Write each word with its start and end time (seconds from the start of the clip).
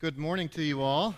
Good 0.00 0.16
morning 0.16 0.48
to 0.50 0.62
you 0.62 0.80
all. 0.80 1.16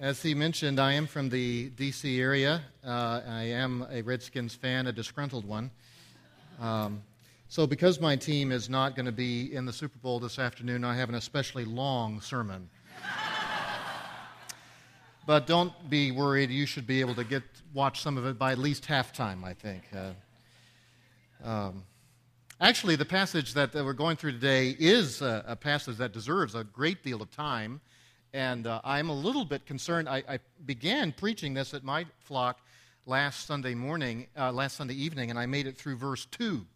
As 0.00 0.22
he 0.22 0.34
mentioned, 0.34 0.80
I 0.80 0.94
am 0.94 1.06
from 1.06 1.28
the 1.28 1.68
D.C. 1.68 2.18
area. 2.18 2.62
Uh, 2.82 3.20
I 3.28 3.42
am 3.42 3.86
a 3.90 4.00
Redskins 4.00 4.54
fan, 4.54 4.86
a 4.86 4.92
disgruntled 4.92 5.44
one. 5.44 5.70
Um, 6.58 7.02
so, 7.48 7.66
because 7.66 8.00
my 8.00 8.16
team 8.16 8.50
is 8.50 8.70
not 8.70 8.96
going 8.96 9.04
to 9.04 9.12
be 9.12 9.54
in 9.54 9.66
the 9.66 9.74
Super 9.74 9.98
Bowl 9.98 10.18
this 10.20 10.38
afternoon, 10.38 10.84
I 10.84 10.96
have 10.96 11.10
an 11.10 11.16
especially 11.16 11.66
long 11.66 12.22
sermon. 12.22 12.70
but 15.26 15.46
don't 15.46 15.74
be 15.90 16.12
worried. 16.12 16.48
You 16.48 16.64
should 16.64 16.86
be 16.86 17.00
able 17.02 17.14
to 17.16 17.24
get 17.24 17.42
watch 17.74 18.00
some 18.00 18.16
of 18.16 18.24
it 18.24 18.38
by 18.38 18.52
at 18.52 18.58
least 18.58 18.84
halftime, 18.84 19.44
I 19.44 19.52
think. 19.52 19.82
Uh, 19.94 20.12
um, 21.44 21.84
Actually, 22.62 22.94
the 22.94 23.06
passage 23.06 23.54
that 23.54 23.72
we're 23.72 23.94
going 23.94 24.18
through 24.18 24.32
today 24.32 24.76
is 24.78 25.22
a, 25.22 25.42
a 25.46 25.56
passage 25.56 25.96
that 25.96 26.12
deserves 26.12 26.54
a 26.54 26.62
great 26.62 27.02
deal 27.02 27.22
of 27.22 27.30
time. 27.30 27.80
And 28.34 28.66
uh, 28.66 28.82
I'm 28.84 29.08
a 29.08 29.14
little 29.14 29.46
bit 29.46 29.64
concerned. 29.64 30.10
I, 30.10 30.22
I, 30.28 30.38
began 30.66 31.10
preaching 31.10 31.54
this 31.54 31.72
at 31.72 31.84
my 31.84 32.04
flock 32.18 32.60
last 33.06 33.46
Sunday 33.46 33.74
morning, 33.74 34.26
uh, 34.36 34.52
last 34.52 34.76
Sunday 34.76 34.92
evening, 34.92 35.30
and 35.30 35.38
I 35.38 35.46
made 35.46 35.66
it 35.66 35.78
through 35.78 35.96
verse 35.96 36.26
2. 36.26 36.66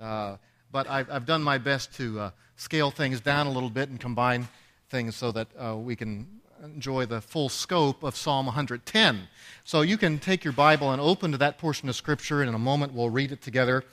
Uh, 0.00 0.36
but 0.72 0.88
I've, 0.88 1.10
I've, 1.10 1.26
done 1.26 1.42
my 1.42 1.58
best 1.58 1.94
to 1.96 2.18
uh, 2.18 2.30
scale 2.56 2.90
things 2.90 3.20
down 3.20 3.46
a 3.46 3.50
little 3.50 3.68
bit 3.68 3.90
and 3.90 4.00
combine 4.00 4.48
things 4.88 5.16
so 5.16 5.32
that 5.32 5.48
uh, 5.62 5.76
we 5.76 5.96
can 5.96 6.40
enjoy 6.64 7.04
the 7.04 7.20
full 7.20 7.50
scope 7.50 8.02
of 8.02 8.16
Psalm 8.16 8.46
110. 8.46 9.28
So 9.64 9.82
you 9.82 9.98
can 9.98 10.18
take 10.18 10.44
your 10.44 10.54
Bible 10.54 10.92
and 10.92 11.00
open 11.00 11.30
to 11.32 11.38
that 11.38 11.58
portion 11.58 11.90
of 11.90 11.94
Scripture, 11.94 12.40
and 12.40 12.48
in 12.48 12.54
a 12.54 12.58
moment 12.58 12.94
we'll 12.94 13.10
read 13.10 13.32
it 13.32 13.42
together 13.42 13.84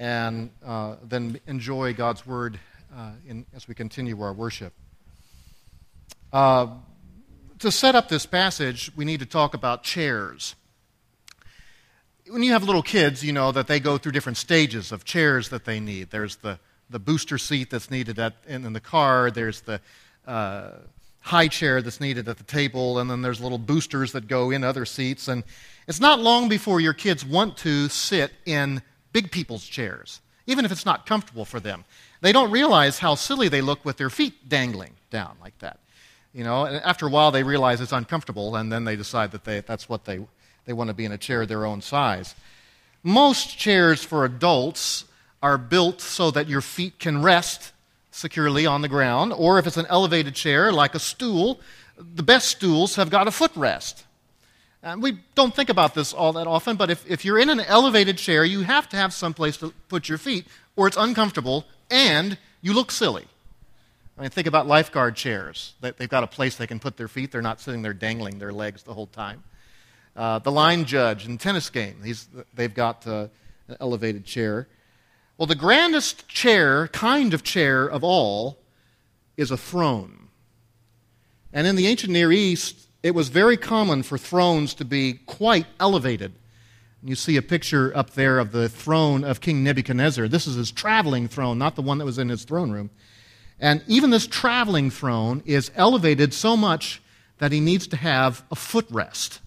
and 0.00 0.50
uh, 0.64 0.96
then 1.06 1.38
enjoy 1.46 1.92
God's 1.92 2.26
Word 2.26 2.58
uh, 2.96 3.10
in, 3.28 3.44
as 3.54 3.68
we 3.68 3.74
continue 3.74 4.20
our 4.22 4.32
worship. 4.32 4.72
Uh, 6.32 6.68
to 7.58 7.70
set 7.70 7.94
up 7.94 8.08
this 8.08 8.24
passage, 8.24 8.90
we 8.96 9.04
need 9.04 9.20
to 9.20 9.26
talk 9.26 9.52
about 9.52 9.82
chairs. 9.82 10.54
When 12.30 12.42
you 12.42 12.52
have 12.52 12.62
little 12.62 12.82
kids, 12.82 13.22
you 13.22 13.32
know 13.32 13.52
that 13.52 13.66
they 13.66 13.78
go 13.78 13.98
through 13.98 14.12
different 14.12 14.38
stages 14.38 14.90
of 14.90 15.04
chairs 15.04 15.50
that 15.50 15.66
they 15.66 15.80
need. 15.80 16.10
There's 16.10 16.36
the, 16.36 16.58
the 16.88 16.98
booster 16.98 17.36
seat 17.36 17.68
that's 17.68 17.90
needed 17.90 18.18
at, 18.18 18.36
in, 18.48 18.64
in 18.64 18.72
the 18.72 18.80
car, 18.80 19.30
there's 19.30 19.60
the 19.60 19.82
uh, 20.26 20.70
high 21.20 21.48
chair 21.48 21.82
that's 21.82 22.00
needed 22.00 22.26
at 22.26 22.38
the 22.38 22.44
table, 22.44 23.00
and 23.00 23.10
then 23.10 23.20
there's 23.20 23.42
little 23.42 23.58
boosters 23.58 24.12
that 24.12 24.28
go 24.28 24.50
in 24.50 24.64
other 24.64 24.86
seats. 24.86 25.28
And 25.28 25.44
it's 25.86 26.00
not 26.00 26.20
long 26.20 26.48
before 26.48 26.80
your 26.80 26.94
kids 26.94 27.22
want 27.22 27.58
to 27.58 27.90
sit 27.90 28.32
in 28.46 28.80
big 29.12 29.30
people's 29.30 29.64
chairs, 29.64 30.20
even 30.46 30.64
if 30.64 30.72
it's 30.72 30.86
not 30.86 31.06
comfortable 31.06 31.44
for 31.44 31.60
them. 31.60 31.84
They 32.20 32.32
don't 32.32 32.50
realize 32.50 32.98
how 32.98 33.14
silly 33.14 33.48
they 33.48 33.62
look 33.62 33.84
with 33.84 33.96
their 33.96 34.10
feet 34.10 34.48
dangling 34.48 34.94
down 35.10 35.36
like 35.40 35.58
that. 35.60 35.78
You 36.32 36.44
know, 36.44 36.64
and 36.64 36.76
after 36.84 37.06
a 37.06 37.10
while 37.10 37.30
they 37.30 37.42
realize 37.42 37.80
it's 37.80 37.92
uncomfortable, 37.92 38.56
and 38.56 38.72
then 38.72 38.84
they 38.84 38.96
decide 38.96 39.32
that 39.32 39.44
they, 39.44 39.60
that's 39.60 39.88
what 39.88 40.04
they, 40.04 40.20
they 40.64 40.72
want 40.72 40.88
to 40.88 40.94
be 40.94 41.04
in 41.04 41.12
a 41.12 41.18
chair 41.18 41.46
their 41.46 41.66
own 41.66 41.80
size. 41.80 42.34
Most 43.02 43.58
chairs 43.58 44.04
for 44.04 44.24
adults 44.24 45.04
are 45.42 45.58
built 45.58 46.00
so 46.00 46.30
that 46.30 46.48
your 46.48 46.60
feet 46.60 46.98
can 46.98 47.22
rest 47.22 47.72
securely 48.10 48.66
on 48.66 48.82
the 48.82 48.88
ground, 48.88 49.32
or 49.32 49.58
if 49.58 49.66
it's 49.66 49.76
an 49.76 49.86
elevated 49.88 50.34
chair 50.34 50.72
like 50.72 50.94
a 50.94 50.98
stool, 50.98 51.60
the 51.96 52.22
best 52.22 52.48
stools 52.48 52.96
have 52.96 53.10
got 53.10 53.26
a 53.26 53.30
footrest. 53.30 54.02
And 54.82 55.02
we 55.02 55.18
don't 55.34 55.54
think 55.54 55.68
about 55.68 55.94
this 55.94 56.12
all 56.12 56.32
that 56.34 56.46
often, 56.46 56.76
but 56.76 56.90
if, 56.90 57.08
if 57.08 57.24
you're 57.24 57.38
in 57.38 57.50
an 57.50 57.60
elevated 57.60 58.16
chair, 58.16 58.44
you 58.44 58.62
have 58.62 58.88
to 58.90 58.96
have 58.96 59.12
some 59.12 59.34
place 59.34 59.58
to 59.58 59.74
put 59.88 60.08
your 60.08 60.16
feet, 60.16 60.46
or 60.74 60.86
it's 60.86 60.96
uncomfortable 60.96 61.66
and 61.90 62.38
you 62.62 62.72
look 62.72 62.90
silly. 62.90 63.26
I 64.16 64.22
mean, 64.22 64.30
think 64.30 64.46
about 64.46 64.66
lifeguard 64.66 65.16
chairs. 65.16 65.74
They've 65.80 66.08
got 66.08 66.24
a 66.24 66.26
place 66.26 66.56
they 66.56 66.66
can 66.66 66.78
put 66.78 66.96
their 66.96 67.08
feet. 67.08 67.32
They're 67.32 67.42
not 67.42 67.60
sitting 67.60 67.82
there 67.82 67.94
dangling 67.94 68.38
their 68.38 68.52
legs 68.52 68.82
the 68.82 68.94
whole 68.94 69.06
time. 69.06 69.42
Uh, 70.16 70.38
the 70.40 70.52
line 70.52 70.84
judge 70.84 71.26
in 71.26 71.38
tennis 71.38 71.70
game, 71.70 72.02
they've 72.52 72.74
got 72.74 73.06
uh, 73.06 73.28
an 73.68 73.76
elevated 73.80 74.24
chair. 74.24 74.68
Well, 75.38 75.46
the 75.46 75.54
grandest 75.54 76.28
chair, 76.28 76.88
kind 76.88 77.32
of 77.32 77.42
chair 77.42 77.86
of 77.86 78.04
all, 78.04 78.58
is 79.36 79.50
a 79.50 79.56
throne. 79.56 80.28
And 81.52 81.66
in 81.66 81.76
the 81.76 81.86
ancient 81.86 82.12
Near 82.12 82.30
East, 82.30 82.89
it 83.02 83.14
was 83.14 83.28
very 83.28 83.56
common 83.56 84.02
for 84.02 84.18
thrones 84.18 84.74
to 84.74 84.84
be 84.84 85.14
quite 85.26 85.66
elevated. 85.78 86.32
You 87.02 87.14
see 87.14 87.36
a 87.36 87.42
picture 87.42 87.96
up 87.96 88.10
there 88.10 88.38
of 88.38 88.52
the 88.52 88.68
throne 88.68 89.24
of 89.24 89.40
King 89.40 89.64
Nebuchadnezzar. 89.64 90.28
This 90.28 90.46
is 90.46 90.56
his 90.56 90.70
traveling 90.70 91.28
throne, 91.28 91.56
not 91.56 91.76
the 91.76 91.82
one 91.82 91.98
that 91.98 92.04
was 92.04 92.18
in 92.18 92.28
his 92.28 92.44
throne 92.44 92.70
room. 92.70 92.90
And 93.58 93.82
even 93.86 94.10
this 94.10 94.26
traveling 94.26 94.90
throne 94.90 95.42
is 95.46 95.70
elevated 95.74 96.34
so 96.34 96.56
much 96.56 97.00
that 97.38 97.52
he 97.52 97.60
needs 97.60 97.86
to 97.88 97.96
have 97.96 98.42
a 98.50 98.54
footrest. 98.54 99.38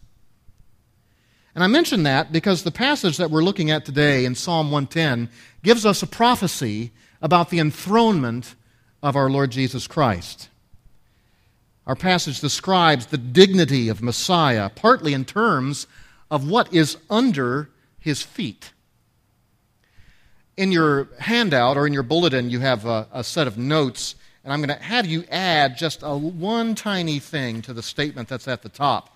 And 1.54 1.64
I 1.64 1.68
mention 1.68 2.04
that 2.04 2.32
because 2.32 2.64
the 2.64 2.72
passage 2.72 3.18
that 3.18 3.30
we're 3.30 3.44
looking 3.44 3.70
at 3.70 3.86
today 3.86 4.26
in 4.26 4.34
Psalm 4.34 4.72
110 4.72 5.30
gives 5.62 5.86
us 5.86 6.02
a 6.02 6.08
prophecy 6.08 6.92
about 7.22 7.50
the 7.50 7.60
enthronement 7.60 8.56
of 9.04 9.16
our 9.16 9.30
Lord 9.30 9.52
Jesus 9.52 9.86
Christ. 9.86 10.50
Our 11.86 11.96
passage 11.96 12.40
describes 12.40 13.08
the 13.08 13.18
dignity 13.18 13.90
of 13.90 14.02
Messiah, 14.02 14.70
partly 14.70 15.14
in 15.14 15.26
terms 15.26 15.86
of 16.32 16.50
what 16.50 16.74
is 16.74 16.98
under 17.10 17.70
his 18.00 18.22
feet. 18.22 18.72
In 20.56 20.72
your 20.72 21.10
handout 21.20 21.78
or 21.78 21.86
in 21.86 21.94
your 21.94 22.04
bulletin, 22.04 22.50
you 22.50 22.60
have 22.60 22.86
a, 22.86 23.08
a 23.12 23.24
set 23.24 23.48
of 23.48 23.58
notes, 23.58 24.16
and 24.44 24.54
I'm 24.54 24.60
going 24.60 24.78
to 24.78 24.84
have 24.84 25.06
you 25.06 25.26
add 25.30 25.78
just 25.78 26.04
a, 26.04 26.16
one 26.16 26.76
tiny 26.76 27.20
thing 27.20 27.62
to 27.64 27.74
the 27.74 27.84
statement 27.84 28.30
that's 28.30 28.48
at 28.48 28.62
the 28.62 28.70
top. 28.70 29.16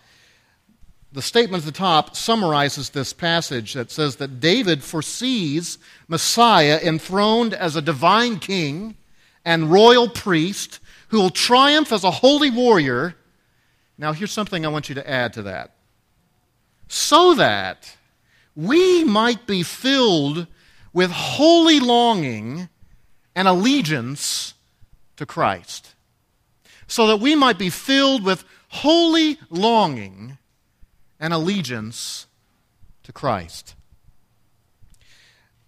The 1.14 1.22
statement 1.22 1.64
at 1.64 1.66
the 1.66 1.78
top 1.78 2.18
summarizes 2.18 2.90
this 2.90 3.14
passage 3.14 3.74
that 3.74 3.92
says 3.92 4.18
that 4.18 4.42
David 4.42 4.84
foresees 4.84 5.78
Messiah 6.10 6.80
enthroned 6.84 7.54
as 7.54 7.78
a 7.78 7.82
divine 7.82 8.40
king 8.40 8.98
and 9.46 9.72
royal 9.72 10.10
priest 10.10 10.80
who 11.10 11.18
will 11.18 11.30
triumph 11.30 11.92
as 11.92 12.04
a 12.04 12.12
holy 12.12 12.50
warrior. 12.50 13.16
Now, 13.98 14.14
here's 14.14 14.32
something 14.32 14.66
I 14.66 14.70
want 14.70 14.90
you 14.90 14.96
to 14.96 15.10
add 15.10 15.34
to 15.34 15.44
that. 15.44 15.76
So 16.88 17.34
that 17.36 17.96
we 18.56 19.04
might 19.04 19.46
be 19.46 19.64
filled 19.64 20.48
with 20.94 21.12
holy 21.12 21.80
longing 21.80 22.70
and 23.36 23.48
allegiance 23.48 24.54
to 25.18 25.26
Christ. 25.26 25.94
So 26.88 27.08
that 27.08 27.20
we 27.20 27.36
might 27.36 27.60
be 27.60 27.70
filled 27.70 28.24
with 28.24 28.44
holy 28.70 29.38
longing 29.50 30.38
and 31.20 31.34
allegiance 31.34 32.28
to 33.04 33.14
Christ. 33.14 33.76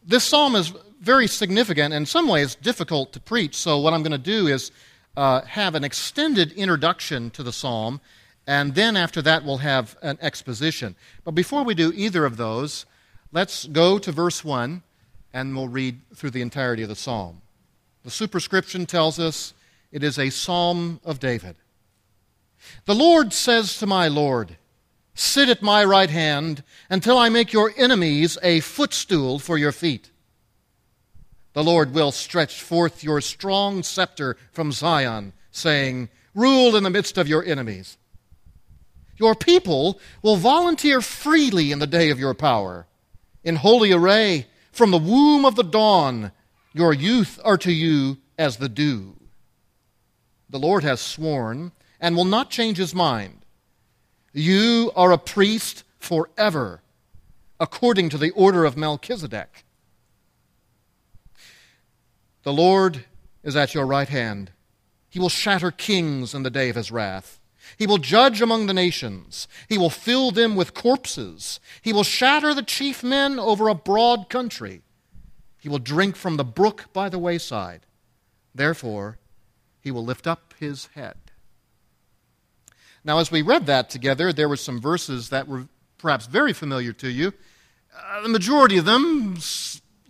This 0.04 0.24
psalm 0.24 0.56
is 0.56 0.74
very 1.00 1.28
significant 1.28 1.94
and 1.94 2.02
in 2.02 2.06
some 2.06 2.28
ways 2.28 2.56
difficult 2.56 3.14
to 3.14 3.20
preach, 3.20 3.56
so 3.56 3.80
what 3.80 3.94
I'm 3.94 4.02
going 4.02 4.12
to 4.12 4.18
do 4.18 4.48
is 4.48 4.72
uh, 5.18 5.42
have 5.42 5.76
an 5.76 5.84
extended 5.84 6.52
introduction 6.54 7.30
to 7.32 7.44
the 7.44 7.54
psalm, 7.54 8.02
and 8.48 8.76
then 8.76 8.98
after 8.98 9.22
that, 9.22 9.44
we'll 9.44 9.58
have 9.58 9.98
an 10.02 10.18
exposition. 10.22 10.96
But 11.24 11.36
before 11.36 11.64
we 11.64 11.76
do 11.76 11.92
either 11.96 12.26
of 12.26 12.38
those, 12.38 12.86
let's 13.32 13.66
go 13.66 14.00
to 14.00 14.12
verse 14.12 14.44
1 14.44 14.82
and 15.34 15.56
we'll 15.56 15.68
read 15.68 16.02
through 16.16 16.32
the 16.32 16.42
entirety 16.42 16.82
of 16.82 16.90
the 16.90 16.96
psalm. 16.96 17.42
The 18.04 18.10
superscription 18.10 18.86
tells 18.86 19.20
us 19.20 19.54
it 19.92 20.04
is 20.04 20.18
a 20.18 20.30
psalm 20.30 21.00
of 21.04 21.20
David. 21.20 21.58
The 22.86 22.96
Lord 22.96 23.34
says 23.34 23.78
to 23.78 23.86
my 23.86 24.08
Lord, 24.08 24.58
Sit 25.14 25.50
at 25.50 25.62
my 25.62 25.84
right 25.84 26.10
hand 26.10 26.64
until 26.90 27.18
I 27.18 27.30
make 27.30 27.52
your 27.52 27.74
enemies 27.76 28.38
a 28.42 28.62
footstool 28.62 29.38
for 29.38 29.58
your 29.58 29.72
feet. 29.72 30.10
The 31.54 31.64
Lord 31.64 31.94
will 31.94 32.12
stretch 32.12 32.62
forth 32.62 33.04
your 33.04 33.22
strong 33.22 33.84
scepter 33.84 34.38
from 34.52 34.72
Zion, 34.72 35.34
saying, 35.52 36.10
Rule 36.36 36.76
in 36.76 36.84
the 36.84 36.90
midst 36.90 37.18
of 37.18 37.28
your 37.28 37.44
enemies. 37.44 37.98
Your 39.18 39.36
people 39.36 40.00
will 40.22 40.38
volunteer 40.38 41.02
freely 41.02 41.72
in 41.72 41.80
the 41.80 41.88
day 41.88 42.10
of 42.10 42.20
your 42.20 42.34
power. 42.34 42.88
In 43.44 43.58
holy 43.58 43.92
array, 43.92 44.48
from 44.72 44.92
the 44.92 44.98
womb 44.98 45.44
of 45.46 45.56
the 45.56 45.64
dawn, 45.64 46.32
your 46.74 46.94
youth 46.94 47.40
are 47.44 47.58
to 47.58 47.72
you 47.72 48.18
as 48.38 48.58
the 48.58 48.70
dew. 48.70 49.18
The 50.50 50.60
Lord 50.60 50.84
has 50.84 51.02
sworn 51.02 51.72
and 52.00 52.16
will 52.16 52.26
not 52.26 52.50
change 52.50 52.78
his 52.78 52.96
mind. 52.96 53.46
You 54.32 54.92
are 54.96 55.12
a 55.12 55.18
priest 55.18 55.84
forever, 55.98 56.82
according 57.60 58.10
to 58.10 58.18
the 58.18 58.32
order 58.32 58.64
of 58.64 58.78
Melchizedek. 58.78 59.66
The 62.50 62.54
Lord 62.54 63.06
is 63.44 63.56
at 63.56 63.76
your 63.76 63.86
right 63.86 64.10
hand. 64.10 64.50
He 65.08 65.20
will 65.20 65.30
shatter 65.30 65.70
kings 65.70 66.34
in 66.34 66.42
the 66.42 66.50
day 66.50 66.70
of 66.70 66.76
his 66.76 66.92
wrath. 66.92 67.40
He 67.78 67.86
will 67.86 68.00
judge 68.00 68.42
among 68.42 68.66
the 68.66 68.74
nations. 68.74 69.48
He 69.68 69.78
will 69.78 69.92
fill 69.92 70.32
them 70.32 70.56
with 70.56 70.74
corpses. 70.74 71.60
He 71.84 71.94
will 71.94 72.02
shatter 72.02 72.56
the 72.56 72.64
chief 72.64 73.04
men 73.04 73.38
over 73.38 73.68
a 73.68 73.76
broad 73.76 74.32
country. 74.32 74.82
He 75.60 75.70
will 75.70 75.78
drink 75.78 76.16
from 76.16 76.38
the 76.38 76.44
brook 76.44 76.86
by 76.92 77.08
the 77.08 77.20
wayside. 77.20 77.86
Therefore, 78.56 79.20
he 79.80 79.92
will 79.92 80.04
lift 80.04 80.26
up 80.26 80.56
his 80.60 80.88
head. 80.96 81.18
Now, 83.04 83.20
as 83.20 83.30
we 83.30 83.44
read 83.44 83.68
that 83.68 83.92
together, 83.92 84.34
there 84.34 84.50
were 84.50 84.58
some 84.58 84.82
verses 84.82 85.30
that 85.30 85.48
were 85.48 85.68
perhaps 86.00 86.26
very 86.26 86.54
familiar 86.54 86.94
to 86.94 87.10
you. 87.12 87.32
Uh, 87.96 88.24
the 88.24 88.30
majority 88.30 88.80
of 88.80 88.86
them, 88.86 89.38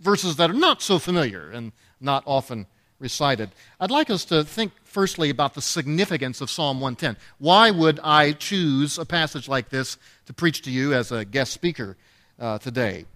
verses 0.00 0.36
that 0.36 0.48
are 0.48 0.54
not 0.54 0.80
so 0.80 0.98
familiar 0.98 1.50
and 1.50 1.72
not 2.00 2.22
often 2.26 2.66
recited. 2.98 3.50
I'd 3.80 3.90
like 3.90 4.10
us 4.10 4.24
to 4.26 4.44
think 4.44 4.72
firstly 4.84 5.30
about 5.30 5.54
the 5.54 5.62
significance 5.62 6.40
of 6.40 6.50
Psalm 6.50 6.80
110. 6.80 7.16
Why 7.38 7.70
would 7.70 7.98
I 8.04 8.32
choose 8.32 8.98
a 8.98 9.04
passage 9.04 9.48
like 9.48 9.70
this 9.70 9.96
to 10.26 10.32
preach 10.32 10.62
to 10.62 10.70
you 10.70 10.94
as 10.94 11.10
a 11.10 11.24
guest 11.24 11.52
speaker 11.52 11.96
uh, 12.38 12.58
today? 12.58 13.06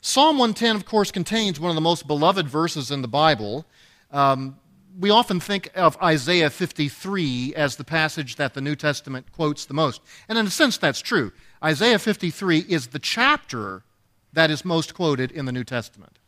Psalm 0.00 0.36
110, 0.38 0.76
of 0.76 0.84
course, 0.84 1.12
contains 1.12 1.60
one 1.60 1.70
of 1.70 1.76
the 1.76 1.80
most 1.80 2.06
beloved 2.08 2.48
verses 2.48 2.90
in 2.90 3.02
the 3.02 3.08
Bible. 3.08 3.64
Um, 4.10 4.58
we 4.98 5.10
often 5.10 5.40
think 5.40 5.70
of 5.74 5.96
Isaiah 6.02 6.50
53 6.50 7.54
as 7.54 7.76
the 7.76 7.84
passage 7.84 8.36
that 8.36 8.54
the 8.54 8.60
New 8.60 8.74
Testament 8.74 9.30
quotes 9.32 9.64
the 9.64 9.74
most. 9.74 10.02
And 10.28 10.36
in 10.36 10.46
a 10.46 10.50
sense, 10.50 10.76
that's 10.76 11.00
true. 11.00 11.32
Isaiah 11.62 11.98
53 11.98 12.58
is 12.68 12.88
the 12.88 12.98
chapter 12.98 13.84
that 14.32 14.50
is 14.50 14.64
most 14.64 14.94
quoted 14.94 15.30
in 15.30 15.44
the 15.46 15.52
New 15.52 15.64
Testament. 15.64 16.18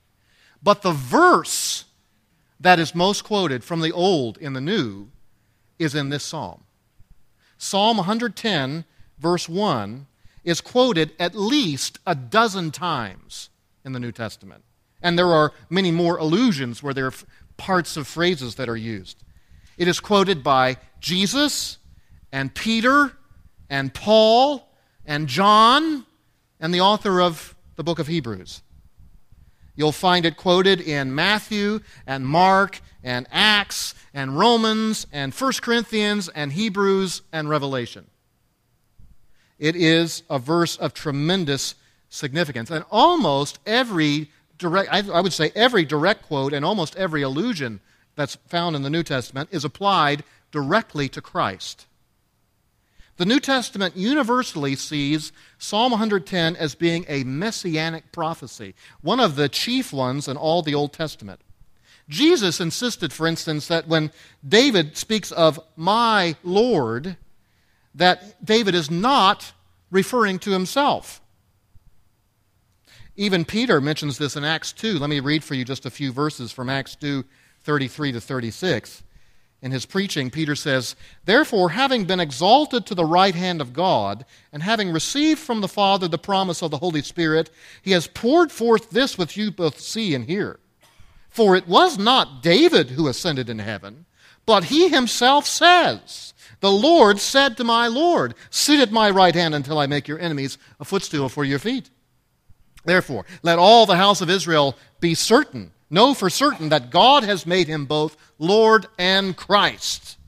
But 0.65 0.81
the 0.81 0.93
verse 0.93 1.85
that 2.59 2.81
is 2.81 2.95
most 2.95 3.23
quoted 3.23 3.63
from 3.63 3.81
the 3.81 3.93
Old 3.93 4.39
in 4.39 4.55
the 4.55 4.61
New 4.61 5.11
is 5.79 5.95
in 5.95 6.09
this 6.09 6.25
psalm. 6.25 6.65
Psalm 7.59 7.99
110, 7.99 8.87
verse 9.19 9.49
1, 9.49 10.07
is 10.43 10.63
quoted 10.63 11.13
at 11.19 11.35
least 11.35 11.99
a 12.07 12.15
dozen 12.15 12.71
times 12.71 13.51
in 13.85 13.93
the 13.93 14.01
New 14.01 14.13
Testament. 14.13 14.65
And 15.03 15.19
there 15.19 15.33
are 15.33 15.53
many 15.69 15.91
more 15.91 16.17
allusions 16.17 16.83
where 16.83 16.95
there 16.95 17.07
are 17.07 17.15
parts 17.59 17.99
of 17.99 18.09
phrases 18.09 18.55
that 18.55 18.69
are 18.69 18.77
used. 18.77 19.23
It 19.77 19.87
is 19.87 20.01
quoted 20.01 20.43
by 20.43 20.79
Jesus 20.99 21.77
and 22.33 22.55
Peter 22.55 23.13
and 23.69 23.93
Paul 23.93 24.67
and 25.05 25.29
John 25.29 26.07
and 26.59 26.73
the 26.73 26.81
author 26.81 27.21
of 27.21 27.55
the 27.77 27.85
book 27.85 27.99
of 27.99 28.07
Hebrews. 28.07 28.63
You'll 29.77 29.93
find 29.93 30.25
it 30.25 30.37
quoted 30.37 30.81
in 30.81 31.15
Matthew 31.15 31.81
and 32.07 32.27
Mark 32.27 32.81
and 33.03 33.27
Acts 33.31 33.95
and 34.13 34.39
Romans 34.39 35.07
and 35.13 35.35
1 35.35 35.53
Corinthians 35.61 36.29
and 36.29 36.53
Hebrews 36.53 37.23
and 37.33 37.49
Revelation. 37.49 38.07
It 39.59 39.77
is 39.77 40.23
a 40.31 40.39
verse 40.39 40.77
of 40.77 40.95
tremendous 40.95 41.75
significance. 42.09 42.71
And 42.71 42.85
almost 42.91 43.59
every 43.67 44.31
direct, 44.59 44.91
I 44.91 45.21
would 45.21 45.33
say 45.33 45.51
every 45.55 45.85
direct 45.85 46.23
quote 46.23 46.53
and 46.53 46.65
almost 46.65 46.97
every 46.97 47.23
allusion 47.23 47.81
that's 48.15 48.37
found 48.47 48.77
in 48.77 48.83
the 48.83 48.91
New 48.91 49.03
Testament 49.03 49.49
is 49.53 49.65
applied 49.65 50.23
directly 50.53 51.09
to 51.09 51.21
Christ. 51.21 51.87
The 53.17 53.25
New 53.25 53.39
Testament 53.39 53.97
universally 53.97 54.75
sees 54.75 55.31
Psalm 55.57 55.93
110 55.93 56.57
as 56.57 56.75
being 56.75 57.05
a 57.09 57.23
messianic 57.25 58.11
prophecy, 58.11 58.75
one 59.03 59.21
of 59.21 59.37
the 59.37 59.49
chief 59.49 59.93
ones 59.93 60.27
in 60.27 60.37
all 60.37 60.63
the 60.63 60.75
Old 60.75 60.93
Testament. 60.93 61.41
Jesus 62.09 62.61
insisted, 62.61 63.13
for 63.13 63.27
instance, 63.27 63.69
that 63.69 63.87
when 63.87 64.11
David 64.47 64.97
speaks 64.97 65.31
of 65.31 65.61
my 65.77 66.37
Lord, 66.43 67.17
that 67.95 68.45
David 68.45 68.75
is 68.75 68.91
not 68.91 69.53
referring 69.91 70.41
to 70.41 70.51
himself. 70.51 71.21
Even 73.17 73.45
Peter 73.45 73.81
mentions 73.81 74.19
this 74.19 74.35
in 74.35 74.45
Acts 74.45 74.73
2. 74.73 74.99
Let 74.99 75.09
me 75.09 75.21
read 75.21 75.45
for 75.45 75.55
you 75.55 75.65
just 75.65 75.87
a 75.87 75.91
few 75.91 76.11
verses 76.11 76.51
from 76.51 76.69
Acts 76.69 76.97
2 76.97 77.25
33 77.63 78.13
to 78.13 78.21
36 78.21 79.03
in 79.65 79.73
his 79.73 79.87
preaching, 79.87 80.31
Peter 80.31 80.55
says, 80.55 80.95
Therefore, 81.25 81.71
having 81.71 82.05
been 82.05 82.21
exalted 82.21 82.85
to 82.85 82.95
the 82.95 83.07
right 83.07 83.35
hand 83.35 83.63
of 83.63 83.73
God, 83.73 84.27
and 84.53 84.63
having 84.63 84.93
received 84.93 85.41
from 85.41 85.63
the 85.63 85.69
Father 85.69 86.07
the 86.07 86.19
promise 86.19 86.63
of 86.63 86.71
the 86.71 86.77
Holy 86.77 87.01
Spirit, 87.01 87.49
he 87.81 87.93
has 87.93 88.07
poured 88.07 88.53
forth 88.53 88.91
this 88.91 89.17
which 89.17 89.39
you 89.39 89.51
both 89.51 89.81
see 89.81 90.15
and 90.15 90.27
hear. 90.27 90.61
For 91.31 91.57
it 91.57 91.67
was 91.67 91.97
not 91.97 92.43
David 92.43 92.91
who 92.91 93.09
ascended 93.09 93.49
in 93.49 93.59
heaven, 93.59 94.05
but 94.45 94.65
he 94.65 94.91
himself 94.91 95.47
says, 95.47 96.35
The 96.61 96.71
Lord 96.71 97.19
said 97.19 97.57
to 97.57 97.65
my 97.65 97.87
Lord, 97.87 98.35
Sit 98.51 98.81
at 98.81 98.93
my 98.93 99.09
right 99.09 99.35
hand 99.35 99.55
until 99.55 99.79
I 99.79 99.87
make 99.87 100.07
your 100.07 100.21
enemies 100.21 100.59
a 100.79 100.85
footstool 100.85 101.31
for 101.31 101.43
your 101.43 101.59
feet. 101.59 101.89
Therefore, 102.85 103.25
let 103.43 103.59
all 103.59 103.87
the 103.87 103.97
house 103.97 104.21
of 104.21 104.29
Israel 104.29 104.77
be 105.01 105.15
certain 105.15 105.73
Know 105.91 106.15
for 106.15 106.31
certain 106.31 106.71
that 106.71 106.91
God 106.91 107.25
has 107.25 107.47
made 107.47 107.69
him 107.69 107.85
both 107.87 108.17
Lord 108.39 108.87
and 108.99 109.37
Christ, 109.37 110.19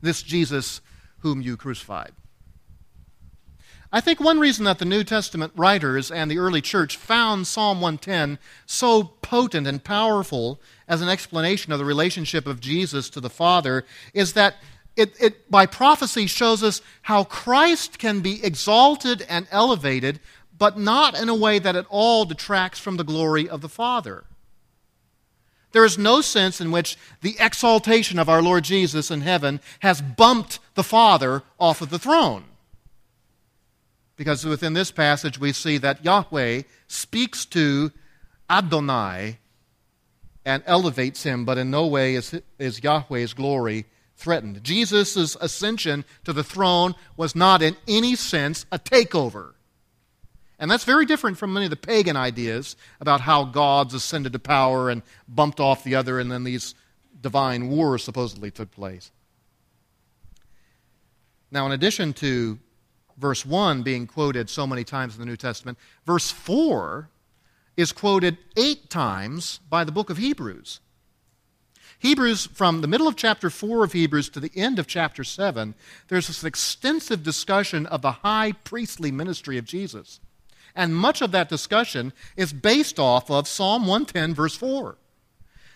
this 0.00 0.22
Jesus 0.22 0.80
whom 1.20 1.40
you 1.40 1.56
crucified. 1.56 2.12
I 3.90 4.02
think 4.02 4.20
one 4.20 4.38
reason 4.38 4.66
that 4.66 4.78
the 4.78 4.84
New 4.84 5.02
Testament 5.02 5.52
writers 5.56 6.10
and 6.10 6.30
the 6.30 6.38
early 6.38 6.60
church 6.60 6.98
found 6.98 7.46
Psalm 7.46 7.80
110 7.80 8.38
so 8.66 9.02
potent 9.02 9.66
and 9.66 9.82
powerful 9.82 10.60
as 10.86 11.00
an 11.00 11.08
explanation 11.08 11.72
of 11.72 11.78
the 11.78 11.86
relationship 11.86 12.46
of 12.46 12.60
Jesus 12.60 13.08
to 13.10 13.20
the 13.20 13.30
Father 13.30 13.86
is 14.12 14.34
that 14.34 14.56
it, 14.94 15.14
it, 15.18 15.50
by 15.50 15.64
prophecy 15.64 16.26
shows 16.26 16.62
us 16.62 16.82
how 17.02 17.24
Christ 17.24 17.98
can 17.98 18.20
be 18.20 18.44
exalted 18.44 19.24
and 19.26 19.46
elevated, 19.50 20.20
but 20.58 20.78
not 20.78 21.18
in 21.18 21.30
a 21.30 21.34
way 21.34 21.58
that 21.58 21.76
at 21.76 21.86
all 21.88 22.26
detracts 22.26 22.78
from 22.78 22.98
the 22.98 23.04
glory 23.04 23.48
of 23.48 23.62
the 23.62 23.68
Father. 23.70 24.24
There 25.72 25.84
is 25.84 25.98
no 25.98 26.20
sense 26.20 26.60
in 26.60 26.70
which 26.70 26.96
the 27.20 27.36
exaltation 27.38 28.18
of 28.18 28.28
our 28.28 28.42
Lord 28.42 28.64
Jesus 28.64 29.10
in 29.10 29.20
heaven 29.20 29.60
has 29.80 30.00
bumped 30.00 30.60
the 30.74 30.82
Father 30.82 31.42
off 31.58 31.82
of 31.82 31.90
the 31.90 31.98
throne. 31.98 32.44
Because 34.16 34.44
within 34.44 34.72
this 34.72 34.90
passage, 34.90 35.38
we 35.38 35.52
see 35.52 35.78
that 35.78 36.04
Yahweh 36.04 36.62
speaks 36.88 37.44
to 37.46 37.92
Adonai 38.50 39.38
and 40.44 40.62
elevates 40.66 41.22
him, 41.22 41.44
but 41.44 41.58
in 41.58 41.70
no 41.70 41.86
way 41.86 42.14
is, 42.14 42.34
is 42.58 42.82
Yahweh's 42.82 43.34
glory 43.34 43.84
threatened. 44.16 44.64
Jesus' 44.64 45.36
ascension 45.36 46.04
to 46.24 46.32
the 46.32 46.42
throne 46.42 46.94
was 47.16 47.36
not 47.36 47.62
in 47.62 47.76
any 47.86 48.16
sense 48.16 48.64
a 48.72 48.78
takeover. 48.78 49.52
And 50.58 50.70
that's 50.70 50.84
very 50.84 51.06
different 51.06 51.38
from 51.38 51.52
many 51.52 51.66
of 51.66 51.70
the 51.70 51.76
pagan 51.76 52.16
ideas 52.16 52.76
about 53.00 53.20
how 53.20 53.44
gods 53.44 53.94
ascended 53.94 54.32
to 54.32 54.38
power 54.38 54.90
and 54.90 55.02
bumped 55.28 55.60
off 55.60 55.84
the 55.84 55.94
other, 55.94 56.18
and 56.18 56.30
then 56.30 56.44
these 56.44 56.74
divine 57.20 57.68
wars 57.68 58.02
supposedly 58.02 58.50
took 58.50 58.70
place. 58.72 59.10
Now, 61.50 61.66
in 61.66 61.72
addition 61.72 62.12
to 62.14 62.58
verse 63.16 63.46
1 63.46 63.82
being 63.82 64.06
quoted 64.06 64.50
so 64.50 64.66
many 64.66 64.84
times 64.84 65.14
in 65.14 65.20
the 65.20 65.26
New 65.26 65.36
Testament, 65.36 65.78
verse 66.04 66.30
4 66.30 67.08
is 67.76 67.92
quoted 67.92 68.36
eight 68.56 68.90
times 68.90 69.60
by 69.70 69.84
the 69.84 69.92
book 69.92 70.10
of 70.10 70.18
Hebrews. 70.18 70.80
Hebrews, 72.00 72.46
from 72.46 72.80
the 72.80 72.88
middle 72.88 73.08
of 73.08 73.16
chapter 73.16 73.50
4 73.50 73.84
of 73.84 73.92
Hebrews 73.92 74.28
to 74.30 74.40
the 74.40 74.52
end 74.54 74.78
of 74.78 74.86
chapter 74.86 75.24
7, 75.24 75.74
there's 76.08 76.28
this 76.28 76.44
extensive 76.44 77.22
discussion 77.22 77.86
of 77.86 78.02
the 78.02 78.12
high 78.12 78.52
priestly 78.52 79.10
ministry 79.10 79.58
of 79.58 79.64
Jesus. 79.64 80.20
And 80.78 80.94
much 80.94 81.22
of 81.22 81.32
that 81.32 81.48
discussion 81.48 82.12
is 82.36 82.52
based 82.52 83.00
off 83.00 83.32
of 83.32 83.48
Psalm 83.48 83.82
110, 83.82 84.32
verse 84.32 84.54
4. 84.54 84.96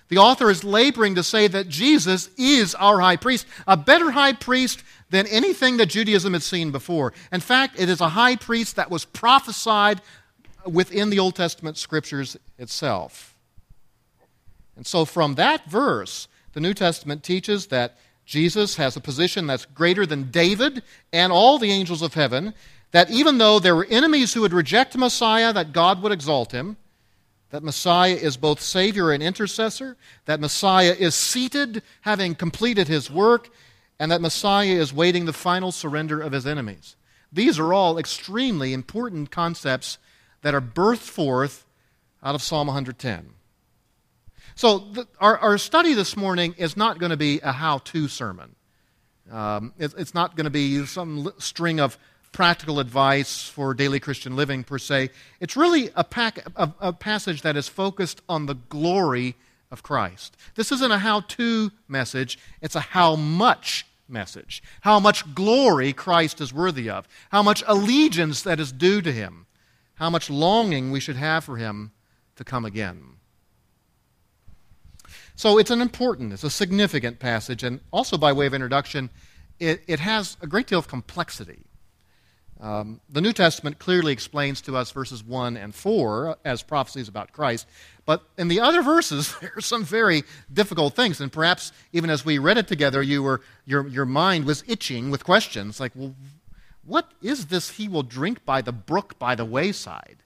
The 0.08 0.18
author 0.18 0.48
is 0.48 0.62
laboring 0.62 1.16
to 1.16 1.24
say 1.24 1.48
that 1.48 1.68
Jesus 1.68 2.30
is 2.38 2.76
our 2.76 3.00
high 3.00 3.16
priest, 3.16 3.46
a 3.66 3.76
better 3.76 4.12
high 4.12 4.32
priest 4.32 4.84
than 5.10 5.26
anything 5.26 5.78
that 5.78 5.86
Judaism 5.86 6.34
had 6.34 6.44
seen 6.44 6.70
before. 6.70 7.12
In 7.32 7.40
fact, 7.40 7.80
it 7.80 7.88
is 7.88 8.00
a 8.00 8.10
high 8.10 8.36
priest 8.36 8.76
that 8.76 8.92
was 8.92 9.04
prophesied 9.04 10.00
within 10.66 11.10
the 11.10 11.18
Old 11.18 11.34
Testament 11.34 11.78
scriptures 11.78 12.36
itself. 12.56 13.34
And 14.76 14.86
so, 14.86 15.04
from 15.04 15.34
that 15.34 15.68
verse, 15.68 16.28
the 16.52 16.60
New 16.60 16.74
Testament 16.74 17.24
teaches 17.24 17.66
that 17.66 17.98
Jesus 18.24 18.76
has 18.76 18.96
a 18.96 19.00
position 19.00 19.48
that's 19.48 19.64
greater 19.64 20.06
than 20.06 20.30
David 20.30 20.84
and 21.12 21.32
all 21.32 21.58
the 21.58 21.72
angels 21.72 22.02
of 22.02 22.14
heaven, 22.14 22.54
that 22.92 23.10
even 23.10 23.38
though 23.38 23.58
there 23.58 23.74
were 23.74 23.86
enemies 23.90 24.32
who 24.32 24.42
would 24.42 24.52
reject 24.52 24.96
Messiah, 24.96 25.52
that 25.52 25.72
God 25.72 26.02
would 26.02 26.12
exalt 26.12 26.52
him, 26.52 26.76
that 27.50 27.62
Messiah 27.62 28.14
is 28.14 28.36
both 28.36 28.60
Savior 28.60 29.10
and 29.10 29.22
intercessor, 29.22 29.96
that 30.24 30.40
Messiah 30.40 30.94
is 30.98 31.14
seated, 31.14 31.82
having 32.02 32.34
completed 32.34 32.88
his 32.88 33.10
work, 33.10 33.50
and 33.98 34.10
that 34.10 34.20
Messiah 34.20 34.72
is 34.72 34.92
waiting 34.92 35.26
the 35.26 35.32
final 35.32 35.72
surrender 35.72 36.20
of 36.20 36.32
his 36.32 36.46
enemies. 36.46 36.96
These 37.32 37.58
are 37.58 37.72
all 37.72 37.98
extremely 37.98 38.72
important 38.72 39.30
concepts 39.30 39.98
that 40.42 40.54
are 40.54 40.60
birthed 40.60 40.98
forth 40.98 41.66
out 42.22 42.34
of 42.34 42.42
Psalm 42.42 42.66
110. 42.68 43.34
So, 44.54 44.78
the, 44.78 45.06
our, 45.18 45.38
our 45.38 45.58
study 45.58 45.94
this 45.94 46.16
morning 46.16 46.54
is 46.58 46.76
not 46.76 46.98
going 46.98 47.10
to 47.10 47.16
be 47.16 47.40
a 47.40 47.52
how 47.52 47.78
to 47.78 48.06
sermon. 48.06 48.54
Um, 49.30 49.72
it, 49.78 49.94
it's 49.96 50.14
not 50.14 50.36
going 50.36 50.44
to 50.44 50.50
be 50.50 50.84
some 50.84 51.32
string 51.38 51.80
of 51.80 51.98
practical 52.32 52.80
advice 52.80 53.46
for 53.46 53.74
daily 53.74 54.00
Christian 54.00 54.34
living 54.34 54.64
per 54.64 54.78
se. 54.78 55.10
It's 55.38 55.56
really 55.56 55.90
a, 55.94 56.02
pack, 56.02 56.38
a, 56.56 56.72
a 56.80 56.92
passage 56.92 57.42
that 57.42 57.56
is 57.56 57.68
focused 57.68 58.22
on 58.28 58.46
the 58.46 58.54
glory 58.54 59.36
of 59.70 59.82
Christ. 59.82 60.36
This 60.54 60.72
isn't 60.72 60.90
a 60.90 60.98
how 60.98 61.20
to 61.20 61.70
message, 61.88 62.38
it's 62.60 62.76
a 62.76 62.80
how 62.80 63.16
much 63.16 63.86
message. 64.08 64.62
How 64.82 65.00
much 65.00 65.34
glory 65.34 65.92
Christ 65.92 66.40
is 66.40 66.52
worthy 66.52 66.90
of, 66.90 67.08
how 67.30 67.42
much 67.42 67.62
allegiance 67.66 68.42
that 68.42 68.60
is 68.60 68.72
due 68.72 69.00
to 69.02 69.12
him, 69.12 69.46
how 69.94 70.10
much 70.10 70.30
longing 70.30 70.90
we 70.90 71.00
should 71.00 71.16
have 71.16 71.44
for 71.44 71.56
him 71.56 71.92
to 72.36 72.44
come 72.44 72.64
again. 72.64 73.02
So 75.34 75.58
it's 75.58 75.70
an 75.70 75.80
important, 75.80 76.32
it's 76.32 76.44
a 76.44 76.50
significant 76.50 77.18
passage, 77.18 77.62
and 77.62 77.80
also 77.90 78.18
by 78.18 78.32
way 78.32 78.46
of 78.46 78.54
introduction, 78.54 79.10
it, 79.58 79.82
it 79.86 80.00
has 80.00 80.36
a 80.40 80.46
great 80.46 80.66
deal 80.66 80.78
of 80.78 80.88
complexity. 80.88 81.64
Um, 82.62 83.00
the 83.10 83.20
New 83.20 83.32
Testament 83.32 83.80
clearly 83.80 84.12
explains 84.12 84.60
to 84.62 84.76
us 84.76 84.92
verses 84.92 85.24
1 85.24 85.56
and 85.56 85.74
4 85.74 86.36
as 86.44 86.62
prophecies 86.62 87.08
about 87.08 87.32
Christ, 87.32 87.66
but 88.06 88.22
in 88.38 88.46
the 88.46 88.60
other 88.60 88.82
verses, 88.82 89.34
there 89.40 89.52
are 89.56 89.60
some 89.60 89.84
very 89.84 90.22
difficult 90.52 90.94
things. 90.94 91.20
And 91.20 91.32
perhaps 91.32 91.72
even 91.92 92.08
as 92.08 92.24
we 92.24 92.38
read 92.38 92.58
it 92.58 92.68
together, 92.68 93.02
you 93.02 93.24
were, 93.24 93.40
your, 93.66 93.88
your 93.88 94.06
mind 94.06 94.44
was 94.44 94.62
itching 94.68 95.10
with 95.10 95.24
questions 95.24 95.80
like, 95.80 95.90
well, 95.96 96.14
what 96.84 97.10
is 97.20 97.46
this 97.46 97.70
he 97.70 97.88
will 97.88 98.04
drink 98.04 98.44
by 98.44 98.62
the 98.62 98.72
brook 98.72 99.18
by 99.18 99.34
the 99.34 99.44
wayside? 99.44 100.18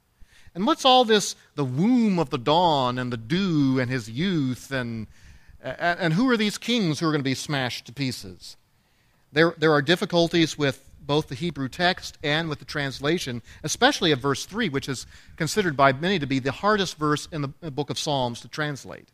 And 0.55 0.67
what's 0.67 0.85
all 0.85 1.05
this, 1.05 1.37
the 1.55 1.65
womb 1.65 2.19
of 2.19 2.31
the 2.31 2.39
dawn 2.39 2.99
and 2.99 3.11
the 3.11 3.19
dew 3.19 3.79
and 3.79 3.91
his 3.91 4.11
youth, 4.11 4.71
and, 4.71 5.07
and 5.63 6.15
who 6.15 6.29
are 6.31 6.37
these 6.37 6.57
kings 6.57 7.01
who 7.01 7.07
are 7.07 7.13
going 7.13 7.21
to 7.21 7.25
be 7.25 7.35
smashed 7.35 7.87
to 7.87 7.93
pieces? 7.93 8.57
There, 9.33 9.55
there 9.59 9.73
are 9.73 9.83
difficulties 9.83 10.57
with 10.57 10.86
both 11.07 11.29
the 11.29 11.35
Hebrew 11.35 11.69
text 11.69 12.19
and 12.23 12.49
with 12.49 12.59
the 12.59 12.65
translation, 12.65 13.43
especially 13.63 14.13
of 14.13 14.21
verse 14.21 14.45
3, 14.45 14.69
which 14.69 14.89
is 14.89 15.07
considered 15.37 15.77
by 15.77 15.93
many 15.93 16.19
to 16.19 16.27
be 16.27 16.39
the 16.39 16.53
hardest 16.53 16.99
verse 16.99 17.29
in 17.31 17.43
the 17.43 17.71
book 17.71 17.91
of 17.91 17.99
Psalms 17.99 18.41
to 18.41 18.49
translate. 18.49 19.09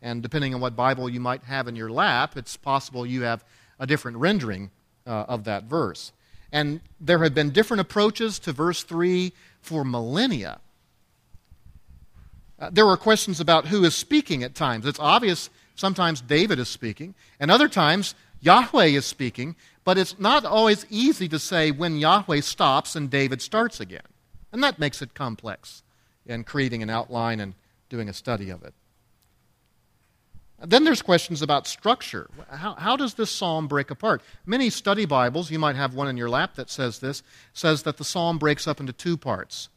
And 0.00 0.22
depending 0.22 0.54
on 0.54 0.60
what 0.60 0.76
Bible 0.76 1.08
you 1.08 1.20
might 1.20 1.44
have 1.44 1.66
in 1.66 1.76
your 1.76 1.90
lap, 1.90 2.36
it's 2.36 2.56
possible 2.56 3.04
you 3.04 3.22
have 3.22 3.44
a 3.78 3.86
different 3.86 4.18
rendering 4.18 4.70
uh, 5.06 5.24
of 5.28 5.44
that 5.44 5.64
verse. 5.64 6.12
And 6.52 6.80
there 7.00 7.22
have 7.22 7.34
been 7.34 7.50
different 7.50 7.80
approaches 7.80 8.38
to 8.40 8.52
verse 8.52 8.82
3 8.82 9.32
for 9.60 9.84
millennia. 9.84 10.60
Uh, 12.58 12.70
there 12.72 12.86
were 12.86 12.96
questions 12.96 13.40
about 13.40 13.66
who 13.66 13.84
is 13.84 13.94
speaking 13.94 14.42
at 14.42 14.54
times. 14.54 14.86
It's 14.86 14.98
obvious 14.98 15.50
sometimes 15.74 16.20
David 16.20 16.58
is 16.58 16.68
speaking, 16.68 17.14
and 17.38 17.50
other 17.50 17.68
times 17.68 18.14
Yahweh 18.40 18.86
is 18.86 19.06
speaking, 19.06 19.56
but 19.84 19.98
it's 19.98 20.18
not 20.18 20.44
always 20.44 20.86
easy 20.90 21.28
to 21.28 21.38
say 21.38 21.70
when 21.70 21.98
Yahweh 21.98 22.40
stops 22.40 22.94
and 22.94 23.10
David 23.10 23.42
starts 23.42 23.80
again. 23.80 24.06
And 24.52 24.62
that 24.62 24.78
makes 24.78 25.02
it 25.02 25.14
complex 25.14 25.82
in 26.26 26.44
creating 26.44 26.82
an 26.82 26.90
outline 26.90 27.40
and 27.40 27.54
doing 27.88 28.08
a 28.08 28.12
study 28.12 28.50
of 28.50 28.62
it. 28.62 28.74
Then 30.60 30.84
there's 30.84 31.02
questions 31.02 31.40
about 31.40 31.68
structure. 31.68 32.28
How, 32.50 32.74
how, 32.74 32.96
does 32.96 33.14
this 33.14 33.30
psalm 33.30 33.68
break 33.68 33.90
apart? 33.90 34.22
Many 34.44 34.70
study 34.70 35.04
Bibles, 35.04 35.50
you 35.50 35.58
might 35.58 35.76
have 35.76 35.94
one 35.94 36.08
in 36.08 36.16
your 36.16 36.28
lap 36.28 36.56
that 36.56 36.68
says 36.68 36.98
this, 36.98 37.22
says 37.52 37.84
that 37.84 37.96
the 37.96 38.04
psalm 38.04 38.38
breaks 38.38 38.66
up 38.66 38.80
into 38.80 38.92
two 38.92 39.16
parts. 39.16 39.68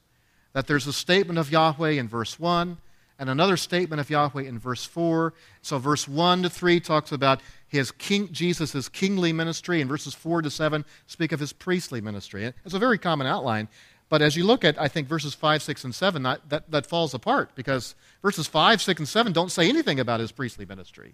That 0.54 0.66
there's 0.66 0.88
a 0.88 0.94
statement 0.94 1.38
of 1.38 1.52
Yahweh 1.52 1.92
in 1.92 2.08
verse 2.08 2.40
1 2.40 2.78
and 3.22 3.30
another 3.30 3.56
statement 3.56 4.00
of 4.00 4.10
Yahweh 4.10 4.42
in 4.42 4.58
verse 4.58 4.84
4. 4.84 5.32
So 5.62 5.78
verse 5.78 6.08
1 6.08 6.42
to 6.42 6.50
3 6.50 6.80
talks 6.80 7.12
about 7.12 7.40
his 7.68 7.92
king, 7.92 8.30
Jesus' 8.32 8.90
kingly 8.90 9.32
ministry, 9.32 9.80
and 9.80 9.88
verses 9.88 10.16
4 10.16 10.42
to 10.42 10.50
7 10.50 10.84
speak 11.06 11.32
of 11.32 11.40
his 11.40 11.54
priestly 11.54 12.02
ministry. 12.02 12.52
It's 12.66 12.74
a 12.74 12.80
very 12.80 12.98
common 12.98 13.28
outline. 13.28 13.68
But 14.10 14.24
as 14.24 14.36
you 14.36 14.44
look 14.44 14.66
at, 14.66 14.82
I 14.82 14.88
think, 14.88 15.08
verses 15.08 15.36
5, 15.36 15.62
6, 15.62 15.84
and 15.84 15.94
7, 15.94 16.24
that, 16.24 16.50
that, 16.50 16.72
that 16.72 16.88
falls 16.88 17.14
apart 17.14 17.52
because 17.54 17.94
verses 18.24 18.48
5, 18.48 18.82
6, 18.82 19.00
and 19.02 19.08
7 19.08 19.32
don't 19.32 19.52
say 19.52 19.70
anything 19.70 20.00
about 20.00 20.20
his 20.20 20.32
priestly 20.32 20.66
ministry. 20.66 21.14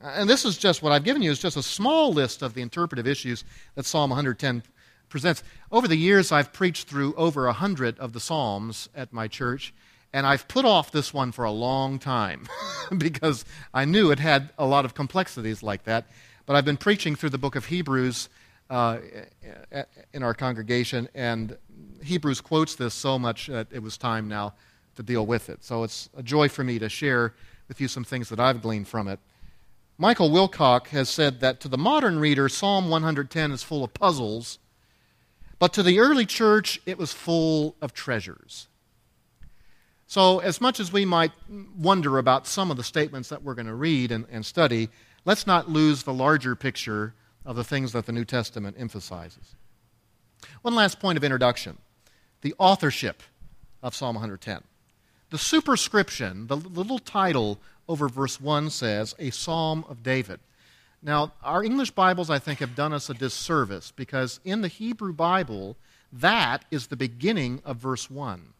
And 0.00 0.30
this 0.30 0.44
is 0.44 0.56
just 0.56 0.84
what 0.84 0.92
I've 0.92 1.02
given 1.02 1.20
you 1.20 1.32
is 1.32 1.40
just 1.40 1.56
a 1.56 1.64
small 1.64 2.12
list 2.12 2.42
of 2.42 2.54
the 2.54 2.62
interpretive 2.62 3.08
issues 3.08 3.42
that 3.74 3.84
Psalm 3.84 4.10
110 4.10 4.62
presents. 5.08 5.42
Over 5.70 5.88
the 5.88 5.96
years, 5.96 6.32
I've 6.32 6.52
preached 6.52 6.88
through 6.88 7.14
over 7.14 7.46
a 7.46 7.52
hundred 7.52 7.98
of 7.98 8.12
the 8.12 8.20
Psalms 8.20 8.88
at 8.94 9.12
my 9.12 9.28
church, 9.28 9.72
and 10.12 10.26
I've 10.26 10.48
put 10.48 10.64
off 10.64 10.92
this 10.92 11.12
one 11.12 11.32
for 11.32 11.44
a 11.44 11.50
long 11.50 11.98
time 11.98 12.46
because 12.98 13.44
I 13.74 13.84
knew 13.84 14.10
it 14.10 14.18
had 14.18 14.50
a 14.58 14.66
lot 14.66 14.84
of 14.84 14.94
complexities 14.94 15.62
like 15.62 15.84
that. 15.84 16.06
But 16.46 16.56
I've 16.56 16.64
been 16.64 16.76
preaching 16.76 17.16
through 17.16 17.30
the 17.30 17.38
book 17.38 17.56
of 17.56 17.66
Hebrews 17.66 18.28
uh, 18.70 18.98
in 20.12 20.22
our 20.22 20.34
congregation, 20.34 21.08
and 21.14 21.56
Hebrews 22.02 22.40
quotes 22.40 22.74
this 22.76 22.94
so 22.94 23.18
much 23.18 23.48
that 23.48 23.68
it 23.70 23.82
was 23.82 23.96
time 23.98 24.28
now 24.28 24.54
to 24.96 25.02
deal 25.02 25.26
with 25.26 25.48
it. 25.48 25.64
So 25.64 25.82
it's 25.82 26.08
a 26.16 26.22
joy 26.22 26.48
for 26.48 26.64
me 26.64 26.78
to 26.78 26.88
share 26.88 27.34
with 27.68 27.80
you 27.80 27.88
some 27.88 28.04
things 28.04 28.28
that 28.28 28.40
I've 28.40 28.62
gleaned 28.62 28.88
from 28.88 29.08
it. 29.08 29.18
Michael 29.98 30.30
Wilcock 30.30 30.88
has 30.88 31.08
said 31.08 31.40
that 31.40 31.60
to 31.60 31.68
the 31.68 31.78
modern 31.78 32.18
reader, 32.18 32.48
Psalm 32.48 32.90
110 32.90 33.50
is 33.50 33.62
full 33.62 33.82
of 33.82 33.94
puzzles, 33.94 34.58
but 35.58 35.72
to 35.72 35.82
the 35.82 35.98
early 35.98 36.26
church, 36.26 36.80
it 36.84 36.98
was 36.98 37.12
full 37.12 37.76
of 37.80 37.94
treasures. 37.94 38.68
So, 40.06 40.38
as 40.38 40.60
much 40.60 40.78
as 40.78 40.92
we 40.92 41.04
might 41.04 41.32
wonder 41.76 42.18
about 42.18 42.46
some 42.46 42.70
of 42.70 42.76
the 42.76 42.84
statements 42.84 43.28
that 43.28 43.42
we're 43.42 43.54
going 43.54 43.66
to 43.66 43.74
read 43.74 44.12
and, 44.12 44.24
and, 44.30 44.46
study, 44.46 44.88
let's 45.24 45.46
not 45.46 45.68
lose 45.68 46.04
the 46.04 46.14
larger 46.14 46.54
picture 46.54 47.14
of 47.44 47.56
the 47.56 47.64
things 47.64 47.92
that 47.92 48.06
the 48.06 48.12
New 48.12 48.24
Testament 48.24 48.76
emphasizes. 48.78 49.56
One 50.62 50.74
last 50.74 51.00
point 51.00 51.16
of 51.16 51.24
introduction 51.24 51.78
the 52.42 52.54
authorship 52.58 53.22
of 53.82 53.94
Psalm 53.94 54.14
110. 54.14 54.62
The 55.30 55.38
superscription, 55.38 56.46
the 56.46 56.56
little 56.56 57.00
title 57.00 57.58
over 57.88 58.08
verse 58.08 58.40
1 58.40 58.70
says, 58.70 59.14
A 59.18 59.30
Psalm 59.30 59.84
of 59.88 60.04
David. 60.04 60.38
Now, 61.02 61.32
our 61.42 61.64
English 61.64 61.90
Bibles, 61.92 62.30
I 62.30 62.38
think, 62.38 62.60
have 62.60 62.76
done 62.76 62.92
us 62.92 63.10
a 63.10 63.14
disservice 63.14 63.90
because 63.90 64.38
in 64.44 64.60
the 64.60 64.68
Hebrew 64.68 65.12
Bible, 65.12 65.76
that 66.12 66.64
is 66.70 66.86
the 66.86 66.96
beginning 66.96 67.60
of 67.64 67.78
verse 67.78 68.08
1. 68.08 68.52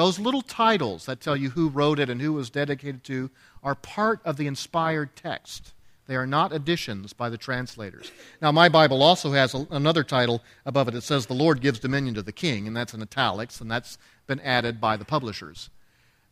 Those 0.00 0.18
little 0.18 0.40
titles 0.40 1.04
that 1.04 1.20
tell 1.20 1.36
you 1.36 1.50
who 1.50 1.68
wrote 1.68 1.98
it 1.98 2.08
and 2.08 2.22
who 2.22 2.32
it 2.32 2.36
was 2.36 2.48
dedicated 2.48 3.04
to 3.04 3.28
are 3.62 3.74
part 3.74 4.22
of 4.24 4.38
the 4.38 4.46
inspired 4.46 5.14
text. 5.14 5.74
They 6.06 6.16
are 6.16 6.26
not 6.26 6.54
additions 6.54 7.12
by 7.12 7.28
the 7.28 7.36
translators. 7.36 8.10
Now, 8.40 8.50
my 8.50 8.70
Bible 8.70 9.02
also 9.02 9.32
has 9.32 9.52
a, 9.52 9.66
another 9.70 10.02
title 10.02 10.42
above 10.64 10.88
it. 10.88 10.94
It 10.94 11.02
says, 11.02 11.26
The 11.26 11.34
Lord 11.34 11.60
gives 11.60 11.80
dominion 11.80 12.14
to 12.14 12.22
the 12.22 12.32
king, 12.32 12.66
and 12.66 12.74
that's 12.74 12.94
in 12.94 13.02
italics, 13.02 13.60
and 13.60 13.70
that's 13.70 13.98
been 14.26 14.40
added 14.40 14.80
by 14.80 14.96
the 14.96 15.04
publishers. 15.04 15.68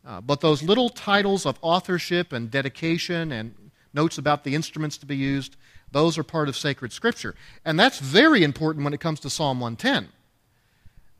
Uh, 0.03 0.19
but 0.19 0.41
those 0.41 0.63
little 0.63 0.89
titles 0.89 1.45
of 1.45 1.59
authorship 1.61 2.33
and 2.33 2.49
dedication 2.49 3.31
and 3.31 3.53
notes 3.93 4.17
about 4.17 4.45
the 4.45 4.55
instruments 4.55 4.97
to 4.97 5.05
be 5.05 5.15
used, 5.15 5.57
those 5.91 6.17
are 6.17 6.23
part 6.23 6.49
of 6.49 6.57
sacred 6.57 6.91
scripture. 6.91 7.35
And 7.63 7.79
that's 7.79 7.99
very 7.99 8.43
important 8.43 8.83
when 8.83 8.95
it 8.95 8.99
comes 8.99 9.19
to 9.19 9.29
Psalm 9.29 9.59
110. 9.59 10.09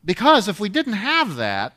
Because 0.04 0.48
if 0.48 0.58
we 0.58 0.68
didn't 0.68 0.94
have 0.94 1.36
that, 1.36 1.76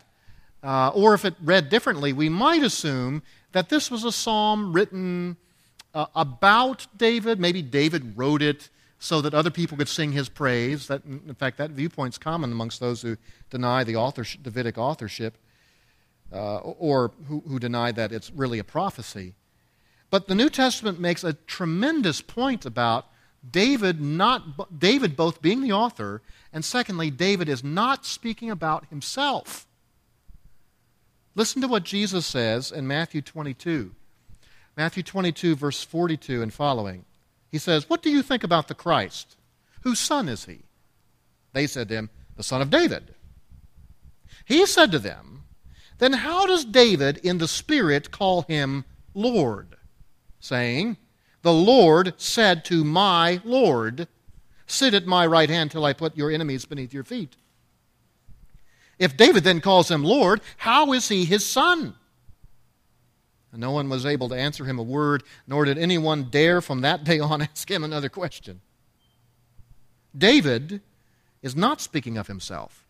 uh, 0.64 0.90
or 0.90 1.14
if 1.14 1.26
it 1.26 1.36
read 1.42 1.70
differently, 1.70 2.14
we 2.14 2.30
might 2.30 2.64
assume 2.64 3.22
that 3.52 3.70
this 3.70 3.92
was 3.92 4.04
a 4.04 4.12
psalm 4.12 4.74
written 4.74 5.38
uh, 5.94 6.06
about 6.16 6.88
David. 6.98 7.40
Maybe 7.40 7.62
David 7.62 8.18
wrote 8.18 8.42
it 8.42 8.70
so 8.98 9.22
that 9.22 9.34
other 9.34 9.52
people 9.52 9.78
could 9.78 9.90
sing 9.90 10.14
his 10.14 10.30
praise. 10.30 10.88
That, 10.88 11.04
in 11.04 11.36
fact, 11.36 11.58
that 11.58 11.72
viewpoint's 11.72 12.18
common 12.18 12.52
amongst 12.52 12.80
those 12.80 13.02
who 13.02 13.18
deny 13.50 13.84
the 13.84 13.98
authorship, 13.98 14.44
Davidic 14.44 14.78
authorship 14.78 15.38
uh, 16.32 16.58
or 16.58 17.12
who, 17.28 17.44
who 17.48 17.60
deny 17.60 17.92
that 17.92 18.12
it's 18.12 18.32
really 18.32 18.60
a 18.60 18.64
prophecy. 18.64 19.34
But 20.10 20.28
the 20.28 20.36
New 20.36 20.50
Testament 20.50 21.00
makes 21.00 21.24
a 21.24 21.34
tremendous 21.34 22.22
point 22.22 22.66
about 22.66 23.08
David 23.50 24.00
not 24.00 24.80
David 24.80 25.18
both 25.18 25.42
being 25.42 25.62
the 25.62 25.74
author 25.74 26.22
and 26.54 26.64
secondly 26.64 27.12
David 27.12 27.50
is 27.50 27.64
not 27.64 28.06
speaking 28.06 28.50
about 28.50 28.86
himself. 28.88 29.68
Listen 31.36 31.62
to 31.62 31.68
what 31.68 31.84
Jesus 31.84 32.26
says 32.26 32.72
in 32.72 32.88
Matthew 32.88 33.22
22. 33.22 33.92
Matthew 34.78 35.04
22, 35.04 35.56
verse 35.56 35.84
42 35.84 36.42
and 36.42 36.54
following. 36.54 37.06
He 37.52 37.58
says, 37.58 37.90
What 37.90 38.02
do 38.02 38.10
you 38.10 38.22
think 38.22 38.44
about 38.44 38.68
the 38.68 38.76
Christ? 38.76 39.36
Whose 39.82 40.00
son 40.00 40.28
is 40.30 40.46
he? 40.46 40.62
They 41.54 41.68
said 41.68 41.90
to 41.90 41.96
him, 41.96 42.10
The 42.36 42.44
son 42.44 42.62
of 42.62 42.70
David. 42.70 43.14
He 44.46 44.66
said 44.66 44.92
to 44.92 45.00
them, 45.00 45.44
Then 46.00 46.14
how 46.14 46.46
does 46.46 46.66
David 46.66 47.18
in 47.18 47.38
the 47.38 47.48
Spirit 47.48 48.12
call 48.12 48.44
him 48.44 48.86
Lord? 49.14 49.76
Saying, 50.40 50.98
The 51.42 51.54
Lord 51.54 52.14
said 52.18 52.66
to 52.66 52.84
my 52.84 53.42
Lord, 53.44 54.08
Sit 54.66 54.94
at 54.94 55.06
my 55.06 55.26
right 55.26 55.50
hand 55.50 55.72
till 55.72 55.86
I 55.86 55.94
put 55.94 56.18
your 56.18 56.32
enemies 56.32 56.66
beneath 56.66 56.94
your 56.94 57.04
feet. 57.04 57.36
If 59.00 59.18
David 59.18 59.44
then 59.44 59.62
calls 59.62 59.90
him 59.90 60.04
Lord, 60.04 60.42
how 60.58 60.94
is 60.94 61.10
he 61.10 61.26
his 61.26 61.46
son? 61.46 61.96
And 63.52 63.62
no 63.62 63.72
one 63.72 63.90
was 63.90 64.06
able 64.06 64.30
to 64.30 64.36
answer 64.36 64.66
him 64.66 64.80
a 64.80 64.84
word, 64.84 65.24
nor 65.48 65.66
did 65.66 65.78
anyone 65.78 66.30
dare 66.30 66.62
from 66.62 66.82
that 66.82 67.04
day 67.04 67.20
on 67.20 67.42
ask 67.44 67.70
him 67.70 67.84
another 67.84 68.10
question. 68.10 68.62
David 70.18 70.82
is 71.42 71.56
not 71.56 71.82
speaking 71.82 72.18
of 72.18 72.28
himself. 72.28 72.86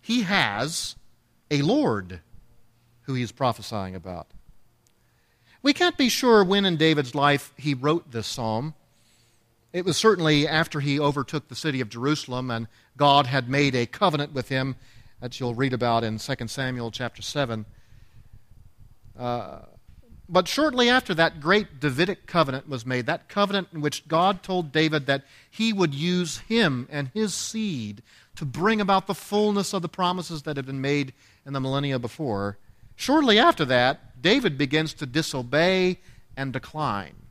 He 0.00 0.22
has 0.22 0.96
a 1.50 1.62
Lord 1.62 2.20
who 3.02 3.14
he's 3.14 3.32
prophesying 3.32 3.94
about. 3.94 4.28
We 5.62 5.72
can't 5.72 5.96
be 5.96 6.08
sure 6.08 6.44
when 6.44 6.64
in 6.64 6.76
David's 6.76 7.14
life 7.14 7.52
he 7.56 7.74
wrote 7.74 8.10
this 8.10 8.26
psalm. 8.26 8.74
It 9.78 9.84
was 9.84 9.96
certainly 9.96 10.48
after 10.48 10.80
he 10.80 10.98
overtook 10.98 11.46
the 11.46 11.54
city 11.54 11.80
of 11.80 11.88
Jerusalem 11.88 12.50
and 12.50 12.66
God 12.96 13.28
had 13.28 13.48
made 13.48 13.76
a 13.76 13.86
covenant 13.86 14.32
with 14.32 14.48
him 14.48 14.74
that 15.20 15.38
you'll 15.38 15.54
read 15.54 15.72
about 15.72 16.02
in 16.02 16.18
2 16.18 16.34
Samuel 16.48 16.90
chapter 16.90 17.22
7. 17.22 17.64
Uh, 19.16 19.60
but 20.28 20.48
shortly 20.48 20.90
after 20.90 21.14
that 21.14 21.40
great 21.40 21.78
Davidic 21.78 22.26
covenant 22.26 22.68
was 22.68 22.84
made, 22.84 23.06
that 23.06 23.28
covenant 23.28 23.68
in 23.72 23.80
which 23.80 24.08
God 24.08 24.42
told 24.42 24.72
David 24.72 25.06
that 25.06 25.22
he 25.48 25.72
would 25.72 25.94
use 25.94 26.38
him 26.38 26.88
and 26.90 27.12
his 27.14 27.32
seed 27.32 28.02
to 28.34 28.44
bring 28.44 28.80
about 28.80 29.06
the 29.06 29.14
fullness 29.14 29.72
of 29.72 29.82
the 29.82 29.88
promises 29.88 30.42
that 30.42 30.56
had 30.56 30.66
been 30.66 30.80
made 30.80 31.12
in 31.46 31.52
the 31.52 31.60
millennia 31.60 32.00
before, 32.00 32.58
shortly 32.96 33.38
after 33.38 33.64
that, 33.66 34.20
David 34.20 34.58
begins 34.58 34.92
to 34.94 35.06
disobey 35.06 36.00
and 36.36 36.52
decline. 36.52 37.27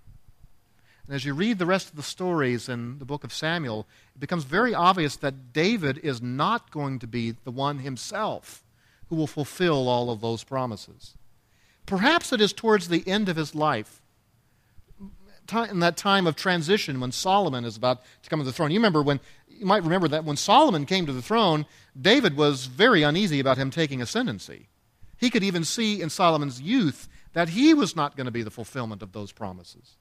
And 1.07 1.15
as 1.15 1.23
you 1.23 1.33
read 1.33 1.57
the 1.57 1.65
rest 1.65 1.89
of 1.89 1.95
the 1.95 2.03
stories 2.03 2.67
in 2.67 2.99
the 2.99 3.05
book 3.05 3.23
of 3.23 3.33
Samuel, 3.33 3.87
it 4.13 4.19
becomes 4.19 4.43
very 4.43 4.73
obvious 4.73 5.15
that 5.17 5.53
David 5.53 5.97
is 5.99 6.21
not 6.21 6.69
going 6.69 6.99
to 6.99 7.07
be 7.07 7.31
the 7.31 7.51
one 7.51 7.79
himself 7.79 8.63
who 9.09 9.15
will 9.15 9.27
fulfill 9.27 9.87
all 9.87 10.11
of 10.11 10.19
those 10.19 10.43
promises. 10.43 11.15
Perhaps 11.85 12.33
it 12.33 12.41
is 12.41 12.51
towards 12.51 12.89
the 12.89 13.07
end 13.07 13.29
of 13.29 13.37
his 13.37 13.55
life, 13.55 14.01
in 15.69 15.79
that 15.79 15.95
time 15.95 16.27
of 16.27 16.35
transition 16.35 16.99
when 16.99 17.13
Solomon 17.13 17.63
is 17.63 17.77
about 17.77 18.01
to 18.21 18.29
come 18.29 18.39
to 18.39 18.45
the 18.45 18.51
throne. 18.51 18.69
You 18.69 18.79
remember 18.79 19.01
when 19.01 19.21
you 19.47 19.65
might 19.65 19.83
remember 19.83 20.09
that 20.09 20.25
when 20.25 20.35
Solomon 20.35 20.85
came 20.85 21.05
to 21.05 21.13
the 21.13 21.21
throne, 21.21 21.65
David 21.99 22.35
was 22.35 22.65
very 22.65 23.01
uneasy 23.03 23.39
about 23.39 23.57
him 23.57 23.71
taking 23.71 24.01
ascendancy. 24.01 24.67
He 25.17 25.29
could 25.29 25.43
even 25.43 25.63
see 25.63 26.01
in 26.01 26.09
Solomon's 26.09 26.61
youth 26.61 27.07
that 27.33 27.49
he 27.49 27.73
was 27.73 27.95
not 27.95 28.15
going 28.15 28.25
to 28.25 28.31
be 28.31 28.43
the 28.43 28.51
fulfillment 28.51 29.01
of 29.01 29.13
those 29.13 29.31
promises. 29.31 29.96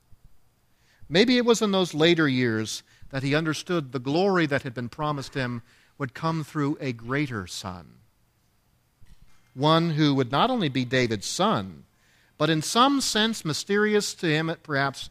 Maybe 1.09 1.37
it 1.37 1.45
was 1.45 1.63
in 1.63 1.73
those 1.73 1.95
later 1.95 2.29
years 2.29 2.83
that 3.11 3.23
he 3.23 3.35
understood 3.35 3.93
the 3.93 3.99
glory 3.99 4.47
that 4.47 4.63
had 4.63 4.75
been 4.75 4.89
promised 4.89 5.35
him 5.35 5.63
would 5.99 6.15
come 6.15 6.45
through 6.45 6.77
a 6.81 6.93
greater 6.93 7.47
son 7.47 7.97
one 9.57 9.91
who 9.91 10.15
would 10.15 10.31
not 10.31 10.51
only 10.51 10.69
be 10.69 10.85
David's 10.85 11.27
son, 11.27 11.85
but 12.39 12.51
in 12.51 12.61
some 12.61 13.01
sense, 13.01 13.45
mysterious 13.45 14.15
to 14.15 14.27
him, 14.27 14.55
perhaps, 14.63 15.09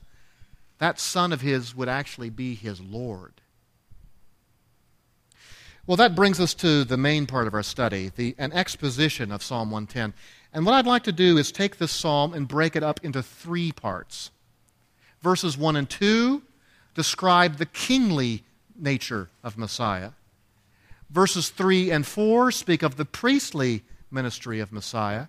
that 0.78 1.00
son 1.00 1.34
of 1.34 1.42
his 1.42 1.76
would 1.76 1.90
actually 1.90 2.30
be 2.30 2.54
his 2.54 2.80
Lord. 2.80 3.34
Well, 5.88 5.98
that 5.98 6.16
brings 6.16 6.40
us 6.40 6.54
to 6.56 6.84
the 6.84 6.98
main 6.98 7.26
part 7.26 7.48
of 7.48 7.54
our 7.54 7.64
study, 7.64 8.12
the, 8.16 8.36
an 8.38 8.54
exposition 8.54 9.32
of 9.32 9.44
Psalm 9.44 9.72
110. 9.72 10.14
And 10.54 10.66
what 10.66 10.76
I'd 10.76 10.88
like 10.88 11.04
to 11.04 11.12
do 11.12 11.38
is 11.38 11.52
take 11.52 11.78
this 11.78 11.92
psalm 11.92 12.34
and 12.34 12.48
break 12.48 12.76
it 12.76 12.84
up 12.84 13.00
into 13.04 13.22
three 13.24 13.72
parts. 13.72 14.32
Verses 15.26 15.58
1 15.58 15.76
and 15.76 15.90
2 15.90 16.44
describe 16.94 17.58
the 17.58 17.66
kingly 17.66 18.44
nature 18.78 19.28
of 19.44 19.58
Messiah. 19.58 20.12
Verses 21.10 21.50
3 21.50 21.90
and 21.90 22.06
4 22.06 22.52
speak 22.52 22.84
of 22.84 22.96
the 22.96 23.06
priestly 23.06 23.82
ministry 24.12 24.60
of 24.60 24.72
Messiah. 24.72 25.26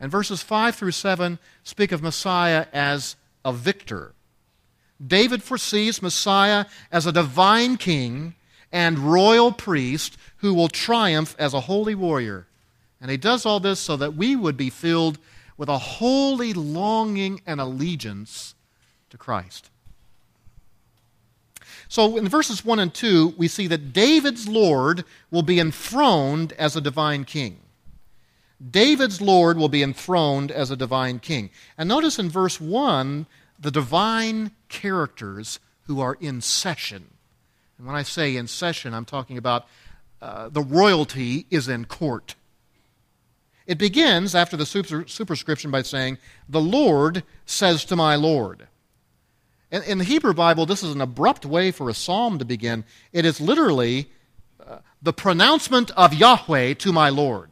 And 0.00 0.10
verses 0.10 0.42
5 0.42 0.74
through 0.74 0.92
7 0.92 1.38
speak 1.64 1.92
of 1.92 2.02
Messiah 2.02 2.64
as 2.72 3.16
a 3.44 3.52
victor. 3.52 4.14
David 5.06 5.42
foresees 5.42 6.00
Messiah 6.00 6.64
as 6.90 7.06
a 7.06 7.12
divine 7.12 7.76
king 7.76 8.36
and 8.72 8.98
royal 8.98 9.52
priest 9.52 10.16
who 10.38 10.54
will 10.54 10.68
triumph 10.68 11.36
as 11.38 11.52
a 11.52 11.60
holy 11.60 11.94
warrior. 11.94 12.46
And 13.02 13.10
he 13.10 13.18
does 13.18 13.44
all 13.44 13.60
this 13.60 13.80
so 13.80 13.98
that 13.98 14.14
we 14.14 14.34
would 14.34 14.56
be 14.56 14.70
filled 14.70 15.18
with 15.58 15.68
a 15.68 15.76
holy 15.76 16.54
longing 16.54 17.42
and 17.46 17.60
allegiance 17.60 18.54
to 19.10 19.18
Christ. 19.18 19.70
So 21.88 22.16
in 22.16 22.28
verses 22.28 22.64
1 22.64 22.78
and 22.78 22.94
2, 22.94 23.34
we 23.36 23.48
see 23.48 23.66
that 23.66 23.92
David's 23.92 24.48
Lord 24.48 25.04
will 25.30 25.42
be 25.42 25.58
enthroned 25.58 26.52
as 26.52 26.76
a 26.76 26.80
divine 26.80 27.24
king. 27.24 27.58
David's 28.70 29.20
Lord 29.20 29.56
will 29.56 29.68
be 29.68 29.82
enthroned 29.82 30.50
as 30.50 30.70
a 30.70 30.76
divine 30.76 31.18
king. 31.18 31.50
And 31.78 31.88
notice 31.88 32.18
in 32.18 32.28
verse 32.28 32.60
1 32.60 33.26
the 33.58 33.70
divine 33.70 34.52
characters 34.68 35.58
who 35.84 36.00
are 36.00 36.16
in 36.20 36.40
session. 36.40 37.06
And 37.78 37.86
when 37.86 37.96
I 37.96 38.02
say 38.02 38.36
in 38.36 38.46
session, 38.46 38.94
I'm 38.94 39.04
talking 39.04 39.38
about 39.38 39.66
uh, 40.20 40.48
the 40.50 40.62
royalty 40.62 41.46
is 41.50 41.68
in 41.68 41.86
court. 41.86 42.34
It 43.66 43.78
begins 43.78 44.34
after 44.34 44.56
the 44.56 44.66
super, 44.66 45.06
superscription 45.08 45.70
by 45.70 45.82
saying, 45.82 46.18
The 46.48 46.60
Lord 46.60 47.22
says 47.46 47.84
to 47.86 47.96
my 47.96 48.16
Lord. 48.16 48.68
In, 49.70 49.82
in, 49.84 49.98
the 49.98 50.04
Hebrew 50.04 50.34
Bible, 50.34 50.66
this 50.66 50.82
is 50.82 50.94
an 50.94 51.00
abrupt 51.00 51.46
way 51.46 51.70
for 51.70 51.88
a 51.88 51.94
psalm 51.94 52.38
to 52.38 52.44
begin. 52.44 52.84
It 53.12 53.24
is 53.24 53.40
literally 53.40 54.10
uh, 54.64 54.78
the 55.00 55.12
pronouncement 55.12 55.90
of 55.92 56.12
Yahweh 56.12 56.74
to 56.74 56.92
my 56.92 57.08
Lord. 57.08 57.50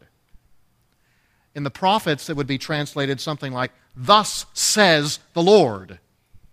In 1.54 1.62
the 1.62 1.70
prophets, 1.70 2.28
it 2.28 2.36
would 2.36 2.46
be 2.46 2.58
translated 2.58 3.20
something 3.20 3.52
like, 3.52 3.72
Thus 3.96 4.46
says 4.52 5.18
the 5.32 5.42
Lord 5.42 5.98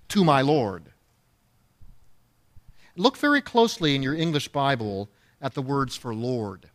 to 0.10 0.24
my 0.24 0.42
Lord. 0.42 0.86
Look 2.96 3.18
very 3.18 3.42
closely 3.42 3.96
in 3.96 4.04
your 4.04 4.16
English 4.16 4.48
Bible 4.48 5.10
at 5.42 5.54
the 5.54 5.62
words 5.62 5.96
for 5.96 6.16
Lord. 6.16 6.70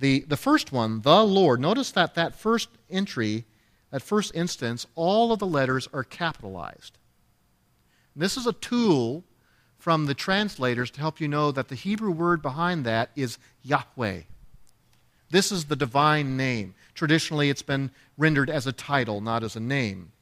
The, 0.00 0.20
the 0.20 0.36
first 0.36 0.72
one, 0.72 1.02
the 1.02 1.24
Lord, 1.24 1.60
notice 1.60 1.90
that 1.92 2.14
that 2.14 2.34
first 2.34 2.68
entry, 2.90 3.44
that 3.90 4.02
first 4.02 4.34
instance, 4.34 4.86
all 4.94 5.32
of 5.32 5.38
the 5.38 5.46
letters 5.46 5.88
are 5.92 6.02
capitalized. 6.02 6.98
This 8.16 8.36
is 8.36 8.46
a 8.46 8.52
tool 8.52 9.24
from 9.78 10.06
the 10.06 10.14
translators 10.14 10.90
to 10.92 11.00
help 11.00 11.20
you 11.20 11.28
know 11.28 11.52
that 11.52 11.68
the 11.68 11.74
Hebrew 11.74 12.10
word 12.10 12.40
behind 12.40 12.86
that 12.86 13.10
is 13.16 13.38
Yahweh. 13.62 14.20
This 15.30 15.50
is 15.50 15.64
the 15.64 15.76
divine 15.76 16.36
name. 16.36 16.74
Traditionally, 16.94 17.50
it's 17.50 17.62
been 17.62 17.90
rendered 18.16 18.48
as 18.48 18.66
a 18.66 18.72
title, 18.72 19.20
not 19.20 19.42
as 19.42 19.56
a 19.56 19.60
name. 19.60 20.12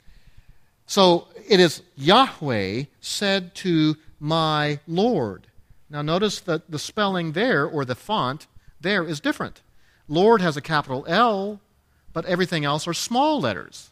So 0.87 1.29
it 1.49 1.61
is 1.61 1.83
Yahweh 1.97 2.85
said 3.01 3.55
to 3.57 3.97
my 4.19 4.81
Lord. 4.87 5.47
Now, 5.91 6.03
notice 6.03 6.41
that 6.41 6.71
the 6.71 6.79
spelling 6.79 7.33
there, 7.33 7.67
or 7.67 7.85
the 7.85 7.95
font 7.95 8.47
there, 8.81 9.05
is 9.05 9.21
different. 9.21 9.61
Lord 10.09 10.41
has 10.41 10.57
a 10.57 10.63
capital 10.63 11.05
L, 11.07 11.61
but 12.13 12.25
everything 12.25 12.65
else 12.65 12.89
are 12.89 12.95
small 12.95 13.41
letters. 13.41 13.91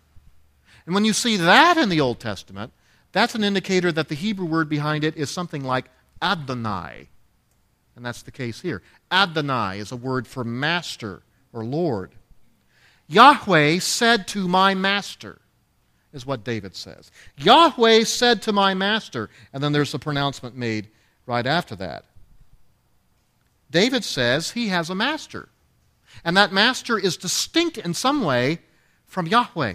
And 0.86 0.94
when 0.94 1.04
you 1.04 1.12
see 1.12 1.36
that 1.36 1.76
in 1.76 1.90
the 1.90 2.00
Old 2.00 2.18
Testament, 2.18 2.72
that's 3.12 3.34
an 3.34 3.44
indicator 3.44 3.90
that 3.92 4.08
the 4.08 4.14
Hebrew 4.14 4.46
word 4.46 4.68
behind 4.68 5.04
it 5.04 5.16
is 5.16 5.30
something 5.30 5.64
like 5.64 5.86
Adonai. 6.22 7.08
And 7.96 8.04
that's 8.04 8.22
the 8.22 8.30
case 8.30 8.60
here. 8.60 8.82
Adonai 9.10 9.78
is 9.78 9.92
a 9.92 9.96
word 9.96 10.26
for 10.26 10.44
master 10.44 11.22
or 11.52 11.64
Lord. 11.64 12.12
Yahweh 13.08 13.80
said 13.80 14.28
to 14.28 14.46
my 14.46 14.74
master, 14.74 15.40
is 16.12 16.24
what 16.26 16.44
David 16.44 16.74
says. 16.76 17.10
Yahweh 17.36 18.04
said 18.04 18.42
to 18.42 18.52
my 18.52 18.74
master, 18.74 19.30
and 19.52 19.62
then 19.62 19.72
there's 19.72 19.94
a 19.94 19.98
pronouncement 19.98 20.56
made 20.56 20.88
right 21.26 21.46
after 21.46 21.74
that. 21.76 22.04
David 23.70 24.04
says 24.04 24.52
he 24.52 24.68
has 24.68 24.90
a 24.90 24.94
master, 24.94 25.48
and 26.24 26.36
that 26.36 26.52
master 26.52 26.98
is 26.98 27.16
distinct 27.16 27.78
in 27.78 27.94
some 27.94 28.24
way 28.24 28.60
from 29.06 29.26
Yahweh. 29.26 29.74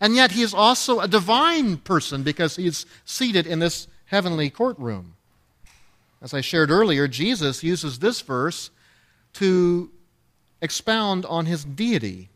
And 0.00 0.14
yet 0.14 0.32
he 0.32 0.42
is 0.42 0.54
also 0.54 1.00
a 1.00 1.08
divine 1.08 1.78
person 1.78 2.22
because 2.22 2.56
he 2.56 2.66
is 2.66 2.86
seated 3.04 3.46
in 3.46 3.58
this 3.58 3.88
heavenly 4.06 4.50
courtroom. 4.50 5.14
As 6.20 6.34
I 6.34 6.40
shared 6.40 6.70
earlier, 6.70 7.08
Jesus 7.08 7.62
uses 7.62 7.98
this 7.98 8.20
verse 8.20 8.70
to 9.34 9.90
expound 10.60 11.24
on 11.26 11.46
his 11.46 11.64
deity. 11.64 12.28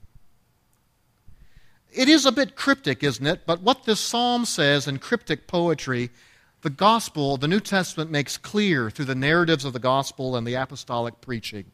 It 1.93 2.09
is 2.09 2.25
a 2.25 2.33
bit 2.33 2.57
cryptic, 2.57 3.03
isn't 3.03 3.27
it? 3.27 3.43
But 3.45 3.63
what 3.63 3.85
this 3.85 4.01
psalm 4.01 4.45
says 4.45 4.89
in 4.89 4.99
cryptic 4.99 5.47
poetry, 5.47 6.11
the 6.63 6.71
gospel, 6.71 7.37
the 7.37 7.49
New 7.49 7.61
Testament 7.61 8.11
makes 8.11 8.39
clear 8.39 8.89
through 8.89 9.07
the 9.07 9.15
narratives 9.15 9.65
of 9.65 9.73
the 9.73 9.79
gospel 9.79 10.37
and 10.37 10.47
the 10.47 10.55
apostolic 10.55 11.21
preaching. 11.21 11.67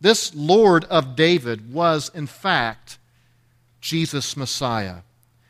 This 0.00 0.34
Lord 0.34 0.84
of 0.86 1.16
David 1.16 1.72
was, 1.72 2.10
in 2.12 2.26
fact, 2.26 2.98
Jesus 3.84 4.34
Messiah. 4.34 5.02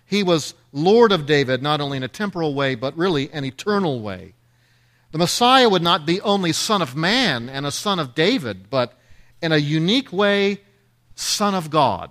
He 0.04 0.24
was 0.24 0.54
Lord 0.72 1.12
of 1.12 1.24
David, 1.24 1.62
not 1.62 1.80
only 1.80 1.96
in 1.96 2.02
a 2.02 2.08
temporal 2.08 2.52
way, 2.52 2.74
but 2.74 2.98
really 2.98 3.30
an 3.30 3.44
eternal 3.44 4.00
way. 4.00 4.34
The 5.12 5.18
Messiah 5.18 5.68
would 5.68 5.82
not 5.82 6.04
be 6.04 6.20
only 6.20 6.52
Son 6.52 6.82
of 6.82 6.96
Man 6.96 7.48
and 7.48 7.64
a 7.64 7.70
Son 7.70 8.00
of 8.00 8.16
David, 8.16 8.68
but 8.70 8.98
in 9.40 9.52
a 9.52 9.56
unique 9.56 10.12
way, 10.12 10.60
Son 11.14 11.54
of 11.54 11.70
God. 11.70 12.10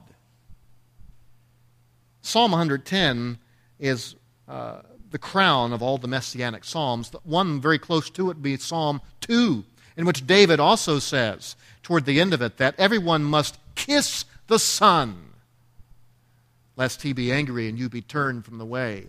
Psalm 2.21 2.51
110 2.51 3.37
is 3.77 4.15
uh, 4.47 4.79
the 5.11 5.19
crown 5.19 5.73
of 5.73 5.83
all 5.83 5.97
the 5.97 6.07
messianic 6.07 6.63
psalms. 6.63 7.11
One 7.23 7.59
very 7.59 7.77
close 7.77 8.09
to 8.11 8.23
it 8.23 8.27
would 8.27 8.41
be 8.41 8.55
Psalm 8.55 9.01
2, 9.19 9.65
in 9.97 10.05
which 10.05 10.25
David 10.25 10.61
also 10.61 10.99
says, 10.99 11.57
toward 11.81 12.05
the 12.05 12.21
end 12.21 12.33
of 12.33 12.41
it, 12.41 12.55
that 12.59 12.75
everyone 12.77 13.25
must 13.25 13.57
kiss 13.75 14.23
the 14.47 14.57
Son 14.57 15.32
lest 16.75 17.01
he 17.01 17.13
be 17.13 17.31
angry 17.31 17.67
and 17.67 17.77
you 17.77 17.89
be 17.89 18.01
turned 18.01 18.45
from 18.45 18.57
the 18.57 18.65
way. 18.65 19.07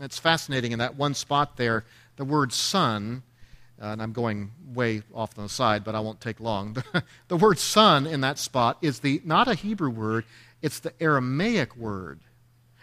It's 0.00 0.18
fascinating 0.18 0.72
in 0.72 0.78
that 0.78 0.96
one 0.96 1.14
spot 1.14 1.56
there, 1.56 1.84
the 2.16 2.24
word 2.24 2.52
son, 2.52 3.22
uh, 3.80 3.86
and 3.86 4.02
I'm 4.02 4.12
going 4.12 4.52
way 4.74 5.02
off 5.14 5.34
to 5.34 5.42
the 5.42 5.48
side, 5.48 5.84
but 5.84 5.94
I 5.94 6.00
won't 6.00 6.20
take 6.20 6.40
long. 6.40 6.76
the 7.28 7.36
word 7.36 7.58
son 7.58 8.06
in 8.06 8.20
that 8.22 8.38
spot 8.38 8.78
is 8.82 9.00
the 9.00 9.20
not 9.24 9.48
a 9.48 9.54
Hebrew 9.54 9.90
word, 9.90 10.24
it's 10.62 10.80
the 10.80 10.92
Aramaic 11.00 11.76
word. 11.76 12.20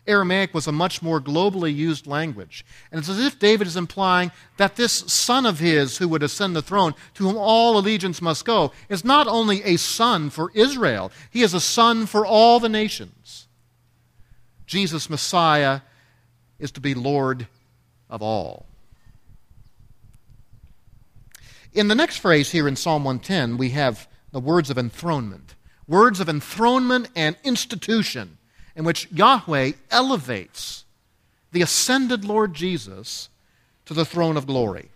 Aramaic 0.06 0.54
was 0.54 0.68
a 0.68 0.72
much 0.72 1.02
more 1.02 1.22
globally 1.22 1.74
used 1.74 2.08
language. 2.08 2.66
And 2.92 3.00
it's 3.00 3.10
as 3.10 3.20
if 3.20 3.40
David 3.40 3.68
is 3.68 3.78
implying 3.78 4.32
that 4.58 4.76
this 4.76 4.92
son 4.92 5.46
of 5.46 5.60
his 5.60 5.98
who 5.98 6.10
would 6.10 6.24
ascend 6.24 6.56
the 6.56 6.62
throne, 6.62 6.94
to 7.14 7.24
whom 7.24 7.38
all 7.38 7.78
allegiance 7.78 8.22
must 8.22 8.44
go, 8.44 8.74
is 8.90 9.06
not 9.06 9.28
only 9.28 9.64
a 9.64 9.78
son 9.78 10.30
for 10.30 10.52
Israel, 10.54 11.12
he 11.30 11.42
is 11.42 11.54
a 11.54 11.62
son 11.62 12.06
for 12.06 12.26
all 12.26 12.60
the 12.60 12.70
nations. 12.70 13.43
Jesus, 14.74 15.08
Messiah, 15.08 15.82
is 16.58 16.72
to 16.72 16.82
be 16.82 16.96
Lord 16.96 17.46
of 18.10 18.24
all. 18.24 18.66
In 21.74 21.90
the 21.90 21.94
next 21.94 22.18
phrase 22.18 22.50
here 22.50 22.68
in 22.68 22.76
Psalm 22.76 23.04
110, 23.04 23.58
we 23.58 23.70
have 23.70 24.08
the 24.32 24.40
words 24.40 24.72
of 24.72 24.80
enthronement. 24.80 25.54
Words 25.88 26.20
of 26.20 26.28
enthronement 26.28 27.10
and 27.16 27.36
institution 27.44 28.40
in 28.76 28.84
which 28.84 29.12
Yahweh 29.12 29.74
elevates 29.92 30.86
the 31.52 31.62
ascended 31.62 32.26
Lord 32.26 32.56
Jesus 32.56 33.30
to 33.86 33.94
the 33.94 34.06
throne 34.06 34.38
of 34.38 34.48
glory. 34.48 34.90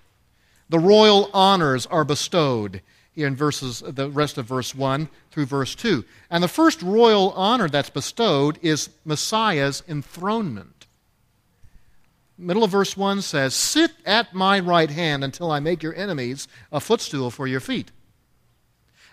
The 0.69 0.79
royal 0.79 1.29
honors 1.35 1.85
are 1.85 2.03
bestowed 2.03 2.81
in 3.25 3.35
verses 3.35 3.83
the 3.85 4.09
rest 4.09 4.37
of 4.37 4.45
verse 4.45 4.75
1 4.75 5.09
through 5.31 5.45
verse 5.45 5.73
2. 5.75 6.05
And 6.29 6.43
the 6.43 6.47
first 6.47 6.81
royal 6.81 7.31
honor 7.31 7.67
that's 7.67 7.89
bestowed 7.89 8.59
is 8.61 8.89
Messiah's 9.03 9.83
enthronement. 9.87 10.85
Middle 12.37 12.63
of 12.63 12.69
verse 12.69 12.95
1 12.95 13.23
says, 13.23 13.55
"Sit 13.55 13.91
at 14.05 14.35
my 14.35 14.59
right 14.59 14.91
hand 14.91 15.23
until 15.23 15.51
I 15.51 15.59
make 15.59 15.81
your 15.81 15.95
enemies 15.95 16.47
a 16.71 16.79
footstool 16.79 17.31
for 17.31 17.47
your 17.47 17.59
feet." 17.59 17.91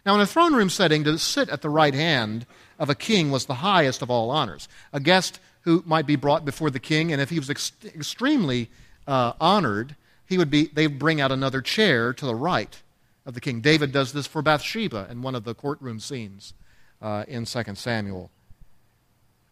Now, 0.05 0.15
in 0.15 0.21
a 0.21 0.27
throne 0.27 0.55
room 0.55 0.69
setting, 0.69 1.03
to 1.05 1.19
sit 1.19 1.49
at 1.49 1.63
the 1.63 1.71
right 1.71 1.95
hand 1.95 2.45
of 2.79 2.91
a 2.91 2.95
king 2.95 3.31
was 3.31 3.47
the 3.47 3.55
highest 3.55 4.03
of 4.03 4.11
all 4.11 4.31
honors. 4.31 4.69
A 4.93 5.01
guest 5.01 5.41
who 5.63 5.83
might 5.87 6.07
be 6.07 6.17
brought 6.17 6.45
before 6.45 6.69
the 6.69 6.79
king, 6.79 7.11
and 7.11 7.23
if 7.23 7.31
he 7.31 7.39
was 7.39 7.49
ex- 7.49 7.73
extremely 7.87 8.69
uh, 9.07 9.33
honored, 9.41 9.97
he 10.27 10.37
would 10.37 10.51
be, 10.51 10.67
they 10.67 10.87
would 10.87 10.99
bring 10.99 11.23
out 11.23 11.33
another 11.33 11.63
chair 11.63 12.13
to 12.13 12.27
the 12.27 12.35
right 12.35 12.83
of 13.27 13.35
the 13.35 13.41
king. 13.41 13.61
David 13.61 13.93
does 13.93 14.13
this 14.13 14.27
for 14.27 14.43
Bathsheba 14.43 15.07
in 15.11 15.23
one 15.23 15.35
of 15.35 15.45
the 15.45 15.55
courtroom 15.55 16.01
scenes 16.01 16.55
uh, 17.01 17.25
in 17.27 17.45
2 17.45 17.63
Samuel. 17.75 18.31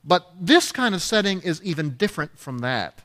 But 0.04 0.26
this 0.40 0.72
kind 0.72 0.94
of 0.94 1.02
setting 1.02 1.40
is 1.42 1.62
even 1.62 1.90
different 1.90 2.38
from 2.38 2.58
that. 2.58 3.02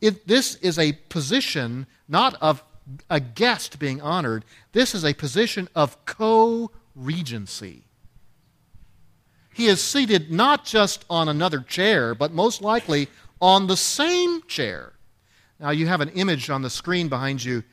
It, 0.00 0.26
this 0.26 0.56
is 0.56 0.78
a 0.78 0.92
position 0.92 1.86
not 2.08 2.34
of 2.40 2.62
a 3.10 3.20
guest 3.20 3.78
being 3.78 4.00
honored, 4.00 4.44
this 4.72 4.94
is 4.94 5.04
a 5.04 5.12
position 5.12 5.68
of 5.74 6.04
co 6.06 6.70
regency. 6.94 7.84
He 9.52 9.66
is 9.66 9.82
seated 9.82 10.30
not 10.30 10.64
just 10.64 11.04
on 11.10 11.28
another 11.28 11.60
chair, 11.60 12.14
but 12.14 12.32
most 12.32 12.62
likely 12.62 13.08
on 13.40 13.66
the 13.66 13.76
same 13.76 14.42
chair. 14.42 14.92
Now, 15.58 15.70
you 15.70 15.88
have 15.88 16.00
an 16.00 16.10
image 16.10 16.48
on 16.48 16.62
the 16.62 16.70
screen 16.70 17.08
behind 17.08 17.42
you 17.42 17.64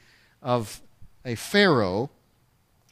of 0.42 0.82
a 1.26 1.36
Pharaoh 1.36 2.10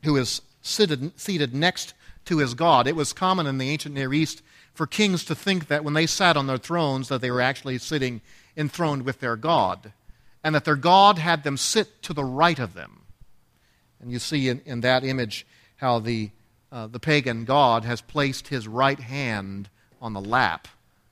who 0.04 0.18
is 0.18 0.42
seated, 0.62 1.18
seated 1.20 1.54
next 1.54 1.94
to 2.26 2.40
his 2.40 2.54
God. 2.54 2.88
It 2.88 2.96
was 2.96 3.14
common 3.14 3.48
in 3.48 3.58
the 3.58 3.70
ancient 3.70 3.96
Near 3.96 4.14
East 4.14 4.42
for 4.74 4.88
kings 4.88 5.24
to 5.26 5.36
think 5.36 5.68
that 5.68 5.84
when 5.84 5.94
they 5.94 6.08
sat 6.08 6.36
on 6.36 6.48
their 6.48 6.58
thrones 6.58 7.08
that 7.10 7.22
they 7.22 7.30
were 7.32 7.42
actually 7.42 7.78
sitting 7.78 8.22
enthroned 8.58 9.04
with 9.04 9.20
their 9.20 9.36
God, 9.36 9.94
and 10.44 10.54
that 10.56 10.66
their 10.66 10.76
God 10.76 11.18
had 11.18 11.44
them 11.44 11.58
sit 11.58 12.02
to 12.04 12.14
the 12.14 12.24
right 12.24 12.60
of 12.60 12.74
them. 12.74 13.02
And 14.02 14.12
you 14.12 14.20
see 14.20 14.50
in, 14.50 14.62
in 14.66 14.82
that 14.82 15.04
image 15.04 15.46
how 15.78 16.00
the 16.00 16.32
uh, 16.74 16.88
the 16.88 17.00
pagan 17.00 17.46
god 17.46 17.86
has 17.86 18.02
placed 18.02 18.48
his 18.48 18.68
right 18.68 19.00
hand 19.00 19.70
on 20.02 20.14
the 20.14 20.20
lap 20.20 20.68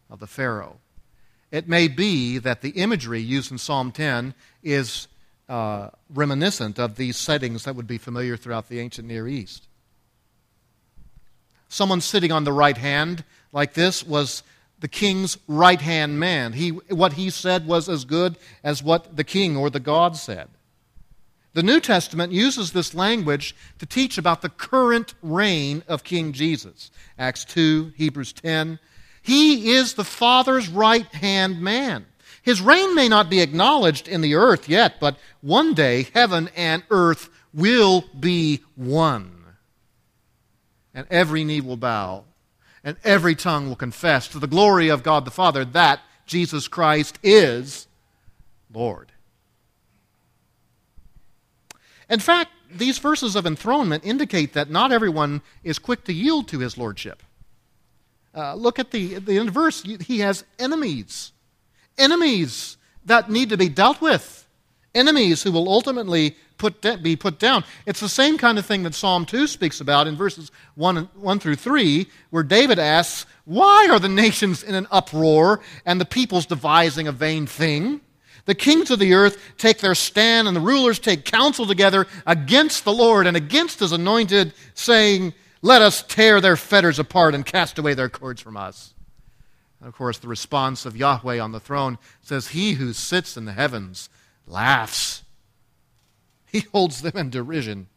of 0.10 0.20
the 0.20 0.26
Pharaoh. 0.26 0.78
It 1.52 1.68
may 1.68 1.88
be 1.88 2.40
that 2.40 2.62
the 2.62 2.72
imagery 2.72 3.22
used 3.22 3.52
in 3.52 3.60
Psalm 3.60 3.92
10 3.92 4.34
is 4.64 5.08
uh, 5.52 5.90
reminiscent 6.14 6.80
of 6.80 6.96
these 6.96 7.18
settings 7.18 7.66
that 7.66 7.76
would 7.76 7.86
be 7.86 7.98
familiar 7.98 8.38
throughout 8.38 8.70
the 8.70 8.80
ancient 8.80 9.06
Near 9.06 9.28
East. 9.28 9.68
Someone 11.68 12.00
sitting 12.00 12.32
on 12.32 12.46
the 12.46 12.54
right 12.54 12.78
hand, 12.78 13.26
like 13.52 13.74
this, 13.74 14.02
was 14.02 14.44
the 14.80 14.88
king's 14.88 15.38
right 15.50 15.82
hand 15.82 16.18
man. 16.18 16.54
He, 16.54 16.70
what 16.70 17.14
he 17.14 17.30
said 17.30 17.68
was 17.68 17.90
as 17.90 18.06
good 18.06 18.38
as 18.64 18.82
what 18.82 19.18
the 19.18 19.26
king 19.26 19.58
or 19.58 19.70
the 19.70 19.82
god 19.82 20.16
said. 20.16 20.48
The 21.54 21.64
New 21.64 21.82
Testament 21.82 22.32
uses 22.32 22.72
this 22.72 22.94
language 22.94 23.54
to 23.80 23.86
teach 23.86 24.18
about 24.18 24.42
the 24.42 24.50
current 24.50 25.14
reign 25.22 25.84
of 25.86 26.06
King 26.06 26.32
Jesus. 26.32 26.92
Acts 27.20 27.44
2, 27.44 27.92
Hebrews 27.98 28.32
10. 28.32 28.80
He 29.22 29.72
is 29.72 29.96
the 29.96 30.06
Father's 30.06 30.70
right 30.70 31.08
hand 31.08 31.62
man. 31.62 32.06
His 32.42 32.62
reign 32.62 32.96
may 32.96 33.08
not 33.08 33.30
be 33.30 33.42
acknowledged 33.42 34.08
in 34.08 34.22
the 34.22 34.36
earth 34.36 34.68
yet, 34.68 35.00
but 35.00 35.18
one 35.42 35.74
day 35.74 36.08
heaven 36.14 36.50
and 36.56 36.84
earth 36.90 37.30
will 37.54 38.06
be 38.20 38.62
one. 38.76 39.44
And 40.94 41.06
every 41.10 41.44
knee 41.44 41.62
will 41.62 41.78
bow, 41.78 42.26
and 42.84 42.98
every 43.04 43.36
tongue 43.36 43.70
will 43.70 43.76
confess 43.76 44.28
to 44.30 44.40
the 44.40 44.48
glory 44.48 44.90
of 44.90 45.04
God 45.04 45.24
the 45.24 45.32
Father 45.32 45.64
that 45.66 46.02
Jesus 46.26 46.68
Christ 46.68 47.20
is 47.22 47.88
Lord. 48.74 49.12
In 52.10 52.20
fact, 52.20 52.52
these 52.74 52.98
verses 52.98 53.36
of 53.36 53.46
enthronement 53.46 54.06
indicate 54.06 54.54
that 54.54 54.70
not 54.70 54.92
everyone 54.92 55.42
is 55.64 55.80
quick 55.80 56.04
to 56.06 56.14
yield 56.14 56.48
to 56.50 56.60
his 56.60 56.78
lordship. 56.78 57.24
Uh, 58.34 58.56
look 58.56 58.80
at 58.80 58.92
the, 58.92 59.16
the 59.16 59.40
verse. 59.50 59.84
He 59.84 60.20
has 60.20 60.44
enemies. 60.58 61.32
Enemies 61.98 62.78
that 63.06 63.30
need 63.30 63.50
to 63.50 63.58
be 63.58 63.70
dealt 63.70 64.02
with. 64.02 64.48
Enemies 64.94 65.44
who 65.44 65.52
will 65.52 65.70
ultimately 65.70 66.36
put 66.58 66.82
de- 66.82 66.98
be 66.98 67.16
put 67.16 67.40
down. 67.40 67.64
It's 67.86 68.00
the 68.00 68.10
same 68.10 68.38
kind 68.38 68.60
of 68.60 68.66
thing 68.66 68.84
that 68.84 68.94
Psalm 68.94 69.26
2 69.26 69.48
speaks 69.48 69.82
about 69.82 70.06
in 70.06 70.16
verses 70.16 70.52
1, 70.76 71.10
1 71.16 71.40
through 71.40 71.56
3, 71.56 72.08
where 72.30 72.44
David 72.44 72.78
asks, 72.78 73.26
Why 73.46 73.88
are 73.90 74.00
the 74.00 74.10
nations 74.10 74.62
in 74.62 74.76
an 74.76 74.88
uproar 74.92 75.62
and 75.86 76.00
the 76.00 76.06
peoples 76.06 76.46
devising 76.46 77.08
a 77.08 77.12
vain 77.12 77.48
thing? 77.48 78.02
The 78.46 78.56
kings 78.56 78.92
of 78.92 79.00
the 79.00 79.14
earth 79.14 79.40
take 79.58 79.80
their 79.80 79.96
stand, 79.96 80.48
and 80.48 80.56
the 80.56 80.62
rulers 80.62 81.00
take 81.00 81.26
counsel 81.26 81.66
together 81.66 82.08
against 82.26 82.86
the 82.86 82.94
Lord 82.94 83.28
and 83.28 83.38
against 83.38 83.80
his 83.80 83.92
anointed, 83.92 84.54
saying, 84.74 85.34
Let 85.62 85.82
us 85.82 86.04
tear 86.04 86.42
their 86.42 86.58
fetters 86.58 87.00
apart 87.00 87.34
and 87.36 87.46
cast 87.46 87.80
away 87.80 87.94
their 87.94 88.10
cords 88.10 88.42
from 88.42 88.58
us. 88.58 88.94
And 89.82 89.90
of 89.90 89.96
course, 89.96 90.18
the 90.18 90.30
response 90.30 90.86
of 90.86 90.96
Yahweh 90.96 91.40
on 91.40 91.52
the 91.52 91.60
throne 91.60 91.98
says, 92.22 92.50
He 92.50 92.74
who 92.74 92.94
sits 92.94 93.36
in 93.36 93.44
the 93.44 93.52
heavens 93.52 94.10
laughs, 94.48 95.24
he 96.46 96.62
holds 96.72 97.02
them 97.02 97.18
in 97.18 97.30
derision. 97.30 97.88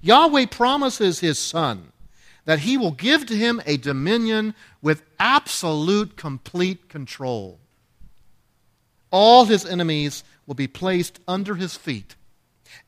Yahweh 0.00 0.46
promises 0.46 1.20
his 1.20 1.38
son 1.38 1.90
that 2.44 2.60
he 2.60 2.76
will 2.76 2.92
give 2.92 3.26
to 3.26 3.34
him 3.34 3.60
a 3.66 3.76
dominion 3.76 4.54
with 4.82 5.02
absolute, 5.18 6.16
complete 6.16 6.88
control 6.88 7.58
all 9.14 9.44
his 9.44 9.64
enemies 9.64 10.24
will 10.44 10.56
be 10.56 10.66
placed 10.66 11.20
under 11.28 11.54
his 11.54 11.76
feet. 11.76 12.16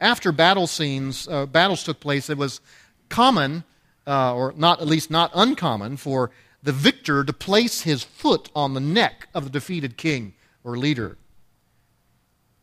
After 0.00 0.32
battle 0.32 0.66
scenes, 0.66 1.28
uh, 1.28 1.46
battles 1.46 1.85
took 1.85 2.00
place, 2.00 2.28
it 2.28 2.37
was 2.37 2.61
common, 3.09 3.62
uh, 4.09 4.35
or 4.35 4.52
not 4.56 4.80
at 4.80 4.88
least 4.88 5.09
not 5.09 5.30
uncommon, 5.37 5.96
for 5.96 6.32
the 6.66 6.72
victor 6.72 7.22
to 7.22 7.33
place 7.33 7.83
his 7.83 8.02
foot 8.02 8.50
on 8.52 8.74
the 8.74 8.81
neck 8.81 9.29
of 9.33 9.44
the 9.44 9.50
defeated 9.50 9.96
king 9.96 10.35
or 10.64 10.76
leader. 10.76 11.16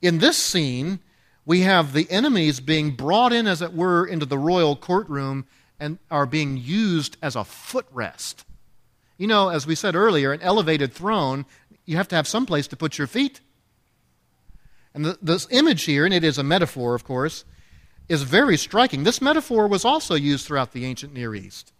In 0.02 0.18
this 0.18 0.36
scene, 0.36 1.00
we 1.46 1.62
have 1.62 1.94
the 1.94 2.12
enemies 2.12 2.60
being 2.60 2.92
brought 2.92 3.32
in, 3.32 3.48
as 3.48 3.62
it 3.62 3.74
were, 3.74 4.06
into 4.06 4.26
the 4.26 4.38
royal 4.38 4.76
courtroom 4.76 5.46
and 5.80 6.00
are 6.12 6.26
being 6.26 6.58
used 6.58 7.16
as 7.22 7.38
a 7.38 7.46
footrest. 7.46 8.44
You 9.18 9.28
know, 9.28 9.48
as 9.48 9.66
we 9.66 9.74
said 9.74 9.96
earlier, 9.96 10.34
an 10.34 10.42
elevated 10.42 10.92
throne, 10.92 11.46
you 11.86 11.96
have 11.96 12.10
to 12.10 12.18
have 12.18 12.28
some 12.28 12.46
place 12.46 12.68
to 12.68 12.76
put 12.76 12.98
your 12.98 13.08
feet. 13.08 13.40
And 14.94 15.06
the, 15.06 15.18
this 15.22 15.48
image 15.50 15.86
here, 15.86 16.04
and 16.04 16.14
it 16.14 16.26
is 16.26 16.38
a 16.38 16.44
metaphor, 16.44 16.94
of 16.94 17.06
course, 17.06 17.46
is 18.10 18.24
very 18.24 18.58
striking. 18.58 19.06
This 19.06 19.22
metaphor 19.22 19.66
was 19.66 19.86
also 19.86 20.16
used 20.16 20.46
throughout 20.46 20.74
the 20.74 20.84
ancient 20.84 21.14
Near 21.14 21.34
East. 21.34 21.72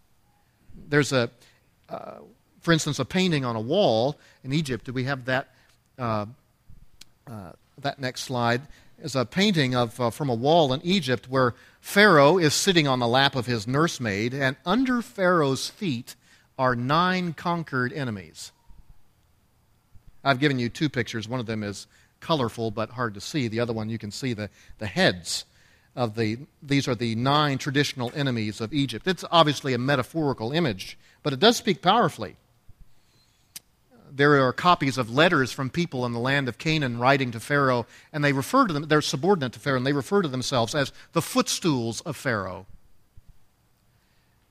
There's 0.88 1.12
a, 1.12 1.30
for 1.88 2.72
instance, 2.72 3.00
a 3.00 3.06
painting 3.06 3.46
on 3.46 3.56
a 3.56 3.62
wall 3.62 4.18
in 4.44 4.54
Egypt. 4.54 4.86
Do 4.86 4.94
we 4.94 5.04
have 5.04 5.26
that? 5.26 5.50
Uh, 5.98 6.26
uh, 7.28 7.52
that 7.80 8.00
next 8.00 8.22
slide 8.22 8.62
is 9.02 9.16
a 9.16 9.26
painting 9.26 9.76
of 9.76 10.00
uh, 10.00 10.10
from 10.10 10.30
a 10.30 10.34
wall 10.34 10.74
in 10.74 10.82
Egypt 10.84 11.30
where 11.30 11.54
Pharaoh 11.82 12.38
is 12.38 12.54
sitting 12.54 12.88
on 12.88 13.00
the 13.00 13.08
lap 13.08 13.36
of 13.36 13.46
his 13.46 13.68
nursemaid, 13.68 14.34
and 14.34 14.56
under 14.66 15.02
Pharaoh's 15.02 15.70
feet 15.70 16.16
are 16.58 16.76
nine 16.76 17.34
conquered 17.34 17.92
enemies. 17.92 18.52
I've 20.24 20.40
given 20.40 20.60
you 20.60 20.70
two 20.70 20.90
pictures. 20.90 21.28
One 21.28 21.40
of 21.40 21.46
them 21.46 21.64
is 21.64 21.88
colorful 22.20 22.72
but 22.72 22.92
hard 22.92 23.14
to 23.16 23.22
see. 23.22 23.48
The 23.48 23.60
other 23.60 23.74
one, 23.74 23.90
you 23.90 23.98
can 23.98 24.12
see 24.12 24.34
the, 24.34 24.50
the 24.78 24.88
heads 24.88 25.46
of 25.96 26.16
the, 26.16 26.38
these 26.62 26.88
are 26.88 26.96
the 26.96 27.16
nine 27.16 27.58
traditional 27.58 28.12
enemies 28.16 28.62
of 28.62 28.74
Egypt. 28.74 29.08
It's 29.08 29.26
obviously 29.30 29.74
a 29.74 29.78
metaphorical 29.78 30.52
image, 30.52 30.98
but 31.24 31.34
it 31.34 31.40
does 31.40 31.58
speak 31.58 31.82
powerfully. 31.82 32.36
There 34.12 34.40
are 34.46 34.54
copies 34.54 35.00
of 35.00 35.10
letters 35.10 35.52
from 35.52 35.72
people 35.72 36.06
in 36.06 36.12
the 36.12 36.20
land 36.20 36.48
of 36.48 36.60
Canaan 36.60 37.00
writing 37.00 37.32
to 37.32 37.40
Pharaoh, 37.40 37.88
and 38.12 38.24
they 38.24 38.34
refer 38.34 38.68
to 38.68 38.74
them, 38.74 38.88
they're 38.88 39.02
subordinate 39.02 39.54
to 39.54 39.60
Pharaoh, 39.60 39.78
and 39.78 39.88
they 39.88 39.94
refer 39.94 40.22
to 40.22 40.28
themselves 40.28 40.76
as 40.76 40.94
the 41.14 41.22
footstools 41.22 42.02
of 42.02 42.16
Pharaoh. 42.16 42.68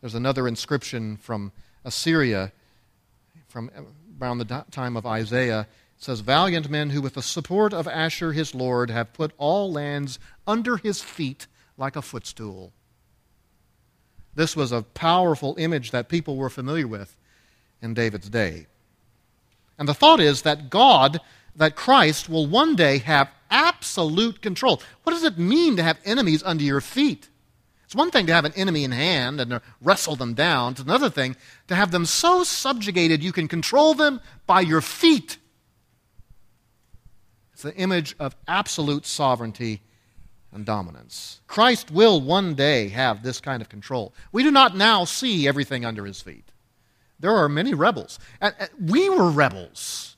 There's 0.00 0.16
another 0.16 0.48
inscription 0.48 1.16
from 1.16 1.52
Assyria 1.84 2.50
from 3.46 3.70
around 4.20 4.38
the 4.38 4.64
time 4.70 4.96
of 4.96 5.06
Isaiah 5.06 5.68
says, 6.02 6.20
Valiant 6.20 6.68
men 6.68 6.90
who, 6.90 7.00
with 7.00 7.14
the 7.14 7.22
support 7.22 7.72
of 7.72 7.86
Asher 7.86 8.32
his 8.32 8.54
Lord, 8.54 8.90
have 8.90 9.12
put 9.12 9.32
all 9.38 9.70
lands 9.70 10.18
under 10.46 10.76
his 10.76 11.00
feet 11.00 11.46
like 11.78 11.94
a 11.94 12.02
footstool. 12.02 12.72
This 14.34 14.56
was 14.56 14.72
a 14.72 14.82
powerful 14.82 15.54
image 15.58 15.90
that 15.90 16.08
people 16.08 16.36
were 16.36 16.50
familiar 16.50 16.86
with 16.86 17.16
in 17.80 17.94
David's 17.94 18.30
day. 18.30 18.66
And 19.78 19.88
the 19.88 19.94
thought 19.94 20.20
is 20.20 20.42
that 20.42 20.70
God, 20.70 21.20
that 21.56 21.76
Christ, 21.76 22.28
will 22.28 22.46
one 22.46 22.76
day 22.76 22.98
have 22.98 23.30
absolute 23.50 24.40
control. 24.40 24.80
What 25.02 25.12
does 25.12 25.24
it 25.24 25.38
mean 25.38 25.76
to 25.76 25.82
have 25.82 25.98
enemies 26.04 26.42
under 26.42 26.64
your 26.64 26.80
feet? 26.80 27.28
It's 27.84 27.94
one 27.94 28.10
thing 28.10 28.26
to 28.26 28.32
have 28.32 28.46
an 28.46 28.54
enemy 28.56 28.84
in 28.84 28.92
hand 28.92 29.38
and 29.38 29.50
to 29.50 29.62
wrestle 29.82 30.16
them 30.16 30.32
down. 30.32 30.72
It's 30.72 30.80
another 30.80 31.10
thing 31.10 31.36
to 31.68 31.74
have 31.74 31.90
them 31.90 32.06
so 32.06 32.42
subjugated 32.42 33.22
you 33.22 33.32
can 33.32 33.48
control 33.48 33.92
them 33.92 34.20
by 34.46 34.62
your 34.62 34.80
feet. 34.80 35.36
It's 37.52 37.62
the 37.62 37.74
image 37.76 38.16
of 38.18 38.34
absolute 38.48 39.04
sovereignty 39.04 39.82
and 40.52 40.64
dominance. 40.64 41.40
Christ 41.46 41.90
will 41.90 42.20
one 42.20 42.54
day 42.54 42.88
have 42.88 43.22
this 43.22 43.40
kind 43.40 43.62
of 43.62 43.68
control. 43.68 44.12
We 44.32 44.42
do 44.42 44.50
not 44.50 44.76
now 44.76 45.04
see 45.04 45.48
everything 45.48 45.84
under 45.84 46.04
his 46.04 46.20
feet. 46.20 46.52
There 47.18 47.34
are 47.34 47.48
many 47.48 47.72
rebels. 47.72 48.18
And 48.40 48.54
we 48.80 49.08
were 49.08 49.30
rebels. 49.30 50.16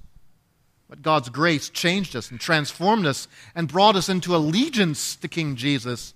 But 0.89 1.03
God's 1.03 1.29
grace 1.29 1.69
changed 1.69 2.17
us 2.17 2.31
and 2.31 2.41
transformed 2.41 3.07
us 3.07 3.29
and 3.55 3.69
brought 3.69 3.97
us 3.97 4.09
into 4.09 4.37
allegiance 4.37 5.17
to 5.17 5.29
King 5.29 5.57
Jesus 5.57 6.15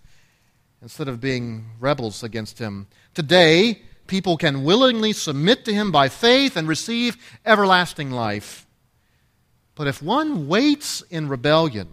instead 0.81 1.09
of 1.09 1.21
being 1.21 1.67
rebels 1.81 2.23
against 2.23 2.59
him. 2.59 2.87
Today, 3.15 3.83
people 4.07 4.37
can 4.37 4.65
willingly 4.65 5.13
submit 5.13 5.65
to 5.65 5.75
him 5.75 5.91
by 5.91 6.09
faith 6.09 6.57
and 6.57 6.69
receive 6.69 7.17
everlasting 7.45 8.11
life. 8.11 8.67
But 9.75 9.87
if 9.87 10.03
one 10.03 10.49
waits 10.49 11.03
in 11.03 11.29
rebellion, 11.29 11.89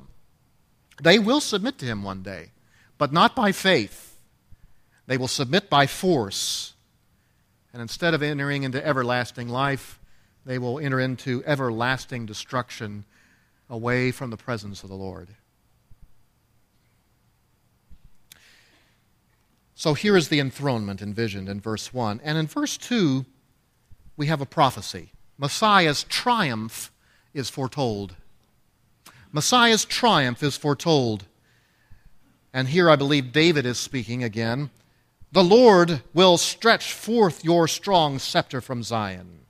they 1.02 1.20
will 1.20 1.42
submit 1.42 1.78
to 1.80 1.86
him 1.86 2.04
one 2.04 2.22
day, 2.22 2.52
but 2.98 3.12
not 3.12 3.36
by 3.36 3.52
faith. 3.52 4.18
They 5.08 5.18
will 5.18 5.28
submit 5.28 5.70
by 5.70 5.88
force. 5.88 6.74
And 7.74 7.82
instead 7.82 8.14
of 8.14 8.24
entering 8.24 8.64
into 8.64 8.86
everlasting 8.86 9.50
life, 9.50 10.00
they 10.46 10.58
will 10.58 10.80
enter 10.80 11.00
into 11.00 11.44
everlasting 11.46 12.26
destruction 12.26 13.06
away 13.70 14.12
from 14.12 14.30
the 14.30 14.38
presence 14.38 14.84
of 14.84 14.90
the 14.90 14.96
Lord. 14.96 15.30
So 19.74 19.94
here 19.94 20.16
is 20.16 20.30
the 20.30 20.40
enthronement 20.40 21.02
envisioned 21.02 21.50
in 21.50 21.60
verse 21.60 21.94
1. 21.94 22.22
And 22.24 22.38
in 22.38 22.48
verse 22.48 22.78
2, 22.78 23.26
we 24.16 24.28
have 24.28 24.40
a 24.40 24.46
prophecy. 24.46 25.12
Messiah's 25.38 26.04
triumph 26.04 26.92
is 27.34 27.50
foretold. 27.50 28.16
Messiah's 29.36 29.84
triumph 29.84 30.42
is 30.42 30.56
foretold. 30.56 31.26
And 32.54 32.70
here 32.70 32.90
I 32.90 32.96
believe 32.96 33.34
David 33.34 33.66
is 33.66 33.78
speaking 33.78 34.24
again. 34.24 34.70
The 35.34 35.44
Lord 35.44 36.02
will 36.14 36.38
stretch 36.38 36.94
forth 36.94 37.44
your 37.44 37.68
strong 37.68 38.18
scepter 38.18 38.62
from 38.62 38.82
Zion. 38.82 39.42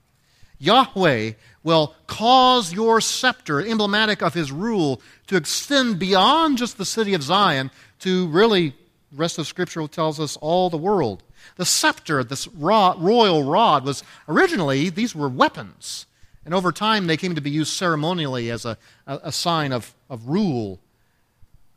Yahweh 0.58 1.34
will 1.62 1.94
cause 2.08 2.72
your 2.72 3.00
scepter, 3.00 3.60
emblematic 3.64 4.22
of 4.22 4.34
his 4.34 4.50
rule, 4.50 5.00
to 5.28 5.36
extend 5.36 6.00
beyond 6.00 6.58
just 6.58 6.78
the 6.78 6.84
city 6.84 7.14
of 7.14 7.22
Zion 7.22 7.70
to 8.00 8.26
really, 8.26 8.70
the 9.12 9.18
rest 9.18 9.38
of 9.38 9.46
Scripture 9.46 9.86
tells 9.86 10.18
us, 10.18 10.36
all 10.38 10.68
the 10.68 10.76
world. 10.76 11.22
The 11.58 11.64
scepter, 11.64 12.24
this 12.24 12.48
royal 12.48 13.44
rod, 13.44 13.84
was 13.84 14.02
originally, 14.28 14.88
these 14.88 15.14
were 15.14 15.28
weapons. 15.28 16.06
And 16.46 16.54
over 16.54 16.70
time, 16.70 17.08
they 17.08 17.16
came 17.16 17.34
to 17.34 17.40
be 17.40 17.50
used 17.50 17.72
ceremonially 17.72 18.52
as 18.52 18.64
a, 18.64 18.78
a, 19.04 19.32
sign 19.32 19.72
of, 19.72 19.96
of 20.08 20.28
rule. 20.28 20.78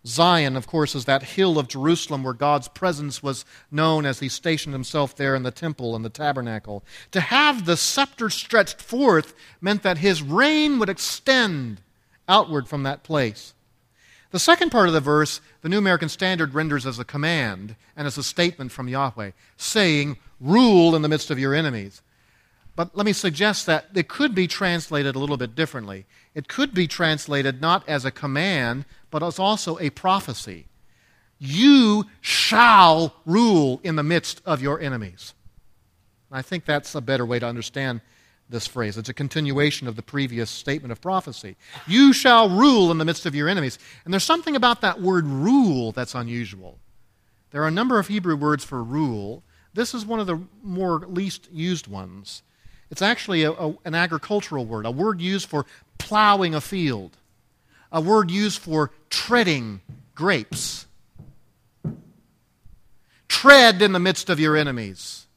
Zion, 0.06 0.56
of 0.56 0.68
course, 0.68 0.94
is 0.94 1.06
that 1.06 1.24
hill 1.24 1.58
of 1.58 1.68
Jerusalem 1.68 2.24
where 2.24 2.36
God's 2.36 2.68
presence 2.68 3.24
was 3.24 3.46
known 3.72 4.06
as 4.06 4.20
he 4.20 4.30
stationed 4.30 4.76
himself 4.76 5.16
there 5.16 5.34
in 5.34 5.42
the 5.42 5.50
temple 5.50 5.96
and 5.96 6.06
the 6.06 6.10
tabernacle. 6.10 6.84
To 7.14 7.20
have 7.20 7.66
the 7.66 7.76
scepter 7.76 8.30
stretched 8.30 8.80
forth 8.80 9.34
meant 9.60 9.82
that 9.82 9.98
his 9.98 10.22
reign 10.22 10.78
would 10.78 10.88
extend 10.88 11.82
outward 12.28 12.68
from 12.68 12.84
that 12.84 13.02
place. 13.02 13.56
The 14.30 14.38
second 14.38 14.70
part 14.70 14.88
of 14.88 14.94
the 14.94 15.02
verse, 15.02 15.42
the 15.64 15.70
New 15.70 15.80
American 15.80 16.10
Standard 16.10 16.54
renders 16.54 16.86
as 16.86 17.00
a 17.00 17.04
command 17.04 17.76
and 17.98 18.06
as 18.06 18.20
a 18.20 18.24
statement 18.24 18.72
from 18.72 18.88
Yahweh, 18.88 19.32
saying, 19.58 20.18
Rule 20.40 20.96
in 20.96 21.02
the 21.02 21.10
midst 21.10 21.32
of 21.32 21.40
your 21.40 21.56
enemies. 21.56 22.04
But 22.80 22.96
let 22.96 23.06
me 23.06 23.12
suggest 23.12 23.66
that 23.66 23.88
it 23.94 24.08
could 24.08 24.34
be 24.34 24.48
translated 24.48 25.14
a 25.14 25.20
little 25.20 25.36
bit 25.36 25.54
differently. 25.54 26.06
It 26.34 26.48
could 26.48 26.74
be 26.74 26.88
translated 26.88 27.60
not 27.60 27.84
as 27.90 28.06
a 28.06 28.10
command, 28.10 28.86
but 29.12 29.22
as 29.22 29.38
also 29.38 29.78
a 29.80 29.90
prophecy. 29.90 30.68
You 31.40 32.06
shall 32.22 33.14
rule 33.26 33.82
in 33.84 33.98
the 33.98 34.04
midst 34.04 34.42
of 34.46 34.62
your 34.62 34.80
enemies. 34.80 35.34
I 36.32 36.42
think 36.42 36.64
that's 36.64 36.96
a 36.96 37.02
better 37.02 37.26
way 37.26 37.38
to 37.40 37.46
understand 37.46 38.00
this 38.50 38.66
phrase. 38.66 38.98
It's 38.98 39.10
a 39.10 39.14
continuation 39.14 39.90
of 39.90 39.98
the 39.98 40.02
previous 40.02 40.50
statement 40.50 40.94
of 40.94 41.02
prophecy. 41.02 41.58
You 41.86 42.14
shall 42.14 42.48
rule 42.48 42.92
in 42.92 42.98
the 42.98 43.04
midst 43.04 43.26
of 43.26 43.36
your 43.36 43.50
enemies. 43.50 43.78
And 44.06 44.14
there's 44.14 44.24
something 44.24 44.56
about 44.56 44.80
that 44.80 45.02
word 45.02 45.26
rule 45.26 45.92
that's 45.92 46.16
unusual. 46.16 46.80
There 47.52 47.62
are 47.62 47.68
a 47.68 47.72
number 47.72 48.00
of 48.00 48.08
Hebrew 48.08 48.38
words 48.38 48.64
for 48.64 48.82
rule. 48.82 49.44
This 49.74 49.94
is 49.94 50.06
one 50.06 50.22
of 50.22 50.28
the 50.28 50.40
more 50.64 51.00
least 51.00 51.50
used 51.52 51.88
ones. 51.88 52.42
It's 52.92 53.02
actually 53.02 53.44
a, 53.44 53.52
a, 53.52 53.76
an 53.86 53.96
agricultural 53.96 54.66
word, 54.66 54.86
a 54.86 54.92
word 54.92 55.22
used 55.22 55.48
for 55.48 55.66
plowing 55.98 56.56
a 56.56 56.62
field, 56.62 57.18
a 57.92 58.02
word 58.02 58.32
used 58.32 58.60
for 58.60 58.92
treading 59.10 59.82
grapes. 60.16 60.86
Tread 63.28 63.82
in 63.82 63.94
the 63.94 64.00
midst 64.00 64.30
of 64.30 64.40
your 64.40 64.58
enemies. 64.58 65.28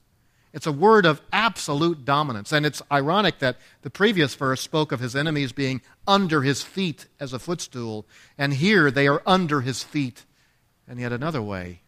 It's 0.53 0.67
a 0.67 0.73
word 0.73 1.07
of 1.07 1.23
absolute 1.33 2.05
dominance. 2.05 2.53
And 2.53 2.67
it's 2.67 2.83
ironic 2.91 3.38
that 3.38 3.57
the 3.83 3.91
previous 3.91 4.35
verse 4.35 4.61
spoke 4.61 4.93
of 4.93 5.01
his 5.01 5.17
enemies 5.17 5.53
being 5.53 5.81
under 6.07 6.43
his 6.43 6.62
feet 6.62 7.07
as 7.21 7.33
a 7.33 7.38
footstool, 7.38 8.07
and 8.37 8.55
here 8.55 8.91
they 8.91 9.07
are 9.09 9.23
under 9.25 9.61
his 9.61 9.83
feet 9.83 10.25
in 10.88 10.99
yet 10.99 11.12
another 11.12 11.41
way. 11.41 11.81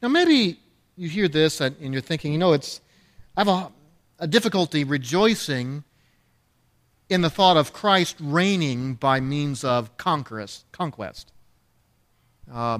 Now, 0.00 0.08
maybe 0.08 0.58
you 0.96 1.08
hear 1.08 1.28
this 1.28 1.60
and 1.60 1.76
you're 1.80 2.00
thinking, 2.00 2.32
you 2.32 2.38
know, 2.38 2.54
it's, 2.54 2.80
I 3.36 3.40
have 3.40 3.48
a, 3.48 3.72
a 4.18 4.26
difficulty 4.26 4.84
rejoicing 4.84 5.84
in 7.08 7.22
the 7.22 7.30
thought 7.30 7.56
of 7.56 7.72
Christ 7.72 8.16
reigning 8.20 8.94
by 8.94 9.20
means 9.20 9.64
of 9.64 9.96
conquest. 9.96 11.32
Uh, 12.52 12.78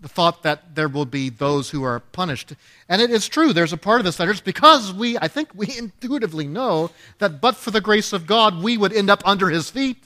the 0.00 0.08
thought 0.08 0.42
that 0.42 0.74
there 0.74 0.88
will 0.88 1.06
be 1.06 1.28
those 1.28 1.70
who 1.70 1.82
are 1.82 2.00
punished. 2.00 2.52
And 2.88 3.02
it 3.02 3.10
is 3.10 3.28
true, 3.28 3.52
there's 3.52 3.72
a 3.72 3.78
part 3.78 4.00
of 4.00 4.04
this 4.04 4.16
that 4.16 4.28
is 4.28 4.40
because 4.40 4.92
we, 4.92 5.18
I 5.18 5.28
think 5.28 5.50
we 5.54 5.66
intuitively 5.78 6.46
know 6.46 6.90
that 7.18 7.40
but 7.40 7.56
for 7.56 7.70
the 7.70 7.80
grace 7.80 8.12
of 8.12 8.26
God, 8.26 8.62
we 8.62 8.76
would 8.76 8.92
end 8.92 9.10
up 9.10 9.22
under 9.24 9.48
his 9.48 9.70
feet. 9.70 10.04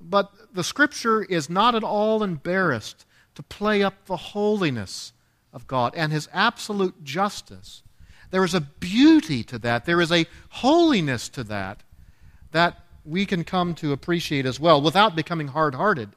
But 0.00 0.32
the 0.52 0.64
scripture 0.64 1.22
is 1.22 1.50
not 1.50 1.74
at 1.74 1.84
all 1.84 2.22
embarrassed 2.22 3.04
to 3.34 3.42
play 3.42 3.82
up 3.82 4.06
the 4.06 4.16
holiness 4.16 5.12
of 5.56 5.66
God 5.66 5.94
and 5.96 6.12
his 6.12 6.28
absolute 6.34 7.02
justice. 7.02 7.82
There 8.30 8.44
is 8.44 8.54
a 8.54 8.60
beauty 8.60 9.42
to 9.44 9.58
that. 9.60 9.86
There 9.86 10.02
is 10.02 10.12
a 10.12 10.26
holiness 10.50 11.30
to 11.30 11.42
that 11.44 11.82
that 12.52 12.78
we 13.04 13.24
can 13.24 13.42
come 13.42 13.74
to 13.76 13.92
appreciate 13.92 14.44
as 14.44 14.60
well 14.60 14.82
without 14.82 15.16
becoming 15.16 15.48
hard 15.48 15.74
hearted 15.74 16.10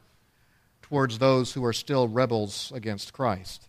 towards 0.82 1.20
those 1.20 1.54
who 1.54 1.64
are 1.64 1.74
still 1.74 2.08
rebels 2.08 2.72
against 2.76 3.14
Christ. 3.14 3.64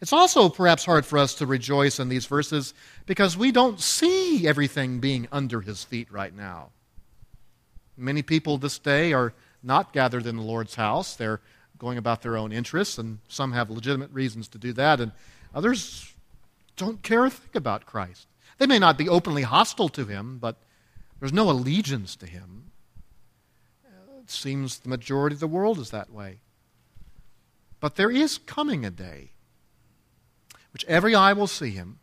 It's 0.00 0.12
also 0.12 0.48
perhaps 0.48 0.84
hard 0.84 1.06
for 1.06 1.18
us 1.18 1.34
to 1.36 1.46
rejoice 1.46 2.00
in 2.00 2.08
these 2.08 2.26
verses 2.26 2.74
because 3.06 3.36
we 3.36 3.52
don't 3.52 3.80
see 3.80 4.46
everything 4.48 4.98
being 4.98 5.28
under 5.30 5.60
his 5.60 5.84
feet 5.84 6.10
right 6.10 6.34
now. 6.34 6.70
Many 7.96 8.22
people 8.22 8.58
this 8.58 8.78
day 8.78 9.12
are 9.12 9.34
not 9.62 9.92
gathered 9.92 10.26
in 10.26 10.36
the 10.36 10.42
Lord's 10.42 10.74
house. 10.74 11.14
They're 11.14 11.40
going 11.80 11.98
about 11.98 12.22
their 12.22 12.36
own 12.36 12.52
interests, 12.52 12.98
and 12.98 13.18
some 13.26 13.52
have 13.52 13.70
legitimate 13.70 14.12
reasons 14.12 14.46
to 14.48 14.58
do 14.58 14.72
that, 14.74 15.00
and 15.00 15.10
others 15.52 16.12
don't 16.76 17.02
care 17.02 17.24
a 17.24 17.30
thing 17.30 17.50
about 17.54 17.86
Christ. 17.86 18.28
They 18.58 18.66
may 18.66 18.78
not 18.78 18.98
be 18.98 19.08
openly 19.08 19.42
hostile 19.42 19.88
to 19.88 20.04
him, 20.04 20.38
but 20.38 20.56
there's 21.18 21.32
no 21.32 21.50
allegiance 21.50 22.14
to 22.16 22.26
him. 22.26 22.70
It 24.22 24.30
seems 24.30 24.78
the 24.78 24.90
majority 24.90 25.34
of 25.34 25.40
the 25.40 25.48
world 25.48 25.78
is 25.78 25.90
that 25.90 26.12
way. 26.12 26.40
But 27.80 27.96
there 27.96 28.10
is 28.10 28.38
coming 28.38 28.84
a 28.84 28.90
day 28.90 29.30
which 30.72 30.84
every 30.84 31.14
eye 31.14 31.32
will 31.32 31.46
see 31.46 31.70
him, 31.70 31.98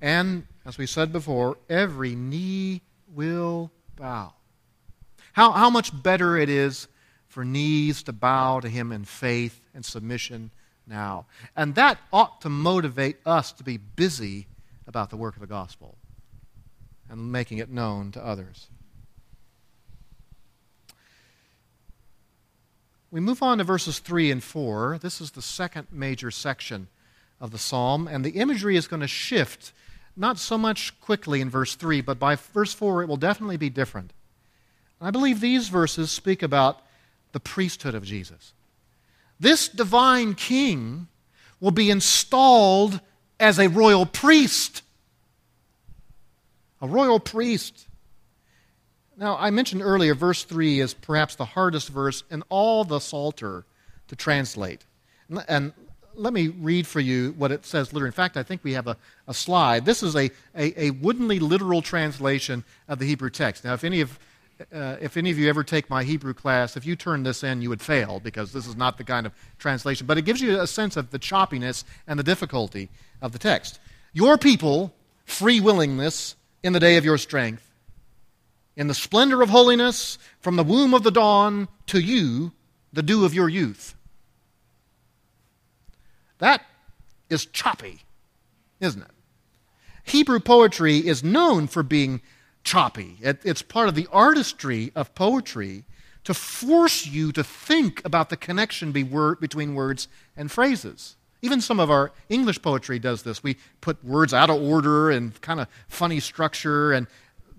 and, 0.00 0.46
as 0.64 0.78
we 0.78 0.86
said 0.86 1.12
before, 1.12 1.58
every 1.68 2.16
knee 2.16 2.80
will 3.06 3.70
bow. 3.94 4.32
How, 5.34 5.52
how 5.52 5.70
much 5.70 6.02
better 6.02 6.36
it 6.36 6.48
is 6.48 6.88
for 7.32 7.46
knees 7.46 8.02
to 8.02 8.12
bow 8.12 8.60
to 8.60 8.68
him 8.68 8.92
in 8.92 9.04
faith 9.04 9.58
and 9.74 9.82
submission 9.84 10.50
now. 10.86 11.24
And 11.56 11.74
that 11.76 11.98
ought 12.12 12.42
to 12.42 12.50
motivate 12.50 13.16
us 13.24 13.52
to 13.52 13.64
be 13.64 13.78
busy 13.78 14.46
about 14.86 15.08
the 15.08 15.16
work 15.16 15.34
of 15.34 15.40
the 15.40 15.46
gospel 15.46 15.96
and 17.08 17.32
making 17.32 17.56
it 17.56 17.70
known 17.70 18.12
to 18.12 18.24
others. 18.24 18.68
We 23.10 23.20
move 23.20 23.42
on 23.42 23.58
to 23.58 23.64
verses 23.64 23.98
3 23.98 24.30
and 24.30 24.42
4. 24.42 24.98
This 25.00 25.20
is 25.20 25.30
the 25.30 25.40
second 25.40 25.86
major 25.90 26.30
section 26.30 26.88
of 27.40 27.50
the 27.50 27.58
psalm, 27.58 28.06
and 28.06 28.24
the 28.24 28.30
imagery 28.32 28.76
is 28.76 28.86
going 28.86 29.00
to 29.00 29.08
shift, 29.08 29.72
not 30.18 30.38
so 30.38 30.58
much 30.58 31.00
quickly 31.00 31.40
in 31.40 31.48
verse 31.48 31.76
3, 31.76 32.02
but 32.02 32.18
by 32.18 32.34
verse 32.34 32.74
4 32.74 33.02
it 33.02 33.08
will 33.08 33.16
definitely 33.16 33.56
be 33.56 33.70
different. 33.70 34.12
I 35.00 35.10
believe 35.10 35.40
these 35.40 35.68
verses 35.68 36.10
speak 36.10 36.42
about 36.42 36.81
the 37.32 37.40
priesthood 37.40 37.94
of 37.94 38.04
Jesus. 38.04 38.52
This 39.40 39.68
divine 39.68 40.34
king 40.34 41.08
will 41.60 41.70
be 41.70 41.90
installed 41.90 43.00
as 43.40 43.58
a 43.58 43.68
royal 43.68 44.06
priest. 44.06 44.82
A 46.80 46.86
royal 46.86 47.20
priest. 47.20 47.88
Now, 49.16 49.36
I 49.38 49.50
mentioned 49.50 49.82
earlier, 49.82 50.14
verse 50.14 50.44
3 50.44 50.80
is 50.80 50.94
perhaps 50.94 51.34
the 51.36 51.44
hardest 51.44 51.88
verse 51.88 52.24
in 52.30 52.42
all 52.48 52.84
the 52.84 52.98
Psalter 52.98 53.64
to 54.08 54.16
translate. 54.16 54.84
And 55.48 55.72
let 56.14 56.32
me 56.32 56.48
read 56.48 56.86
for 56.86 57.00
you 57.00 57.34
what 57.38 57.52
it 57.52 57.64
says 57.64 57.92
literally. 57.92 58.08
In 58.08 58.12
fact, 58.12 58.36
I 58.36 58.42
think 58.42 58.62
we 58.64 58.72
have 58.72 58.86
a, 58.86 58.96
a 59.26 59.34
slide. 59.34 59.84
This 59.84 60.02
is 60.02 60.14
a, 60.16 60.30
a, 60.54 60.86
a 60.86 60.90
woodenly 60.90 61.38
literal 61.38 61.82
translation 61.82 62.64
of 62.88 62.98
the 62.98 63.06
Hebrew 63.06 63.30
text. 63.30 63.64
Now, 63.64 63.74
if 63.74 63.84
any 63.84 64.00
of 64.00 64.18
uh, 64.72 64.96
if 65.00 65.16
any 65.16 65.30
of 65.30 65.38
you 65.38 65.48
ever 65.48 65.64
take 65.64 65.88
my 65.88 66.04
Hebrew 66.04 66.34
class, 66.34 66.76
if 66.76 66.84
you 66.84 66.96
turn 66.96 67.22
this 67.22 67.42
in, 67.42 67.62
you 67.62 67.68
would 67.68 67.82
fail 67.82 68.20
because 68.20 68.52
this 68.52 68.66
is 68.66 68.76
not 68.76 68.98
the 68.98 69.04
kind 69.04 69.26
of 69.26 69.32
translation. 69.58 70.06
But 70.06 70.18
it 70.18 70.22
gives 70.22 70.40
you 70.40 70.60
a 70.60 70.66
sense 70.66 70.96
of 70.96 71.10
the 71.10 71.18
choppiness 71.18 71.84
and 72.06 72.18
the 72.18 72.24
difficulty 72.24 72.88
of 73.20 73.32
the 73.32 73.38
text. 73.38 73.78
Your 74.12 74.38
people, 74.38 74.92
free 75.24 75.60
willingness 75.60 76.36
in 76.62 76.72
the 76.72 76.80
day 76.80 76.96
of 76.96 77.04
your 77.04 77.18
strength, 77.18 77.68
in 78.76 78.86
the 78.86 78.94
splendor 78.94 79.42
of 79.42 79.50
holiness, 79.50 80.18
from 80.40 80.56
the 80.56 80.64
womb 80.64 80.94
of 80.94 81.02
the 81.02 81.10
dawn 81.10 81.68
to 81.86 82.00
you, 82.00 82.52
the 82.92 83.02
dew 83.02 83.24
of 83.24 83.34
your 83.34 83.48
youth. 83.48 83.94
That 86.38 86.64
is 87.30 87.46
choppy, 87.46 88.00
isn't 88.80 89.02
it? 89.02 89.10
Hebrew 90.04 90.40
poetry 90.40 90.98
is 90.98 91.22
known 91.22 91.66
for 91.68 91.82
being 91.82 92.20
choppy. 92.64 93.16
It, 93.20 93.40
it's 93.44 93.62
part 93.62 93.88
of 93.88 93.94
the 93.94 94.08
artistry 94.12 94.92
of 94.94 95.14
poetry 95.14 95.84
to 96.24 96.34
force 96.34 97.06
you 97.06 97.32
to 97.32 97.42
think 97.42 98.04
about 98.04 98.30
the 98.30 98.36
connection 98.36 98.92
be 98.92 99.02
between 99.02 99.74
words 99.74 100.08
and 100.36 100.50
phrases. 100.50 101.16
Even 101.42 101.60
some 101.60 101.80
of 101.80 101.90
our 101.90 102.12
English 102.28 102.62
poetry 102.62 103.00
does 103.00 103.24
this. 103.24 103.42
We 103.42 103.56
put 103.80 104.02
words 104.04 104.32
out 104.32 104.48
of 104.48 104.62
order 104.62 105.10
and 105.10 105.38
kind 105.40 105.58
of 105.58 105.66
funny 105.88 106.20
structure, 106.20 106.92
and 106.92 107.08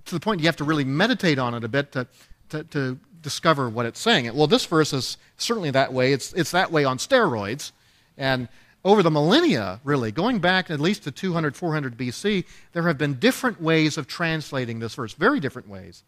to 0.05 0.15
the 0.15 0.21
point 0.21 0.39
you 0.39 0.47
have 0.47 0.55
to 0.57 0.63
really 0.63 0.85
meditate 0.85 1.37
on 1.37 1.53
it 1.53 1.65
a 1.65 1.67
bit 1.67 1.91
to, 1.91 2.07
to, 2.49 2.63
to 2.63 2.99
discover 3.21 3.67
what 3.69 3.85
it's 3.85 3.99
saying. 3.99 4.33
Well, 4.33 4.47
this 4.47 4.65
verse 4.65 4.93
is 4.93 5.17
certainly 5.37 5.71
that 5.71 5.91
way. 5.91 6.13
It's, 6.13 6.31
it's 6.33 6.51
that 6.51 6.71
way 6.71 6.85
on 6.85 6.97
steroids. 6.97 7.73
And 8.17 8.47
over 8.85 9.01
the 9.01 9.11
millennia, 9.11 9.79
really, 9.83 10.11
going 10.11 10.39
back 10.39 10.69
at 10.69 10.79
least 10.79 11.03
to 11.03 11.11
200, 11.11 11.55
400 11.55 11.97
BC, 11.97 12.45
there 12.73 12.83
have 12.83 12.97
been 12.97 13.15
different 13.15 13.61
ways 13.61 13.97
of 13.97 14.07
translating 14.07 14.79
this 14.79 14.95
verse, 14.95 15.13
very 15.13 15.39
different 15.39 15.69
ways. 15.69 16.03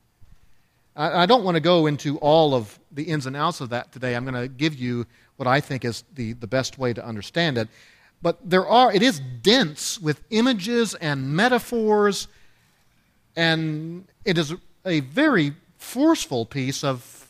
I, 0.95 1.23
I 1.23 1.25
don't 1.25 1.43
want 1.43 1.55
to 1.55 1.61
go 1.61 1.85
into 1.85 2.17
all 2.17 2.53
of 2.53 2.77
the 2.91 3.03
ins 3.03 3.25
and 3.25 3.35
outs 3.35 3.61
of 3.61 3.69
that 3.69 3.91
today. 3.91 4.15
I'm 4.15 4.25
going 4.25 4.41
to 4.41 4.49
give 4.49 4.75
you 4.75 5.05
what 5.38 5.47
I 5.47 5.61
think 5.61 5.85
is 5.85 6.03
the, 6.13 6.33
the 6.33 6.47
best 6.47 6.77
way 6.77 6.93
to 6.93 7.05
understand 7.05 7.57
it. 7.57 7.69
But 8.21 8.49
there 8.49 8.67
are, 8.67 8.91
it 8.91 9.01
is 9.01 9.19
dense 9.19 9.99
with 9.99 10.21
images 10.29 10.95
and 10.95 11.33
metaphors, 11.33 12.27
and 13.35 14.07
it 14.25 14.38
is 14.38 14.53
a 14.85 15.01
very 15.01 15.53
forceful 15.77 16.45
piece 16.45 16.83
of 16.83 17.29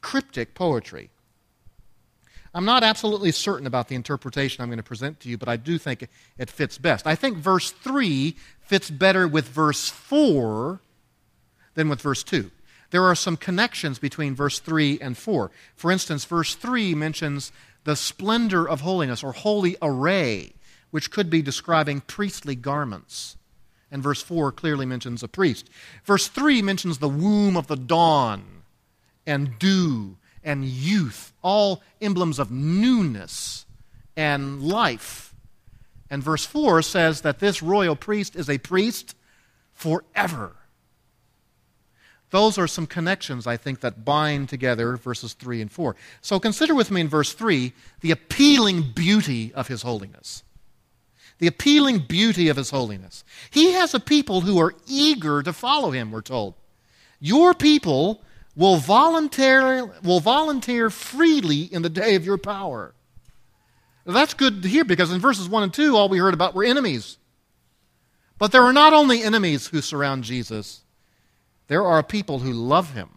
cryptic 0.00 0.54
poetry. 0.54 1.10
I'm 2.52 2.64
not 2.64 2.82
absolutely 2.82 3.30
certain 3.30 3.66
about 3.66 3.88
the 3.88 3.94
interpretation 3.94 4.62
I'm 4.62 4.68
going 4.68 4.78
to 4.78 4.82
present 4.82 5.20
to 5.20 5.28
you, 5.28 5.38
but 5.38 5.48
I 5.48 5.56
do 5.56 5.78
think 5.78 6.08
it 6.36 6.50
fits 6.50 6.78
best. 6.78 7.06
I 7.06 7.14
think 7.14 7.38
verse 7.38 7.70
3 7.70 8.34
fits 8.60 8.90
better 8.90 9.28
with 9.28 9.48
verse 9.48 9.88
4 9.88 10.80
than 11.74 11.88
with 11.88 12.00
verse 12.00 12.24
2. 12.24 12.50
There 12.90 13.04
are 13.04 13.14
some 13.14 13.36
connections 13.36 14.00
between 14.00 14.34
verse 14.34 14.58
3 14.58 14.98
and 15.00 15.16
4. 15.16 15.50
For 15.76 15.92
instance, 15.92 16.24
verse 16.24 16.56
3 16.56 16.94
mentions 16.94 17.52
the 17.84 17.94
splendor 17.94 18.68
of 18.68 18.80
holiness 18.80 19.22
or 19.22 19.32
holy 19.32 19.76
array, 19.80 20.54
which 20.90 21.12
could 21.12 21.30
be 21.30 21.42
describing 21.42 22.00
priestly 22.00 22.56
garments. 22.56 23.36
And 23.92 24.02
verse 24.02 24.22
4 24.22 24.50
clearly 24.52 24.86
mentions 24.86 25.22
a 25.22 25.28
priest. 25.28 25.70
Verse 26.04 26.26
3 26.26 26.62
mentions 26.62 26.98
the 26.98 27.08
womb 27.08 27.56
of 27.56 27.68
the 27.68 27.76
dawn 27.76 28.62
and 29.24 29.56
dew 29.60 30.16
and 30.42 30.64
youth, 30.64 31.32
all 31.42 31.82
emblems 32.00 32.38
of 32.38 32.50
newness 32.50 33.66
and 34.16 34.62
life. 34.62 35.34
And 36.10 36.22
verse 36.22 36.44
4 36.44 36.82
says 36.82 37.20
that 37.20 37.38
this 37.38 37.62
royal 37.62 37.96
priest 37.96 38.34
is 38.34 38.50
a 38.50 38.58
priest 38.58 39.14
forever. 39.72 40.52
Those 42.30 42.58
are 42.58 42.68
some 42.68 42.86
connections, 42.86 43.46
I 43.46 43.56
think, 43.56 43.80
that 43.80 44.04
bind 44.04 44.48
together 44.48 44.96
verses 44.96 45.34
3 45.34 45.62
and 45.62 45.70
4. 45.70 45.96
So 46.20 46.38
consider 46.38 46.74
with 46.74 46.90
me 46.90 47.00
in 47.00 47.08
verse 47.08 47.32
3 47.32 47.72
the 48.00 48.12
appealing 48.12 48.92
beauty 48.94 49.52
of 49.52 49.68
his 49.68 49.82
holiness. 49.82 50.44
The 51.38 51.48
appealing 51.48 52.00
beauty 52.00 52.48
of 52.48 52.56
his 52.56 52.70
holiness. 52.70 53.24
He 53.50 53.72
has 53.72 53.94
a 53.94 54.00
people 54.00 54.42
who 54.42 54.60
are 54.60 54.74
eager 54.86 55.42
to 55.42 55.52
follow 55.52 55.90
him, 55.90 56.12
we're 56.12 56.20
told. 56.20 56.54
Your 57.18 57.54
people 57.54 58.22
will 58.60 58.76
volunteer, 58.76 59.90
will 60.04 60.20
volunteer 60.20 60.90
freely 60.90 61.62
in 61.62 61.80
the 61.80 61.88
day 61.88 62.14
of 62.14 62.26
your 62.26 62.36
power. 62.36 62.92
that's 64.04 64.34
good 64.34 64.62
to 64.62 64.68
hear 64.68 64.84
because 64.84 65.10
in 65.10 65.18
verses 65.18 65.48
1 65.48 65.62
and 65.62 65.72
2, 65.72 65.96
all 65.96 66.10
we 66.10 66.18
heard 66.18 66.34
about 66.34 66.54
were 66.54 66.62
enemies. 66.62 67.16
But 68.36 68.52
there 68.52 68.62
are 68.62 68.72
not 68.74 68.92
only 68.92 69.22
enemies 69.22 69.68
who 69.68 69.80
surround 69.80 70.24
Jesus, 70.24 70.82
there 71.68 71.86
are 71.86 72.02
people 72.02 72.40
who 72.40 72.52
love 72.52 72.92
him, 72.92 73.08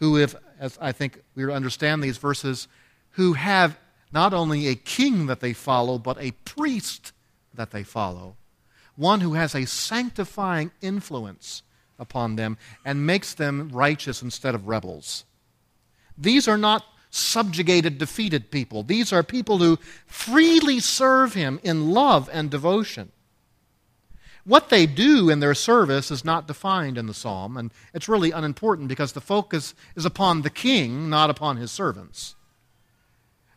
who, 0.00 0.18
if, 0.18 0.34
as 0.58 0.76
I 0.80 0.90
think 0.90 1.22
we 1.36 1.48
understand 1.52 2.02
these 2.02 2.18
verses, 2.18 2.66
who 3.10 3.34
have 3.34 3.78
not 4.12 4.34
only 4.34 4.66
a 4.66 4.74
king 4.74 5.26
that 5.26 5.38
they 5.38 5.52
follow, 5.52 5.96
but 5.96 6.18
a 6.18 6.32
priest 6.44 7.12
that 7.54 7.70
they 7.70 7.84
follow, 7.84 8.34
one 8.96 9.20
who 9.20 9.34
has 9.34 9.54
a 9.54 9.64
sanctifying 9.64 10.72
influence 10.80 11.62
upon 11.98 12.36
them 12.36 12.58
and 12.84 13.06
makes 13.06 13.34
them 13.34 13.70
righteous 13.72 14.22
instead 14.22 14.54
of 14.54 14.68
rebels. 14.68 15.24
These 16.16 16.48
are 16.48 16.58
not 16.58 16.84
subjugated, 17.10 17.98
defeated 17.98 18.50
people. 18.50 18.82
These 18.82 19.12
are 19.12 19.22
people 19.22 19.58
who 19.58 19.78
freely 20.06 20.80
serve 20.80 21.34
him 21.34 21.60
in 21.62 21.90
love 21.90 22.28
and 22.32 22.50
devotion. 22.50 23.12
What 24.44 24.68
they 24.68 24.84
do 24.84 25.30
in 25.30 25.40
their 25.40 25.54
service 25.54 26.10
is 26.10 26.24
not 26.24 26.46
defined 26.46 26.98
in 26.98 27.06
the 27.06 27.14
psalm, 27.14 27.56
and 27.56 27.72
it's 27.94 28.08
really 28.08 28.30
unimportant 28.30 28.88
because 28.88 29.12
the 29.12 29.20
focus 29.20 29.74
is 29.96 30.04
upon 30.04 30.42
the 30.42 30.50
king, 30.50 31.08
not 31.08 31.30
upon 31.30 31.56
his 31.56 31.72
servants. 31.72 32.34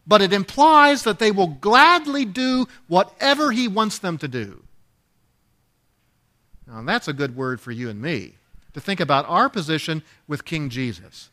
But 0.05 0.21
it 0.21 0.31
implies 0.31 1.03
that 1.03 1.19
they 1.19 1.31
will 1.31 1.47
gladly 1.47 2.23
do 2.23 2.67
whatever 2.87 3.51
he 3.51 3.67
wants 3.67 3.99
them 3.99 4.17
to 4.19 4.27
do. 4.29 4.63
Now, 6.67 6.81
that's 6.81 7.07
a 7.07 7.13
good 7.13 7.35
word 7.35 7.61
for 7.61 7.71
you 7.71 7.89
and 7.89 8.01
me 8.01 8.33
to 8.73 8.81
think 8.81 8.99
about 8.99 9.25
our 9.27 9.49
position 9.49 10.03
with 10.27 10.45
King 10.45 10.69
Jesus. 10.69 11.29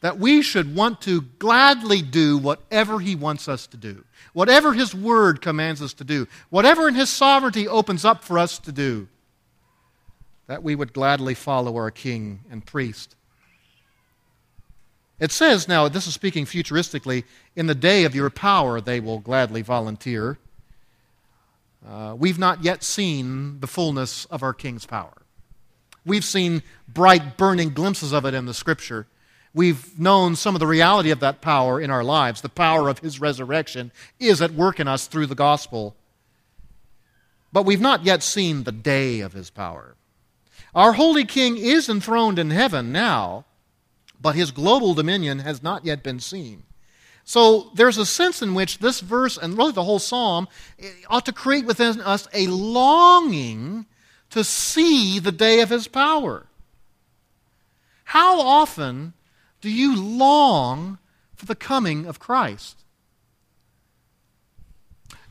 That 0.00 0.18
we 0.18 0.42
should 0.42 0.74
want 0.74 1.00
to 1.02 1.20
gladly 1.38 2.02
do 2.02 2.38
whatever 2.38 2.98
he 2.98 3.14
wants 3.14 3.48
us 3.48 3.68
to 3.68 3.76
do, 3.76 4.04
whatever 4.32 4.72
his 4.72 4.94
word 4.94 5.40
commands 5.40 5.80
us 5.80 5.92
to 5.94 6.04
do, 6.04 6.26
whatever 6.50 6.88
in 6.88 6.94
his 6.94 7.08
sovereignty 7.08 7.68
opens 7.68 8.04
up 8.04 8.24
for 8.24 8.38
us 8.38 8.58
to 8.60 8.72
do, 8.72 9.06
that 10.48 10.62
we 10.62 10.74
would 10.74 10.92
gladly 10.92 11.34
follow 11.34 11.76
our 11.76 11.90
king 11.90 12.40
and 12.50 12.66
priest. 12.66 13.14
It 15.20 15.30
says 15.30 15.68
now, 15.68 15.86
this 15.86 16.08
is 16.08 16.14
speaking 16.14 16.46
futuristically, 16.46 17.22
in 17.54 17.68
the 17.68 17.74
day 17.76 18.02
of 18.02 18.14
your 18.14 18.28
power 18.28 18.80
they 18.80 18.98
will 18.98 19.20
gladly 19.20 19.62
volunteer. 19.62 20.36
Uh, 21.88 22.14
we've 22.16 22.38
not 22.38 22.62
yet 22.62 22.82
seen 22.82 23.60
the 23.60 23.66
fullness 23.66 24.24
of 24.26 24.42
our 24.42 24.54
King's 24.54 24.86
power. 24.86 25.22
We've 26.04 26.24
seen 26.24 26.62
bright, 26.88 27.36
burning 27.36 27.70
glimpses 27.70 28.12
of 28.12 28.24
it 28.24 28.34
in 28.34 28.46
the 28.46 28.54
Scripture. 28.54 29.06
We've 29.54 29.98
known 29.98 30.36
some 30.36 30.54
of 30.54 30.60
the 30.60 30.66
reality 30.66 31.10
of 31.10 31.20
that 31.20 31.40
power 31.40 31.80
in 31.80 31.90
our 31.90 32.02
lives. 32.02 32.40
The 32.40 32.48
power 32.48 32.88
of 32.88 33.00
His 33.00 33.20
resurrection 33.20 33.92
is 34.18 34.40
at 34.40 34.52
work 34.52 34.80
in 34.80 34.88
us 34.88 35.06
through 35.06 35.26
the 35.26 35.34
gospel. 35.34 35.94
But 37.52 37.64
we've 37.64 37.80
not 37.80 38.04
yet 38.04 38.22
seen 38.22 38.62
the 38.62 38.72
day 38.72 39.20
of 39.20 39.34
His 39.34 39.50
power. 39.50 39.94
Our 40.74 40.94
holy 40.94 41.24
King 41.24 41.58
is 41.58 41.88
enthroned 41.88 42.38
in 42.38 42.50
heaven 42.50 42.92
now, 42.92 43.44
but 44.20 44.34
His 44.34 44.50
global 44.50 44.94
dominion 44.94 45.40
has 45.40 45.62
not 45.62 45.84
yet 45.84 46.02
been 46.02 46.20
seen. 46.20 46.62
So 47.24 47.70
there's 47.74 47.98
a 47.98 48.06
sense 48.06 48.42
in 48.42 48.54
which 48.54 48.78
this 48.78 49.00
verse, 49.00 49.38
and 49.38 49.56
really 49.56 49.72
the 49.72 49.84
whole 49.84 49.98
psalm, 49.98 50.48
eh, 50.78 50.90
ought 51.08 51.26
to 51.26 51.32
create 51.32 51.64
within 51.64 52.00
us 52.00 52.26
a 52.32 52.46
longing 52.48 53.86
to 54.30 54.42
see 54.42 55.18
the 55.18 55.32
day 55.32 55.60
of 55.60 55.70
his 55.70 55.88
power. 55.88 56.46
How 58.04 58.40
often 58.40 59.14
do 59.60 59.70
you 59.70 60.00
long 60.00 60.98
for 61.34 61.46
the 61.46 61.54
coming 61.54 62.06
of 62.06 62.18
Christ? 62.18 62.84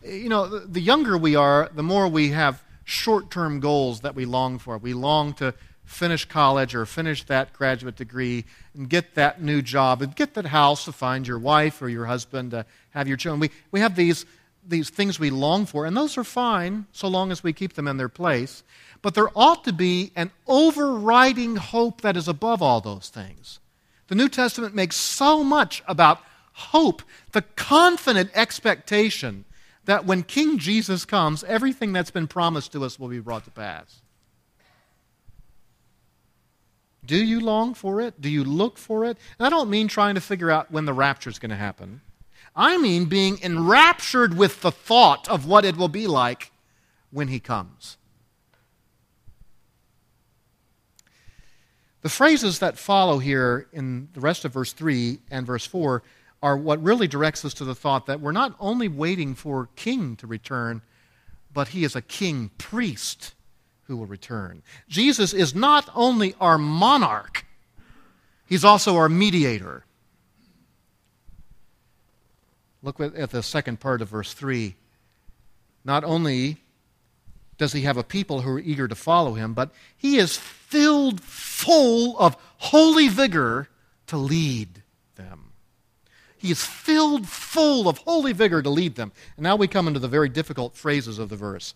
Eh, 0.03 0.15
you 0.15 0.29
know, 0.29 0.47
the 0.47 0.81
younger 0.81 1.17
we 1.17 1.35
are, 1.35 1.69
the 1.73 1.83
more 1.83 2.07
we 2.07 2.29
have 2.29 2.63
short 2.83 3.29
term 3.29 3.59
goals 3.59 4.01
that 4.01 4.15
we 4.15 4.25
long 4.25 4.59
for. 4.59 4.77
We 4.77 4.93
long 4.93 5.33
to 5.35 5.53
finish 5.85 6.25
college 6.25 6.73
or 6.73 6.85
finish 6.85 7.23
that 7.25 7.53
graduate 7.53 7.95
degree 7.95 8.45
and 8.73 8.89
get 8.89 9.15
that 9.15 9.41
new 9.41 9.61
job 9.61 10.01
and 10.01 10.15
get 10.15 10.33
that 10.33 10.45
house 10.45 10.85
to 10.85 10.91
find 10.91 11.27
your 11.27 11.39
wife 11.39 11.81
or 11.81 11.89
your 11.89 12.05
husband 12.05 12.51
to 12.51 12.65
have 12.91 13.07
your 13.07 13.17
children. 13.17 13.39
We, 13.39 13.51
we 13.71 13.81
have 13.81 13.95
these, 13.95 14.25
these 14.67 14.89
things 14.89 15.19
we 15.19 15.29
long 15.29 15.65
for, 15.65 15.85
and 15.85 15.95
those 15.95 16.17
are 16.17 16.23
fine 16.23 16.85
so 16.91 17.07
long 17.07 17.31
as 17.31 17.43
we 17.43 17.53
keep 17.53 17.73
them 17.73 17.87
in 17.87 17.97
their 17.97 18.09
place. 18.09 18.63
But 19.01 19.15
there 19.15 19.29
ought 19.35 19.63
to 19.65 19.73
be 19.73 20.11
an 20.15 20.31
overriding 20.47 21.55
hope 21.55 22.01
that 22.01 22.15
is 22.15 22.27
above 22.27 22.61
all 22.61 22.81
those 22.81 23.09
things. 23.09 23.59
The 24.07 24.15
New 24.15 24.29
Testament 24.29 24.75
makes 24.75 24.95
so 24.95 25.43
much 25.43 25.83
about 25.87 26.21
hope, 26.53 27.01
the 27.31 27.41
confident 27.41 28.29
expectation 28.35 29.45
that 29.85 30.05
when 30.05 30.23
King 30.23 30.57
Jesus 30.57 31.05
comes, 31.05 31.43
everything 31.43 31.91
that's 31.93 32.11
been 32.11 32.27
promised 32.27 32.71
to 32.73 32.83
us 32.83 32.99
will 32.99 33.07
be 33.07 33.19
brought 33.19 33.45
to 33.45 33.51
pass. 33.51 34.01
Do 37.05 37.23
you 37.23 37.39
long 37.39 37.73
for 37.73 37.99
it? 37.99 38.21
Do 38.21 38.29
you 38.29 38.43
look 38.43 38.77
for 38.77 39.05
it? 39.05 39.17
And 39.39 39.45
I 39.45 39.49
don't 39.49 39.69
mean 39.69 39.87
trying 39.87 40.15
to 40.15 40.21
figure 40.21 40.51
out 40.51 40.71
when 40.71 40.85
the 40.85 40.93
rapture 40.93 41.29
is 41.29 41.39
going 41.39 41.49
to 41.49 41.55
happen. 41.55 42.01
I 42.55 42.77
mean 42.77 43.05
being 43.05 43.39
enraptured 43.41 44.37
with 44.37 44.61
the 44.61 44.71
thought 44.71 45.27
of 45.29 45.45
what 45.45 45.65
it 45.65 45.77
will 45.77 45.87
be 45.87 46.07
like 46.07 46.51
when 47.09 47.29
he 47.29 47.39
comes. 47.39 47.97
The 52.01 52.09
phrases 52.09 52.59
that 52.59 52.77
follow 52.77 53.19
here 53.19 53.67
in 53.71 54.09
the 54.13 54.19
rest 54.19 54.43
of 54.43 54.53
verse 54.53 54.73
3 54.73 55.19
and 55.29 55.45
verse 55.45 55.65
4 55.65 56.01
are 56.41 56.57
what 56.57 56.81
really 56.81 57.07
directs 57.07 57.45
us 57.45 57.53
to 57.55 57.63
the 57.65 57.75
thought 57.75 58.07
that 58.07 58.19
we're 58.19 58.31
not 58.31 58.55
only 58.59 58.87
waiting 58.87 59.35
for 59.35 59.69
king 59.75 60.15
to 60.15 60.25
return, 60.25 60.81
but 61.53 61.69
he 61.69 61.83
is 61.83 61.95
a 61.95 62.01
king 62.01 62.49
priest 62.57 63.35
who 63.91 63.97
will 63.97 64.05
return. 64.05 64.63
Jesus 64.87 65.33
is 65.33 65.53
not 65.53 65.89
only 65.93 66.33
our 66.39 66.57
monarch, 66.57 67.45
he's 68.45 68.63
also 68.63 68.95
our 68.95 69.09
mediator. 69.09 69.83
Look 72.81 73.01
at 73.01 73.31
the 73.31 73.43
second 73.43 73.81
part 73.81 74.01
of 74.01 74.07
verse 74.07 74.33
3. 74.33 74.77
Not 75.83 76.05
only 76.05 76.61
does 77.57 77.73
he 77.73 77.81
have 77.81 77.97
a 77.97 78.03
people 78.03 78.39
who 78.39 78.51
are 78.51 78.59
eager 78.59 78.87
to 78.87 78.95
follow 78.95 79.33
him, 79.33 79.53
but 79.53 79.71
he 79.97 80.15
is 80.15 80.37
filled 80.37 81.19
full 81.19 82.17
of 82.17 82.37
holy 82.59 83.09
vigor 83.09 83.67
to 84.07 84.15
lead 84.15 84.83
them. 85.15 85.51
He 86.37 86.49
is 86.49 86.63
filled 86.63 87.27
full 87.27 87.89
of 87.89 87.97
holy 87.97 88.31
vigor 88.31 88.61
to 88.61 88.69
lead 88.69 88.95
them. 88.95 89.11
And 89.35 89.43
now 89.43 89.57
we 89.57 89.67
come 89.67 89.89
into 89.89 89.99
the 89.99 90.07
very 90.07 90.29
difficult 90.29 90.77
phrases 90.77 91.19
of 91.19 91.27
the 91.27 91.35
verse 91.35 91.73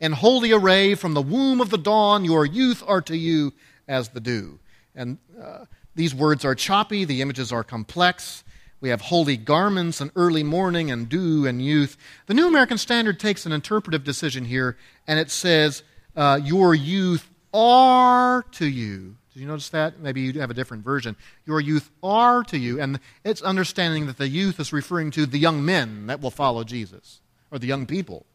in 0.00 0.12
holy 0.12 0.52
array 0.52 0.94
from 0.94 1.14
the 1.14 1.22
womb 1.22 1.60
of 1.60 1.70
the 1.70 1.78
dawn. 1.78 2.24
Your 2.24 2.44
youth 2.44 2.82
are 2.86 3.02
to 3.02 3.16
you 3.16 3.52
as 3.88 4.10
the 4.10 4.20
dew. 4.20 4.58
And 4.94 5.18
uh, 5.40 5.66
these 5.94 6.14
words 6.14 6.44
are 6.44 6.54
choppy, 6.54 7.04
the 7.04 7.22
images 7.22 7.52
are 7.52 7.64
complex. 7.64 8.44
We 8.80 8.88
have 8.88 9.02
holy 9.02 9.36
garments 9.36 10.00
and 10.00 10.10
early 10.16 10.42
morning 10.42 10.90
and 10.90 11.08
dew 11.08 11.46
and 11.46 11.62
youth. 11.62 11.98
The 12.26 12.34
New 12.34 12.48
American 12.48 12.78
Standard 12.78 13.20
takes 13.20 13.44
an 13.44 13.52
interpretive 13.52 14.04
decision 14.04 14.46
here, 14.46 14.78
and 15.06 15.18
it 15.18 15.30
says, 15.30 15.82
uh, 16.16 16.40
Your 16.42 16.74
youth 16.74 17.28
are 17.52 18.42
to 18.52 18.66
you. 18.66 19.16
Did 19.32 19.40
you 19.40 19.46
notice 19.46 19.68
that? 19.68 20.00
Maybe 20.00 20.22
you 20.22 20.40
have 20.40 20.50
a 20.50 20.54
different 20.54 20.84
version. 20.84 21.14
Your 21.46 21.60
youth 21.60 21.90
are 22.02 22.42
to 22.44 22.58
you. 22.58 22.80
And 22.80 22.98
it's 23.22 23.42
understanding 23.42 24.06
that 24.06 24.18
the 24.18 24.28
youth 24.28 24.58
is 24.58 24.72
referring 24.72 25.10
to 25.12 25.26
the 25.26 25.38
young 25.38 25.64
men 25.64 26.06
that 26.06 26.20
will 26.20 26.30
follow 26.30 26.64
Jesus, 26.64 27.20
or 27.50 27.58
the 27.58 27.66
young 27.66 27.86
people. 27.86 28.26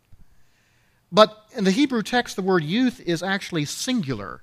But 1.12 1.46
in 1.56 1.64
the 1.64 1.72
Hebrew 1.72 2.04
text, 2.04 2.36
the 2.36 2.42
word 2.42 2.64
youth 2.64 3.00
is 3.00 3.24
actually 3.24 3.66
singular. 3.66 4.42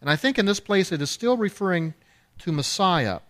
And 0.00 0.10
I 0.10 0.16
think 0.16 0.38
in 0.38 0.46
this 0.46 0.60
place 0.60 0.92
it 0.92 1.00
is 1.02 1.10
still 1.10 1.36
referring 1.36 1.94
to 2.38 2.52
Messiah. 2.52 3.20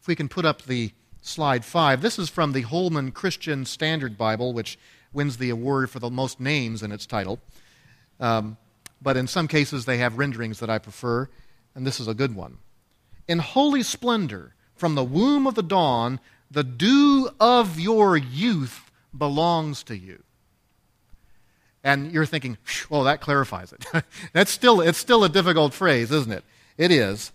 If 0.00 0.06
we 0.06 0.14
can 0.14 0.28
put 0.28 0.44
up 0.44 0.62
the 0.62 0.92
slide 1.20 1.64
five, 1.64 2.02
this 2.02 2.18
is 2.18 2.28
from 2.28 2.52
the 2.52 2.62
Holman 2.62 3.10
Christian 3.12 3.64
Standard 3.64 4.16
Bible, 4.16 4.52
which 4.52 4.78
wins 5.12 5.38
the 5.38 5.50
award 5.50 5.90
for 5.90 5.98
the 5.98 6.10
most 6.10 6.40
names 6.40 6.82
in 6.82 6.92
its 6.92 7.06
title. 7.06 7.40
Um, 8.20 8.56
but 9.02 9.16
in 9.16 9.26
some 9.26 9.48
cases, 9.48 9.84
they 9.84 9.98
have 9.98 10.18
renderings 10.18 10.60
that 10.60 10.70
I 10.70 10.78
prefer, 10.78 11.28
and 11.74 11.86
this 11.86 12.00
is 12.00 12.08
a 12.08 12.14
good 12.14 12.34
one. 12.34 12.58
In 13.28 13.38
holy 13.38 13.82
splendor, 13.82 14.54
from 14.74 14.94
the 14.94 15.04
womb 15.04 15.46
of 15.46 15.54
the 15.54 15.62
dawn, 15.62 16.20
the 16.50 16.64
dew 16.64 17.30
of 17.40 17.80
your 17.80 18.16
youth 18.16 18.85
belongs 19.18 19.82
to 19.84 19.96
you. 19.96 20.22
And 21.82 22.10
you're 22.10 22.26
thinking, 22.26 22.58
well, 22.90 23.04
that 23.04 23.20
clarifies 23.20 23.72
it. 23.72 23.84
That's 24.32 24.50
still, 24.50 24.80
it's 24.80 24.98
still 24.98 25.22
a 25.22 25.28
difficult 25.28 25.72
phrase, 25.72 26.10
isn't 26.10 26.32
it? 26.32 26.44
It 26.76 26.90
is. 26.90 27.32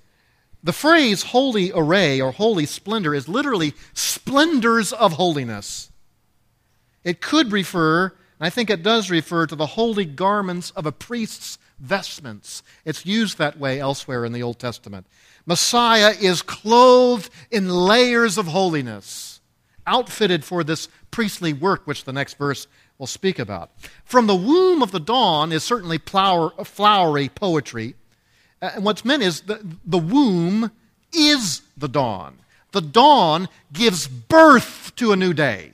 The 0.64 0.74
phrase 0.74 1.24
holy 1.24 1.72
array 1.74 2.22
or 2.22 2.32
holy 2.32 2.66
splendor 2.66 3.16
is 3.16 3.28
literally 3.28 3.74
splendors 3.94 4.94
of 4.94 5.14
holiness. 5.14 5.90
It 7.04 7.22
could 7.22 7.52
refer, 7.52 8.06
and 8.06 8.46
I 8.46 8.50
think 8.50 8.70
it 8.70 8.84
does 8.84 9.10
refer, 9.10 9.48
to 9.48 9.56
the 9.56 9.66
holy 9.66 10.06
garments 10.06 10.72
of 10.72 10.86
a 10.86 10.92
priest's 10.92 11.58
vestments. 11.80 12.62
It's 12.86 13.06
used 13.06 13.38
that 13.38 13.58
way 13.58 13.80
elsewhere 13.80 14.24
in 14.24 14.34
the 14.34 14.44
Old 14.44 14.60
Testament. 14.60 15.08
Messiah 15.46 16.14
is 16.20 16.42
clothed 16.42 17.30
in 17.50 17.70
layers 17.70 18.38
of 18.38 18.48
holiness, 18.48 19.31
outfitted 19.88 20.44
for 20.44 20.64
this 20.64 20.88
priestly 21.10 21.54
work, 21.54 21.86
which 21.86 22.04
the 22.04 22.14
next 22.14 22.38
verse 22.38 22.68
will 22.98 23.08
speak 23.08 23.40
about. 23.40 23.72
From 24.06 24.28
the 24.28 24.36
womb 24.36 24.82
of 24.82 24.92
the 24.92 25.00
dawn 25.00 25.52
is 25.52 25.64
certainly 25.64 25.98
flowery 25.98 27.30
poetry. 27.30 27.96
Uh, 28.62 28.72
and 28.76 28.86
what's 28.86 29.04
meant 29.04 29.24
is 29.24 29.42
the, 29.42 29.60
the 29.86 29.98
womb 29.98 30.72
is 31.12 31.62
the 31.78 31.88
dawn. 31.88 32.38
The 32.72 32.82
dawn 32.82 33.50
gives 33.74 34.08
birth 34.08 34.94
to 34.98 35.12
a 35.12 35.16
new 35.16 35.34
day, 35.34 35.74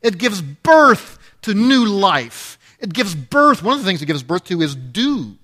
it 0.00 0.18
gives 0.18 0.42
birth 0.42 1.18
to 1.42 1.54
new 1.54 1.84
life. 1.84 2.58
It 2.78 2.92
gives 2.92 3.14
birth, 3.14 3.62
one 3.62 3.74
of 3.74 3.80
the 3.80 3.86
things 3.86 4.02
it 4.02 4.06
gives 4.06 4.24
birth 4.24 4.42
to 4.46 4.60
is 4.60 4.74
dew. 4.74 5.36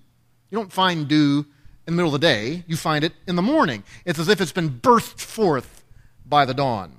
You 0.51 0.59
don't 0.59 0.73
find 0.73 1.07
dew 1.07 1.47
in 1.87 1.93
the 1.95 1.97
middle 1.97 2.12
of 2.12 2.21
the 2.21 2.27
day, 2.27 2.64
you 2.66 2.77
find 2.77 3.05
it 3.05 3.12
in 3.29 3.37
the 3.37 3.43
morning. 3.43 3.85
It's 4.05 4.19
as 4.19 4.29
if 4.29 4.41
it's 4.41 4.51
been 4.51 4.71
birthed 4.71 5.21
forth 5.21 5.85
by 6.27 6.45
the 6.45 6.53
dawn. 6.53 6.98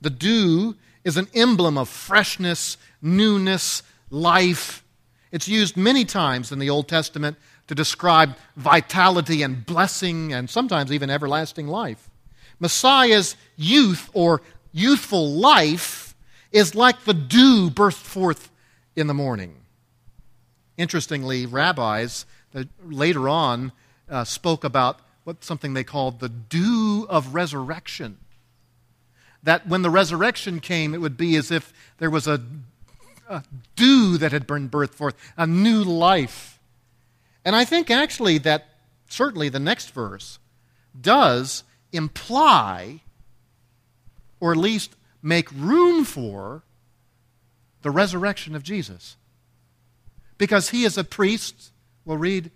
The 0.00 0.10
dew 0.10 0.76
is 1.04 1.16
an 1.16 1.28
emblem 1.34 1.78
of 1.78 1.88
freshness, 1.88 2.76
newness, 3.02 3.82
life. 4.10 4.84
It's 5.32 5.48
used 5.48 5.76
many 5.76 6.04
times 6.04 6.52
in 6.52 6.58
the 6.58 6.70
Old 6.70 6.88
Testament 6.88 7.36
to 7.68 7.74
describe 7.74 8.36
vitality 8.56 9.42
and 9.42 9.64
blessing 9.64 10.32
and 10.32 10.50
sometimes 10.50 10.92
even 10.92 11.08
everlasting 11.10 11.68
life. 11.68 12.10
Messiah's 12.58 13.36
youth 13.56 14.10
or 14.12 14.42
youthful 14.72 15.30
life 15.30 16.14
is 16.52 16.74
like 16.74 17.04
the 17.04 17.14
dew 17.14 17.70
burst 17.70 17.98
forth 18.00 18.50
in 18.96 19.06
the 19.06 19.14
morning. 19.14 19.56
Interestingly, 20.76 21.46
rabbis 21.46 22.26
later 22.84 23.28
on 23.28 23.72
uh, 24.08 24.24
spoke 24.24 24.64
about 24.64 25.00
what 25.24 25.44
something 25.44 25.74
they 25.74 25.84
called 25.84 26.20
the 26.20 26.28
dew 26.28 27.06
of 27.08 27.34
resurrection 27.34 28.18
that 29.42 29.66
when 29.66 29.82
the 29.82 29.90
resurrection 29.90 30.60
came, 30.60 30.94
it 30.94 31.00
would 31.00 31.16
be 31.16 31.36
as 31.36 31.50
if 31.50 31.72
there 31.98 32.10
was 32.10 32.26
a, 32.26 32.42
a 33.28 33.42
dew 33.76 34.18
that 34.18 34.32
had 34.32 34.46
been 34.46 34.68
birthed 34.68 34.94
forth, 34.94 35.14
a 35.36 35.46
new 35.46 35.82
life. 35.82 36.58
And 37.44 37.56
I 37.56 37.64
think 37.64 37.90
actually 37.90 38.38
that 38.38 38.66
certainly 39.08 39.48
the 39.48 39.60
next 39.60 39.90
verse 39.90 40.38
does 40.98 41.64
imply, 41.92 43.00
or 44.40 44.52
at 44.52 44.58
least 44.58 44.94
make 45.22 45.50
room 45.52 46.04
for, 46.04 46.62
the 47.82 47.90
resurrection 47.90 48.54
of 48.54 48.62
Jesus. 48.62 49.16
Because 50.38 50.70
he 50.70 50.84
is 50.84 50.98
a 50.98 51.04
priest, 51.04 51.72
we'll 52.04 52.16
read, 52.16 52.50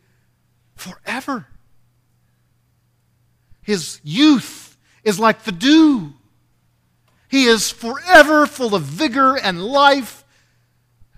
forever. 0.76 1.46
His 3.62 4.00
youth 4.02 4.76
is 5.02 5.18
like 5.18 5.44
the 5.44 5.52
dew. 5.52 6.14
He 7.34 7.46
is 7.46 7.72
forever 7.72 8.46
full 8.46 8.76
of 8.76 8.84
vigor 8.84 9.36
and 9.36 9.60
life, 9.60 10.24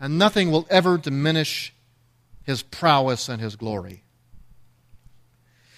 and 0.01 0.17
nothing 0.17 0.51
will 0.51 0.67
ever 0.71 0.97
diminish 0.97 1.75
his 2.43 2.63
prowess 2.63 3.29
and 3.29 3.39
his 3.39 3.55
glory. 3.55 4.03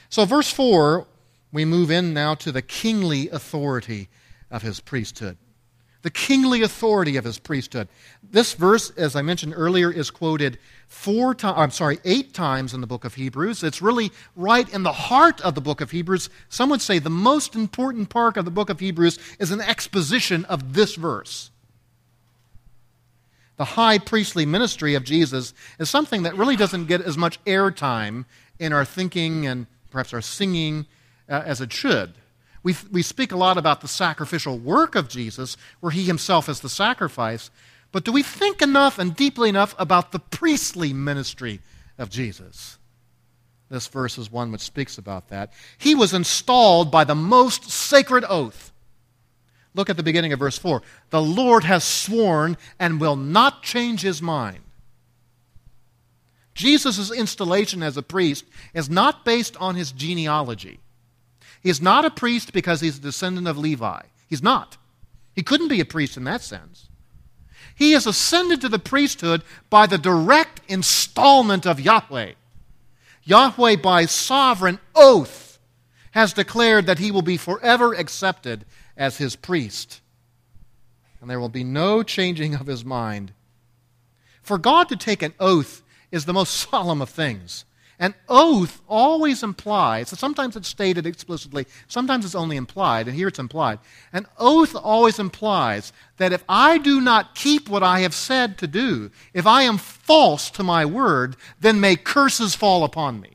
So, 0.09 0.25
verse 0.25 0.49
4, 0.49 1.09
we 1.51 1.65
move 1.65 1.91
in 1.91 2.15
now 2.15 2.37
to 2.37 2.53
the 2.53 2.63
kingly 2.63 3.29
authority 3.31 4.11
of 4.49 4.63
his 4.63 4.79
priesthood. 4.79 5.39
The 6.03 6.11
kingly 6.11 6.63
authority 6.63 7.17
of 7.17 7.25
his 7.25 7.41
priesthood. 7.41 7.89
This 8.23 8.55
verse, 8.55 8.91
as 8.91 9.17
I 9.17 9.23
mentioned 9.23 9.55
earlier, 9.57 9.91
is 9.91 10.09
quoted 10.09 10.57
four 10.89 11.35
times, 11.35 11.55
I'm 11.57 11.71
sorry, 11.71 11.99
eight 12.05 12.35
times 12.35 12.75
in 12.75 12.81
the 12.81 12.87
book 12.87 13.05
of 13.05 13.15
Hebrews. 13.15 13.63
It's 13.63 13.81
really 13.81 14.11
right 14.35 14.69
in 14.73 14.83
the 14.83 14.93
heart 14.93 15.41
of 15.43 15.55
the 15.55 15.61
book 15.61 15.81
of 15.81 15.91
Hebrews. 15.91 16.31
Some 16.49 16.71
would 16.71 16.81
say 16.81 16.99
the 16.99 17.11
most 17.11 17.55
important 17.55 18.09
part 18.09 18.37
of 18.37 18.45
the 18.45 18.51
book 18.51 18.71
of 18.71 18.81
Hebrews 18.81 19.19
is 19.39 19.53
an 19.53 19.61
exposition 19.61 20.45
of 20.47 20.73
this 20.73 20.97
verse. 20.97 21.51
The 23.59 23.65
high 23.65 23.99
priestly 23.99 24.47
ministry 24.47 24.95
of 24.95 25.05
Jesus 25.05 25.53
is 25.79 25.91
something 25.91 26.23
that 26.23 26.37
really 26.37 26.57
doesn't 26.57 26.87
get 26.87 27.03
as 27.03 27.19
much 27.19 27.43
airtime 27.45 28.25
in 28.59 28.73
our 28.73 28.85
thinking 28.85 29.47
and 29.47 29.67
perhaps 29.91 30.15
our 30.15 30.23
singing 30.23 30.87
uh, 31.29 31.43
as 31.45 31.61
it 31.61 31.73
should. 31.73 32.15
We, 32.63 32.77
we 32.91 33.03
speak 33.03 33.33
a 33.33 33.37
lot 33.37 33.59
about 33.59 33.83
the 33.83 33.89
sacrificial 33.89 34.59
work 34.59 34.95
of 34.95 35.09
Jesus, 35.09 35.57
where 35.81 35.93
he 35.93 36.05
himself 36.05 36.49
is 36.49 36.61
the 36.61 36.69
sacrifice, 36.69 37.51
but 37.93 38.05
do 38.05 38.13
we 38.13 38.23
think 38.23 38.61
enough 38.61 38.99
and 38.99 39.17
deeply 39.17 39.49
enough 39.49 39.75
about 39.79 40.13
the 40.13 40.19
priestly 40.19 40.93
ministry 40.93 41.61
of 41.97 42.11
Jesus? 42.11 42.79
This 43.71 43.87
verse 43.87 44.19
is 44.19 44.31
one 44.31 44.51
which 44.51 44.63
speaks 44.63 44.99
about 44.99 45.29
that. 45.29 45.53
He 45.77 45.95
was 45.95 46.15
installed 46.15 46.91
by 46.91 47.05
the 47.05 47.15
most 47.15 47.71
sacred 47.71 48.25
oath. 48.29 48.73
Look 49.75 49.91
at 49.91 49.97
the 49.97 50.03
beginning 50.03 50.33
of 50.33 50.39
verse 50.39 50.59
4. 50.59 50.83
The 51.11 51.23
Lord 51.23 51.65
has 51.65 51.85
sworn 51.85 52.57
and 52.79 53.01
will 53.01 53.17
not 53.17 53.63
change 53.63 54.01
his 54.01 54.23
mind. 54.23 54.61
Jesus' 56.55 57.13
installation 57.13 57.83
as 57.83 57.97
a 57.97 58.03
priest 58.03 58.45
is 58.75 58.91
not 58.91 59.25
based 59.25 59.57
on 59.59 59.77
his 59.77 59.93
genealogy. 59.93 60.81
He 61.63 61.71
is 61.71 61.81
not 61.81 62.05
a 62.05 62.11
priest 62.11 62.53
because 62.53 62.81
he's 62.81 62.99
a 62.99 63.03
descendant 63.03 63.47
of 63.47 63.59
Levi. 63.59 64.01
He's 64.29 64.43
not. 64.43 64.77
He 65.35 65.43
couldn't 65.43 65.69
be 65.69 65.81
a 65.81 65.85
priest 65.85 66.17
in 66.17 66.25
that 66.25 66.43
sense. 66.43 66.89
He 67.75 67.93
is 67.93 68.07
ascended 68.07 68.61
to 68.63 68.69
the 68.69 68.79
priesthood 68.79 69.43
by 69.71 69.87
the 69.87 69.99
direct 69.99 70.61
installment 70.69 71.67
of 71.67 71.81
Yahweh. 71.81 72.33
Yahweh, 73.25 73.77
by 73.77 74.07
sovereign 74.07 74.79
oath, 74.95 75.59
has 76.13 76.33
declared 76.33 76.87
that 76.87 76.99
he 76.99 77.11
will 77.11 77.23
be 77.23 77.37
forever 77.37 77.95
accepted 77.95 78.65
as 78.97 79.19
his 79.19 79.37
priest. 79.37 80.01
And 81.21 81.29
there 81.29 81.41
will 81.41 81.49
be 81.49 81.65
no 81.65 82.03
changing 82.03 82.55
of 82.55 82.67
his 82.67 82.85
mind. 82.85 83.33
For 84.43 84.59
God 84.59 84.89
to 84.89 84.97
take 84.97 85.23
an 85.23 85.35
oath 85.39 85.83
is 86.11 86.25
the 86.25 86.33
most 86.33 86.51
solemn 86.71 87.03
of 87.03 87.11
things. 87.11 87.65
An 88.01 88.15
oath 88.29 88.81
always 88.89 89.43
implies, 89.43 90.11
so 90.11 90.17
sometimes 90.17 90.55
it's 90.55 90.69
stated 90.69 91.05
explicitly, 91.05 91.67
sometimes 91.89 92.25
it's 92.25 92.37
only 92.37 92.57
implied, 92.57 93.09
and 93.09 93.17
here 93.17 93.27
it's 93.27 93.41
implied. 93.41 93.81
An 94.13 94.27
oath 94.39 94.77
always 94.77 95.19
implies 95.19 95.93
that 96.19 96.33
if 96.33 96.45
I 96.49 96.79
do 96.79 97.01
not 97.01 97.35
keep 97.35 97.69
what 97.69 97.83
I 97.83 98.01
have 98.01 98.15
said 98.15 98.57
to 98.59 98.69
do, 98.69 99.11
if 99.35 99.49
I 99.49 99.63
am 99.63 99.79
false 99.79 100.49
to 100.53 100.63
my 100.63 100.85
word, 100.85 101.37
then 101.61 101.81
may 101.81 101.97
curses 101.97 102.55
fall 102.55 102.85
upon 102.85 103.21
me. 103.21 103.33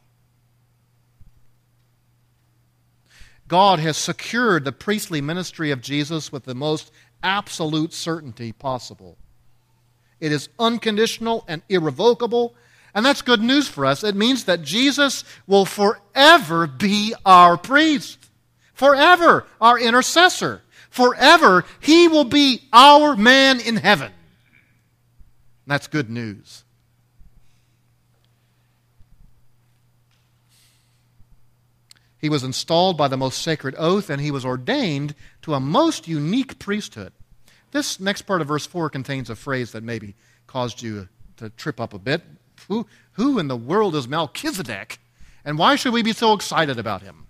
God 3.50 3.80
has 3.80 3.98
secured 3.98 4.64
the 4.64 4.72
priestly 4.72 5.20
ministry 5.20 5.72
of 5.72 5.82
Jesus 5.82 6.32
with 6.32 6.46
the 6.46 6.56
most 6.56 6.90
absolute 7.22 7.94
certainty 7.94 8.54
possible. 8.54 9.18
It 10.22 10.32
is 10.32 10.48
unconditional 10.58 11.44
and 11.50 11.62
irrevocable 11.68 12.56
and 12.94 13.06
that's 13.06 13.22
good 13.22 13.42
news 13.42 13.68
for 13.68 13.86
us. 13.86 14.04
It 14.04 14.16
means 14.16 14.46
that 14.46 14.62
Jesus 14.62 15.24
will 15.48 15.66
forever 15.66 16.68
be 16.68 17.14
our 17.26 17.58
priest, 17.58 18.30
forever 18.74 19.46
our 19.60 19.80
intercessor, 19.80 20.62
forever 20.90 21.66
he 21.80 22.08
will 22.08 22.26
be 22.26 22.62
our 22.72 23.16
man 23.16 23.60
in 23.60 23.78
heaven. 23.78 24.12
That's 25.66 25.88
good 25.88 26.10
news. 26.10 26.64
He 32.20 32.30
was 32.30 32.44
installed 32.44 32.98
by 32.98 33.10
the 33.10 33.18
most 33.18 33.42
sacred 33.42 33.76
oath, 33.78 34.10
and 34.10 34.22
he 34.22 34.32
was 34.32 34.46
ordained 34.46 35.14
to 35.42 35.54
a 35.54 35.60
most 35.60 36.08
unique 36.08 36.58
priesthood. 36.58 37.12
This 37.72 38.00
next 38.00 38.22
part 38.22 38.40
of 38.40 38.48
verse 38.48 38.66
4 38.66 38.90
contains 38.90 39.30
a 39.30 39.36
phrase 39.36 39.74
that 39.74 39.84
maybe 39.84 40.16
caused 40.48 40.82
you 40.82 41.10
to 41.36 41.50
trip 41.50 41.82
up 41.82 41.94
a 41.94 42.00
bit. 42.00 42.22
Who, 42.68 42.86
who 43.14 43.40
in 43.40 43.48
the 43.48 43.56
world 43.56 43.96
is 43.96 44.08
Melchizedek? 44.08 45.00
And 45.46 45.58
why 45.58 45.76
should 45.76 45.94
we 45.94 46.04
be 46.04 46.14
so 46.14 46.34
excited 46.34 46.80
about 46.80 47.02
him? 47.02 47.28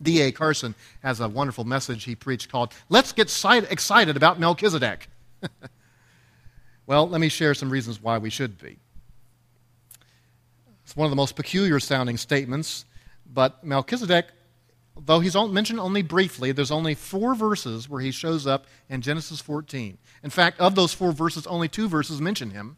D.A. 0.00 0.32
Carson 0.32 0.74
has 1.02 1.20
a 1.20 1.28
wonderful 1.28 1.64
message 1.64 2.04
he 2.04 2.14
preached 2.14 2.50
called, 2.50 2.72
Let's 2.88 3.12
Get 3.12 3.26
Excited 3.70 4.16
About 4.16 4.38
Melchizedek. 4.38 5.08
well, 6.86 7.08
let 7.08 7.20
me 7.20 7.28
share 7.28 7.54
some 7.54 7.70
reasons 7.70 8.00
why 8.00 8.18
we 8.18 8.30
should 8.30 8.58
be. 8.58 8.78
It's 10.84 10.96
one 10.96 11.06
of 11.06 11.10
the 11.10 11.16
most 11.16 11.36
peculiar 11.36 11.80
sounding 11.80 12.16
statements, 12.16 12.84
but 13.30 13.62
Melchizedek, 13.64 14.26
though 14.98 15.20
he's 15.20 15.36
mentioned 15.36 15.80
only 15.80 16.02
briefly, 16.02 16.52
there's 16.52 16.70
only 16.70 16.94
four 16.94 17.34
verses 17.34 17.88
where 17.88 18.00
he 18.00 18.10
shows 18.10 18.46
up 18.46 18.66
in 18.88 19.02
Genesis 19.02 19.40
14. 19.40 19.98
In 20.22 20.30
fact, 20.30 20.60
of 20.60 20.76
those 20.76 20.94
four 20.94 21.12
verses, 21.12 21.46
only 21.46 21.68
two 21.68 21.88
verses 21.88 22.20
mention 22.20 22.50
him 22.50 22.76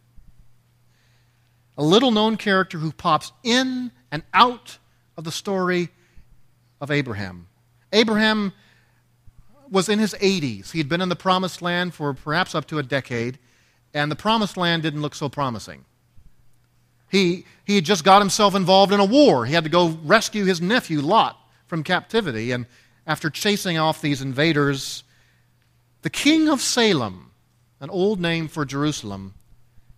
a 1.81 1.83
little 1.83 2.11
known 2.11 2.37
character 2.37 2.77
who 2.77 2.93
pops 2.93 3.33
in 3.43 3.91
and 4.13 4.23
out 4.35 4.77
of 5.17 5.25
the 5.25 5.33
story 5.33 5.89
of 6.79 6.91
Abraham. 6.91 7.47
Abraham 7.91 8.53
was 9.71 9.89
in 9.89 9.99
his 9.99 10.13
80s. 10.13 10.73
He 10.73 10.79
had 10.79 10.91
been 10.91 11.01
in 11.01 11.09
the 11.09 11.17
promised 11.17 11.63
land 11.63 11.95
for 11.95 12.13
perhaps 12.13 12.55
up 12.55 12.67
to 12.67 12.79
a 12.79 12.83
decade, 12.83 13.39
and 13.95 14.13
the 14.13 14.17
promised 14.17 14.59
land 14.59 14.83
didn't 14.83 15.01
look 15.01 15.15
so 15.15 15.31
promising. 15.31 15.87
He, 17.09 17.47
he 17.65 17.77
had 17.77 17.87
just 17.87 18.05
got 18.05 18.21
himself 18.21 18.55
involved 18.55 18.93
in 18.93 19.01
a 19.01 19.05
war. 19.07 19.47
He 19.47 19.55
had 19.55 19.65
to 19.65 19.71
go 19.71 19.99
rescue 20.05 20.45
his 20.45 20.61
nephew, 20.61 21.01
Lot, 21.01 21.39
from 21.67 21.83
captivity. 21.83 22.53
And 22.53 22.67
after 23.07 23.31
chasing 23.31 23.79
off 23.79 24.03
these 24.03 24.21
invaders, 24.21 25.03
the 26.03 26.11
king 26.11 26.47
of 26.47 26.61
Salem, 26.61 27.31
an 27.81 27.89
old 27.89 28.21
name 28.21 28.49
for 28.49 28.67
Jerusalem, 28.67 29.33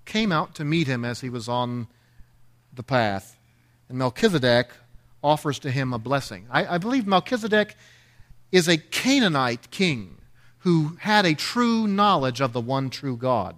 came 0.05 0.33
out 0.33 0.55
to 0.57 0.65
meet 0.65 0.87
him 0.87 1.05
as 1.05 1.21
he 1.21 1.31
was 1.31 1.49
on 1.49 1.87
the 2.73 2.83
path. 2.83 3.37
And 3.89 3.99
Melchizedek 3.99 4.71
offers 5.23 5.59
to 5.61 5.71
him 5.71 5.93
a 5.93 5.99
blessing. 5.99 6.47
I, 6.51 6.75
I 6.75 6.79
believe 6.79 7.07
Melchizedek 7.07 7.77
is 8.51 8.69
a 8.69 8.77
Canaanite 8.77 9.71
king 9.71 10.19
who 10.59 10.97
had 11.01 11.27
a 11.27 11.35
true 11.35 11.87
knowledge 11.87 12.41
of 12.41 12.53
the 12.53 12.61
one 12.61 12.91
true 12.91 13.17
God. 13.17 13.57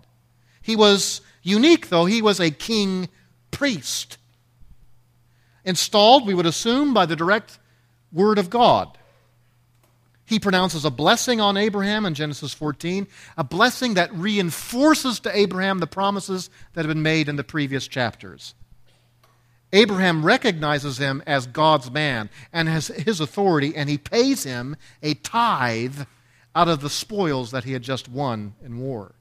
He 0.62 0.76
was 0.76 1.20
unique, 1.42 1.88
though, 1.88 2.06
he 2.06 2.22
was 2.22 2.40
a 2.40 2.50
king 2.50 3.08
priest. 3.50 4.16
Installed, 5.64 6.26
we 6.26 6.34
would 6.34 6.46
assume, 6.46 6.94
by 6.94 7.06
the 7.06 7.16
direct 7.16 7.58
word 8.12 8.38
of 8.38 8.50
God. 8.50 8.96
He 10.26 10.38
pronounces 10.38 10.84
a 10.84 10.90
blessing 10.90 11.40
on 11.40 11.56
Abraham 11.56 12.06
in 12.06 12.14
Genesis 12.14 12.54
14, 12.54 13.06
a 13.36 13.44
blessing 13.44 13.94
that 13.94 14.14
reinforces 14.14 15.20
to 15.20 15.36
Abraham 15.36 15.80
the 15.80 15.86
promises 15.86 16.48
that 16.72 16.84
have 16.84 16.94
been 16.94 17.02
made 17.02 17.28
in 17.28 17.36
the 17.36 17.44
previous 17.44 17.86
chapters. 17.86 18.54
Abraham 19.72 20.24
recognizes 20.24 20.98
him 20.98 21.22
as 21.26 21.46
God's 21.46 21.90
man 21.90 22.30
and 22.52 22.68
has 22.68 22.86
his 22.86 23.20
authority, 23.20 23.74
and 23.76 23.90
he 23.90 23.98
pays 23.98 24.44
him 24.44 24.76
a 25.02 25.14
tithe 25.14 26.06
out 26.54 26.68
of 26.68 26.80
the 26.80 26.88
spoils 26.88 27.50
that 27.50 27.64
he 27.64 27.72
had 27.72 27.82
just 27.82 28.08
won 28.08 28.54
in 28.64 28.78
war. 28.78 29.14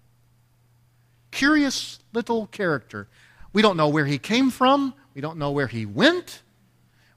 Curious 1.32 1.99
little 2.14 2.45
character. 2.47 3.08
We 3.51 3.64
don't 3.64 3.78
know 3.78 3.89
where 3.89 4.06
he 4.06 4.20
came 4.20 4.51
from, 4.51 4.93
we 5.16 5.22
don't 5.22 5.39
know 5.39 5.51
where 5.51 5.68
he 5.68 5.86
went, 5.86 6.43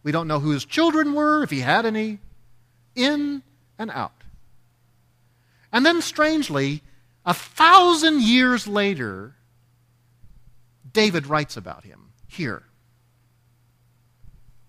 we 0.02 0.12
don't 0.12 0.26
know 0.26 0.40
who 0.40 0.50
his 0.50 0.64
children 0.64 1.12
were, 1.12 1.42
if 1.42 1.50
he 1.50 1.60
had 1.60 1.84
any. 1.84 2.18
In 2.94 3.42
and 3.78 3.90
out. 3.90 4.22
And 5.72 5.84
then, 5.84 6.00
strangely, 6.02 6.82
a 7.24 7.34
thousand 7.34 8.22
years 8.22 8.66
later, 8.66 9.34
David 10.90 11.26
writes 11.26 11.56
about 11.56 11.84
him 11.84 12.12
here. 12.26 12.62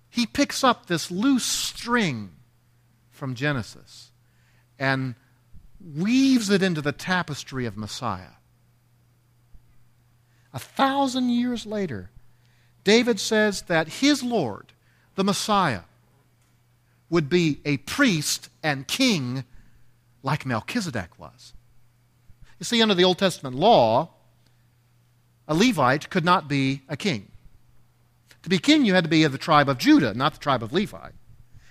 He 0.09 0.25
picks 0.25 0.63
up 0.63 0.87
this 0.87 1.11
loose 1.11 1.45
string 1.45 2.31
from 3.11 3.35
Genesis 3.35 4.11
and 4.79 5.15
weaves 5.79 6.49
it 6.49 6.63
into 6.63 6.81
the 6.81 6.91
tapestry 6.91 7.65
of 7.65 7.77
Messiah. 7.77 8.35
a 10.53 10.59
thousand 10.59 11.29
years 11.29 11.65
later, 11.65 12.09
David 12.83 13.19
says 13.19 13.63
that 13.63 13.87
his 13.87 14.23
Lord, 14.23 14.73
the 15.15 15.23
Messiah, 15.23 15.81
would 17.09 17.29
be 17.29 17.59
a 17.65 17.77
priest 17.77 18.49
and 18.63 18.87
king 18.87 19.43
like 20.23 20.45
Melchizedek 20.45 21.17
was. 21.17 21.53
You 22.59 22.65
see, 22.65 22.81
under 22.81 22.95
the 22.95 23.03
Old 23.03 23.17
Testament 23.17 23.55
law, 23.55 24.09
a 25.47 25.53
Levite 25.53 26.09
could 26.09 26.25
not 26.25 26.47
be 26.47 26.81
a 26.89 26.97
king. 26.97 27.31
To 28.43 28.49
be 28.49 28.59
king, 28.59 28.85
you 28.85 28.93
had 28.93 29.03
to 29.03 29.09
be 29.09 29.23
of 29.23 29.31
the 29.31 29.37
tribe 29.37 29.69
of 29.69 29.77
Judah, 29.77 30.13
not 30.13 30.33
the 30.33 30.39
tribe 30.39 30.63
of 30.63 30.73
Levi. 30.73 31.09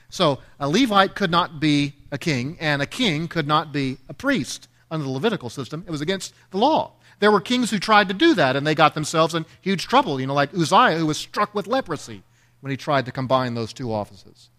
So 0.08 0.40
a 0.60 0.68
Levite 0.68 1.14
could 1.14 1.30
not 1.30 1.60
be 1.60 1.94
a 2.10 2.18
king, 2.18 2.56
and 2.60 2.80
a 2.80 2.86
king 2.86 3.28
could 3.28 3.46
not 3.46 3.72
be 3.72 3.98
a 4.08 4.14
priest 4.14 4.68
under 4.90 5.04
the 5.04 5.10
Levitical 5.10 5.50
system. 5.50 5.84
It 5.86 5.90
was 5.90 6.00
against 6.00 6.32
the 6.50 6.58
law. 6.58 6.92
There 7.18 7.32
were 7.32 7.40
kings 7.40 7.70
who 7.70 7.78
tried 7.78 8.08
to 8.08 8.14
do 8.14 8.34
that, 8.34 8.56
and 8.56 8.66
they 8.66 8.74
got 8.74 8.94
themselves 8.94 9.34
in 9.34 9.46
huge 9.60 9.86
trouble, 9.86 10.20
you 10.20 10.26
know, 10.26 10.34
like 10.34 10.54
Uzziah, 10.54 10.98
who 10.98 11.06
was 11.06 11.18
struck 11.18 11.54
with 11.54 11.66
leprosy 11.66 12.22
when 12.60 12.70
he 12.70 12.76
tried 12.76 13.06
to 13.06 13.12
combine 13.12 13.54
those 13.54 13.72
two 13.72 13.92
offices. 13.92 14.50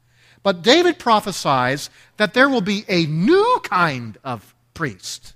But 0.43 0.61
David 0.61 0.99
prophesies 0.99 1.89
that 2.17 2.33
there 2.33 2.49
will 2.49 2.61
be 2.61 2.85
a 2.87 3.05
new 3.05 3.59
kind 3.63 4.17
of 4.23 4.55
priest 4.73 5.33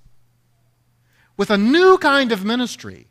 with 1.36 1.50
a 1.50 1.58
new 1.58 1.98
kind 1.98 2.30
of 2.32 2.44
ministry 2.44 3.06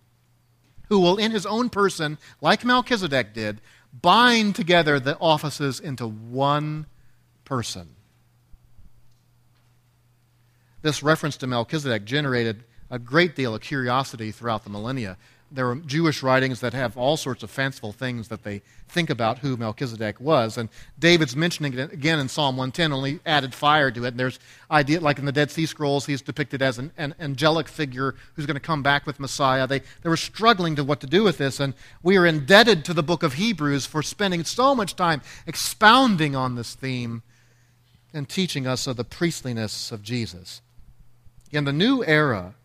who 0.89 0.99
will, 0.99 1.17
in 1.17 1.31
his 1.31 1.45
own 1.45 1.69
person, 1.69 2.17
like 2.41 2.63
Melchizedek 2.63 3.33
did, 3.33 3.61
bind 4.01 4.55
together 4.55 4.99
the 4.99 5.17
offices 5.19 5.79
into 5.79 6.07
one 6.07 6.85
person. 7.45 7.95
This 10.81 11.03
reference 11.03 11.37
to 11.37 11.47
Melchizedek 11.47 12.05
generated 12.05 12.63
a 12.89 12.99
great 12.99 13.35
deal 13.35 13.55
of 13.55 13.61
curiosity 13.61 14.31
throughout 14.31 14.63
the 14.63 14.69
millennia. 14.69 15.17
There 15.53 15.69
are 15.69 15.75
Jewish 15.75 16.23
writings 16.23 16.61
that 16.61 16.73
have 16.73 16.95
all 16.95 17.17
sorts 17.17 17.43
of 17.43 17.51
fanciful 17.51 17.91
things 17.91 18.29
that 18.29 18.43
they 18.43 18.61
think 18.87 19.09
about 19.09 19.39
who 19.39 19.57
Melchizedek 19.57 20.19
was. 20.21 20.57
And 20.57 20.69
David's 20.97 21.35
mentioning 21.35 21.73
it 21.73 21.91
again 21.91 22.19
in 22.19 22.29
Psalm 22.29 22.55
110, 22.55 22.93
only 22.93 23.19
added 23.25 23.53
fire 23.53 23.91
to 23.91 24.05
it. 24.05 24.09
And 24.09 24.19
there's 24.19 24.39
idea, 24.69 25.01
like 25.01 25.19
in 25.19 25.25
the 25.25 25.31
Dead 25.31 25.51
Sea 25.51 25.65
Scrolls, 25.65 26.05
he's 26.05 26.21
depicted 26.21 26.61
as 26.61 26.77
an, 26.77 26.91
an 26.97 27.15
angelic 27.19 27.67
figure 27.67 28.15
who's 28.35 28.45
going 28.45 28.55
to 28.55 28.61
come 28.61 28.81
back 28.81 29.05
with 29.05 29.19
Messiah. 29.19 29.67
They, 29.67 29.79
they 29.79 30.09
were 30.09 30.17
struggling 30.17 30.75
to 30.77 30.83
what 30.83 31.01
to 31.01 31.07
do 31.07 31.23
with 31.23 31.37
this. 31.37 31.59
And 31.59 31.73
we 32.01 32.17
are 32.17 32.25
indebted 32.25 32.85
to 32.85 32.93
the 32.93 33.03
book 33.03 33.21
of 33.23 33.33
Hebrews 33.33 33.85
for 33.85 34.01
spending 34.01 34.43
so 34.45 34.73
much 34.73 34.95
time 34.95 35.21
expounding 35.45 36.35
on 36.35 36.55
this 36.55 36.75
theme 36.75 37.23
and 38.13 38.27
teaching 38.27 38.67
us 38.67 38.87
of 38.87 38.97
the 38.97 39.03
priestliness 39.03 39.91
of 39.91 40.01
Jesus. 40.01 40.61
In 41.51 41.65
the 41.65 41.73
new 41.73 42.03
era, 42.03 42.55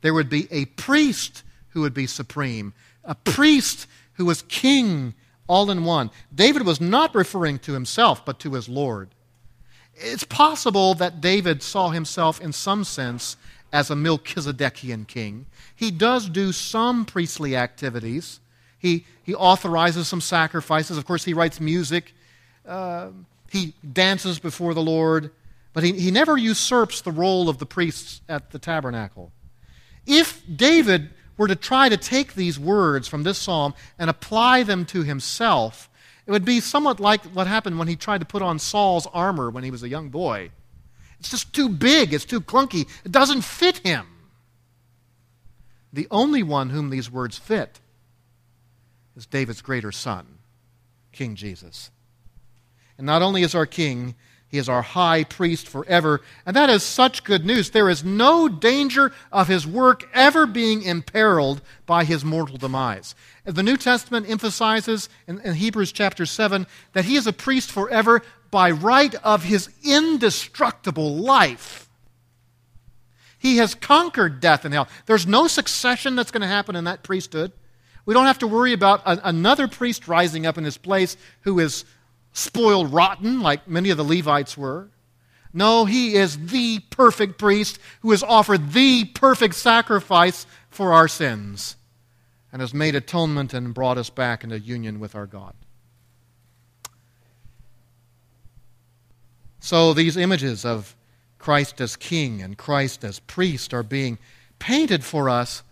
there 0.00 0.14
would 0.14 0.28
be 0.28 0.48
a 0.50 0.66
priest 0.66 1.42
who 1.78 1.82
would 1.82 1.94
be 1.94 2.08
supreme, 2.08 2.74
a 3.04 3.14
priest 3.14 3.86
who 4.14 4.24
was 4.24 4.42
king 4.42 5.14
all 5.46 5.70
in 5.70 5.84
one. 5.84 6.10
David 6.34 6.66
was 6.66 6.80
not 6.80 7.14
referring 7.14 7.60
to 7.60 7.72
himself, 7.72 8.24
but 8.24 8.40
to 8.40 8.54
his 8.54 8.68
Lord. 8.68 9.10
It's 9.94 10.24
possible 10.24 10.94
that 10.94 11.20
David 11.20 11.62
saw 11.62 11.90
himself 11.90 12.40
in 12.40 12.52
some 12.52 12.82
sense 12.82 13.36
as 13.72 13.92
a 13.92 13.94
Melchizedekian 13.94 15.06
king. 15.06 15.46
He 15.76 15.92
does 15.92 16.28
do 16.28 16.50
some 16.50 17.04
priestly 17.04 17.54
activities. 17.54 18.40
He, 18.80 19.06
he 19.22 19.36
authorizes 19.36 20.08
some 20.08 20.20
sacrifices. 20.20 20.98
Of 20.98 21.04
course, 21.04 21.24
he 21.24 21.32
writes 21.32 21.60
music. 21.60 22.12
Uh, 22.66 23.10
he 23.52 23.74
dances 23.92 24.40
before 24.40 24.74
the 24.74 24.82
Lord. 24.82 25.30
But 25.72 25.84
he, 25.84 25.92
he 25.92 26.10
never 26.10 26.36
usurps 26.36 27.02
the 27.02 27.12
role 27.12 27.48
of 27.48 27.58
the 27.58 27.66
priests 27.66 28.20
at 28.28 28.50
the 28.50 28.58
tabernacle. 28.58 29.30
If 30.06 30.42
David 30.52 31.10
were 31.38 31.48
to 31.48 31.56
try 31.56 31.88
to 31.88 31.96
take 31.96 32.34
these 32.34 32.58
words 32.58 33.08
from 33.08 33.22
this 33.22 33.38
psalm 33.38 33.72
and 33.98 34.10
apply 34.10 34.64
them 34.64 34.84
to 34.86 35.02
himself, 35.02 35.88
it 36.26 36.32
would 36.32 36.44
be 36.44 36.60
somewhat 36.60 37.00
like 37.00 37.24
what 37.26 37.46
happened 37.46 37.78
when 37.78 37.88
he 37.88 37.96
tried 37.96 38.20
to 38.20 38.26
put 38.26 38.42
on 38.42 38.58
Saul's 38.58 39.06
armor 39.14 39.48
when 39.48 39.64
he 39.64 39.70
was 39.70 39.82
a 39.82 39.88
young 39.88 40.10
boy. 40.10 40.50
It's 41.18 41.30
just 41.30 41.54
too 41.54 41.70
big, 41.70 42.12
it's 42.12 42.26
too 42.26 42.42
clunky, 42.42 42.86
it 43.04 43.12
doesn't 43.12 43.42
fit 43.42 43.78
him. 43.78 44.06
The 45.92 46.06
only 46.10 46.42
one 46.42 46.68
whom 46.70 46.90
these 46.90 47.10
words 47.10 47.38
fit 47.38 47.80
is 49.16 49.26
David's 49.26 49.62
greater 49.62 49.90
son, 49.90 50.26
King 51.12 51.34
Jesus. 51.34 51.90
And 52.98 53.06
not 53.06 53.22
only 53.22 53.42
is 53.42 53.54
our 53.54 53.66
king, 53.66 54.14
he 54.48 54.56
is 54.56 54.68
our 54.68 54.80
high 54.80 55.24
priest 55.24 55.68
forever. 55.68 56.22
And 56.46 56.56
that 56.56 56.70
is 56.70 56.82
such 56.82 57.22
good 57.22 57.44
news. 57.44 57.70
There 57.70 57.90
is 57.90 58.02
no 58.02 58.48
danger 58.48 59.12
of 59.30 59.46
his 59.46 59.66
work 59.66 60.08
ever 60.14 60.46
being 60.46 60.82
imperiled 60.82 61.60
by 61.84 62.04
his 62.04 62.24
mortal 62.24 62.56
demise. 62.56 63.14
The 63.44 63.62
New 63.62 63.76
Testament 63.76 64.28
emphasizes 64.28 65.10
in, 65.26 65.40
in, 65.40 65.54
Hebrews 65.54 65.92
chapter 65.92 66.24
7 66.24 66.66
that 66.94 67.04
he 67.04 67.16
is 67.16 67.26
a 67.26 67.32
priest 67.32 67.70
forever 67.70 68.22
by 68.50 68.70
right 68.70 69.14
of 69.16 69.44
his 69.44 69.68
indestructible 69.84 71.16
life. 71.16 71.88
He 73.38 73.58
has 73.58 73.74
conquered 73.74 74.40
death 74.40 74.64
and 74.64 74.72
hell. 74.72 74.88
There's 75.04 75.26
no 75.26 75.46
succession 75.46 76.16
that's 76.16 76.30
going 76.30 76.40
to 76.40 76.48
happen 76.48 76.74
in 76.74 76.84
that 76.84 77.02
priesthood. 77.02 77.52
We 78.06 78.14
don't 78.14 78.26
have 78.26 78.38
to 78.38 78.46
worry 78.46 78.72
about 78.72 79.02
a, 79.04 79.28
another 79.28 79.68
priest 79.68 80.08
rising 80.08 80.46
up 80.46 80.56
in 80.56 80.64
his 80.64 80.78
place 80.78 81.18
who 81.42 81.58
is 81.58 81.84
spoiled 82.38 82.92
rotten 82.92 83.40
like 83.40 83.68
many 83.68 83.90
of 83.90 83.96
the 83.96 84.04
Levites 84.04 84.56
were. 84.56 84.88
No, 85.52 85.84
he 85.84 86.14
is 86.14 86.48
the 86.48 86.80
perfect 86.90 87.38
priest 87.38 87.78
who 88.02 88.10
has 88.10 88.22
offered 88.22 88.72
the 88.72 89.04
perfect 89.06 89.54
sacrifice 89.54 90.46
for 90.70 90.92
our 90.92 91.08
sins 91.08 91.76
and 92.52 92.60
has 92.60 92.72
made 92.72 92.94
atonement 92.94 93.54
and 93.54 93.74
brought 93.74 93.98
us 93.98 94.10
back 94.10 94.44
into 94.44 94.58
union 94.58 95.00
with 95.00 95.14
our 95.14 95.26
God. 95.26 95.54
So 99.60 99.92
these 99.92 100.16
images 100.16 100.64
of 100.64 100.94
Christ 101.38 101.80
as 101.80 101.96
king 101.96 102.40
and 102.40 102.56
Christ 102.56 103.04
as 103.04 103.18
priest 103.20 103.74
are 103.74 103.82
being 103.82 104.18
painted 104.58 105.04
for 105.04 105.28
us 105.28 105.62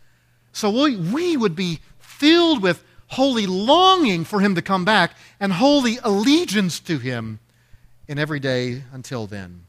so 0.56 0.70
we, 0.70 0.96
we 0.96 1.36
would 1.36 1.54
be 1.54 1.80
filled 1.98 2.62
with 2.62 2.82
holy 3.08 3.46
longing 3.46 4.24
for 4.24 4.40
him 4.40 4.54
to 4.54 4.62
come 4.62 4.84
back, 4.84 5.12
and 5.38 5.52
holy 5.52 5.98
allegiance 6.02 6.80
to 6.80 6.98
him 6.98 7.38
in 8.08 8.18
every 8.18 8.40
day 8.40 8.82
until 8.92 9.26
then. 9.26 9.64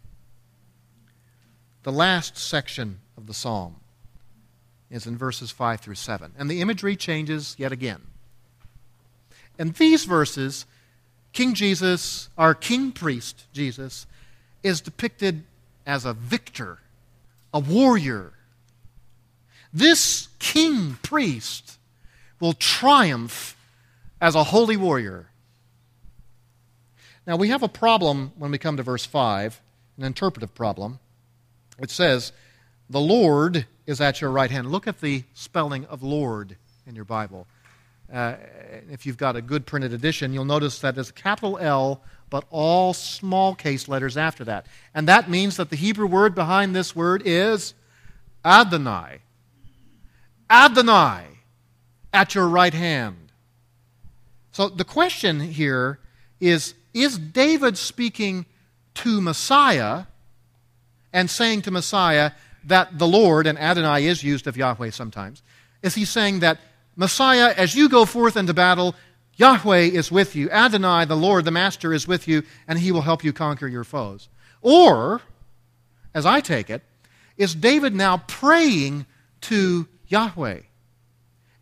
The 1.84 1.92
last 1.92 2.38
section 2.38 3.00
of 3.18 3.28
the 3.28 3.34
psalm 3.34 3.78
is 4.90 5.08
in 5.08 5.18
verses 5.18 5.52
5 5.52 5.82
through 5.82 5.96
7, 5.96 6.34
and 6.38 6.50
the 6.50 6.62
imagery 6.62 6.96
changes 6.96 7.56
yet 7.58 7.72
again. 7.72 8.02
In 9.60 9.72
these 9.72 10.06
verses, 10.06 10.66
King 11.34 11.54
Jesus, 11.54 12.30
our 12.38 12.56
king 12.56 12.92
priest 12.92 13.46
Jesus, 13.54 14.08
is 14.64 14.82
depicted 14.82 15.44
as 15.86 16.04
a 16.04 16.14
victor, 16.14 16.80
a 17.54 17.60
warrior. 17.60 18.34
This 19.74 20.30
king 20.40 20.98
priest 21.04 21.76
will 22.40 22.54
triumph 22.54 23.56
as 24.22 24.36
a 24.36 24.46
holy 24.46 24.78
warrior. 24.78 25.28
Now, 27.26 27.36
we 27.36 27.50
have 27.50 27.64
a 27.64 27.68
problem 27.68 28.32
when 28.38 28.52
we 28.52 28.58
come 28.58 28.78
to 28.78 28.84
verse 28.84 29.06
5, 29.06 29.60
an 29.98 30.04
interpretive 30.04 30.56
problem. 30.56 31.00
It 31.80 31.92
says, 31.92 32.32
The 32.90 33.00
Lord 33.00 33.66
is 33.86 34.00
at 34.00 34.22
your 34.22 34.32
right 34.32 34.50
hand. 34.50 34.72
Look 34.72 34.88
at 34.88 35.02
the 35.02 35.24
spelling 35.34 35.86
of 35.86 36.04
Lord 36.04 36.56
in 36.86 36.96
your 36.96 37.06
Bible. 37.06 37.46
Uh, 38.12 38.36
if 38.90 39.06
you've 39.06 39.18
got 39.18 39.36
a 39.36 39.42
good 39.42 39.66
printed 39.66 39.92
edition, 39.92 40.34
you'll 40.34 40.46
notice 40.46 40.80
that 40.80 40.96
there's 40.96 41.10
a 41.10 41.14
capital 41.14 41.58
L, 41.58 42.02
but 42.30 42.46
all 42.50 42.94
small 42.94 43.54
case 43.54 43.90
letters 43.90 44.16
after 44.16 44.46
that. 44.46 44.66
And 44.94 45.08
that 45.10 45.30
means 45.30 45.58
that 45.58 45.70
the 45.70 45.76
Hebrew 45.76 46.08
word 46.08 46.34
behind 46.34 46.74
this 46.74 46.96
word 46.96 47.22
is 47.26 47.74
Adonai. 48.46 49.20
Adonai 50.50 51.37
at 52.18 52.34
your 52.34 52.47
right 52.47 52.74
hand. 52.74 53.32
So 54.51 54.70
the 54.70 54.84
question 54.84 55.39
here 55.39 55.99
is 56.39 56.74
Is 56.91 57.20
David 57.20 57.78
speaking 57.78 58.47
to 58.95 59.22
Messiah 59.22 60.05
and 61.13 61.30
saying 61.30 61.61
to 61.63 61.72
Messiah 61.72 62.32
that 62.63 62.97
the 62.97 63.07
Lord, 63.07 63.45
and 63.45 63.57
Adonai 63.59 64.07
is 64.07 64.24
used 64.24 64.47
of 64.47 64.57
Yahweh 64.57 64.89
sometimes, 64.89 65.43
is 65.84 65.93
he 65.93 66.05
saying 66.05 66.39
that 66.39 66.57
Messiah, 66.95 67.53
as 67.55 67.76
you 67.76 67.88
go 67.88 68.03
forth 68.03 68.36
into 68.36 68.53
battle, 68.53 68.95
Yahweh 69.36 69.82
is 69.99 70.11
with 70.11 70.36
you. 70.36 70.49
Adonai, 70.49 71.05
the 71.05 71.15
Lord, 71.15 71.45
the 71.45 71.51
Master, 71.51 71.93
is 71.93 72.07
with 72.07 72.28
you, 72.28 72.41
and 72.68 72.80
he 72.80 72.91
will 72.91 73.03
help 73.03 73.24
you 73.24 73.32
conquer 73.32 73.68
your 73.68 73.84
foes. 73.84 74.28
Or, 74.63 75.22
as 76.15 76.26
I 76.26 76.39
take 76.39 76.72
it, 76.72 76.82
is 77.38 77.53
David 77.53 77.93
now 77.93 78.24
praying 78.26 79.05
to 79.41 79.88
Yahweh? 80.07 80.61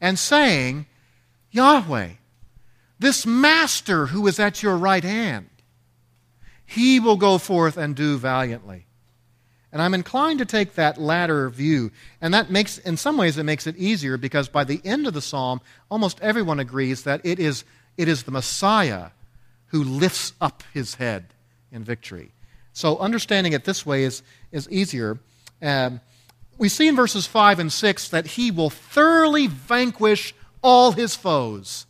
And 0.05 0.19
saying, 0.19 0.85
Yahweh, 1.49 2.09
this 2.99 3.25
master 3.25 4.05
who 4.05 4.27
is 4.27 4.39
at 4.39 4.61
your 4.61 4.77
right 4.77 5.03
hand, 5.03 5.49
he 6.63 6.99
will 6.99 7.17
go 7.17 7.39
forth 7.39 7.75
and 7.75 7.95
do 7.95 8.15
valiantly. 8.19 8.85
And 9.71 9.81
I'm 9.81 9.95
inclined 9.95 10.37
to 10.39 10.45
take 10.45 10.75
that 10.75 10.99
latter 10.99 11.49
view. 11.49 11.91
And 12.21 12.35
that 12.35 12.51
makes, 12.51 12.77
in 12.77 12.97
some 12.97 13.17
ways, 13.17 13.39
it 13.39 13.45
makes 13.45 13.65
it 13.65 13.77
easier 13.77 14.15
because 14.15 14.47
by 14.47 14.63
the 14.63 14.79
end 14.85 15.07
of 15.07 15.15
the 15.15 15.23
psalm, 15.23 15.59
almost 15.89 16.21
everyone 16.21 16.59
agrees 16.59 17.03
that 17.05 17.21
it 17.23 17.39
is, 17.39 17.63
it 17.97 18.07
is 18.07 18.23
the 18.23 18.31
Messiah 18.31 19.07
who 19.69 19.83
lifts 19.83 20.33
up 20.39 20.61
his 20.71 20.93
head 20.93 21.33
in 21.71 21.83
victory. 21.83 22.31
So 22.73 22.99
understanding 22.99 23.53
it 23.53 23.63
this 23.63 23.87
way 23.87 24.03
is, 24.03 24.21
is 24.51 24.69
easier. 24.69 25.17
Um, 25.63 25.99
we 26.57 26.69
see 26.69 26.87
in 26.87 26.95
verses 26.95 27.27
5 27.27 27.59
and 27.59 27.71
6 27.71 28.09
that 28.09 28.27
he 28.27 28.51
will 28.51 28.69
thoroughly 28.69 29.47
vanquish 29.47 30.33
all 30.61 30.93
his 30.93 31.15
foes. 31.15 31.85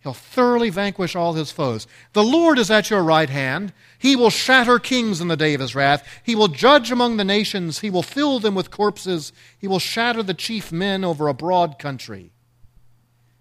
He'll 0.00 0.14
thoroughly 0.14 0.70
vanquish 0.70 1.16
all 1.16 1.32
his 1.32 1.50
foes. 1.50 1.88
The 2.12 2.22
Lord 2.22 2.60
is 2.60 2.70
at 2.70 2.90
your 2.90 3.02
right 3.02 3.28
hand. 3.28 3.72
He 3.98 4.14
will 4.14 4.30
shatter 4.30 4.78
kings 4.78 5.20
in 5.20 5.26
the 5.26 5.36
day 5.36 5.52
of 5.52 5.60
his 5.60 5.74
wrath. 5.74 6.06
He 6.22 6.36
will 6.36 6.46
judge 6.46 6.92
among 6.92 7.16
the 7.16 7.24
nations. 7.24 7.80
He 7.80 7.90
will 7.90 8.04
fill 8.04 8.38
them 8.38 8.54
with 8.54 8.70
corpses. 8.70 9.32
He 9.58 9.66
will 9.66 9.80
shatter 9.80 10.22
the 10.22 10.32
chief 10.32 10.70
men 10.70 11.04
over 11.04 11.26
a 11.26 11.34
broad 11.34 11.80
country. 11.80 12.30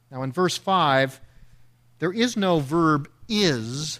Now, 0.09 0.23
in 0.23 0.31
verse 0.31 0.57
5, 0.57 1.21
there 1.99 2.11
is 2.11 2.35
no 2.35 2.59
verb 2.59 3.09
is 3.29 3.99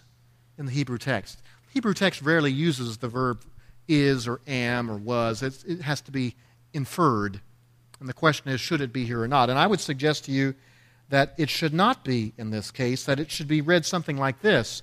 in 0.58 0.66
the 0.66 0.72
Hebrew 0.72 0.98
text. 0.98 1.44
The 1.68 1.74
Hebrew 1.74 1.94
text 1.94 2.22
rarely 2.24 2.52
uses 2.52 2.98
the 2.98 3.10
verb 3.10 3.44
is 3.88 4.28
or 4.28 4.42
am 4.48 4.90
or 4.90 4.98
was. 4.98 5.42
It's, 5.42 5.64
it 5.64 5.82
has 5.82 6.02
to 6.02 6.12
be 6.12 6.36
inferred. 6.74 7.42
And 8.00 8.10
the 8.10 8.14
question 8.14 8.52
is, 8.52 8.60
should 8.60 8.82
it 8.82 8.94
be 8.94 9.06
here 9.06 9.22
or 9.22 9.28
not? 9.28 9.50
And 9.50 9.58
I 9.58 9.68
would 9.68 9.80
suggest 9.80 10.26
to 10.26 10.32
you 10.32 10.56
that 11.10 11.34
it 11.38 11.50
should 11.50 11.74
not 11.74 12.04
be 12.04 12.34
in 12.38 12.50
this 12.50 12.72
case, 12.72 13.06
that 13.06 13.20
it 13.20 13.32
should 13.32 13.48
be 13.48 13.62
read 13.62 13.86
something 13.86 14.18
like 14.18 14.42
this 14.42 14.82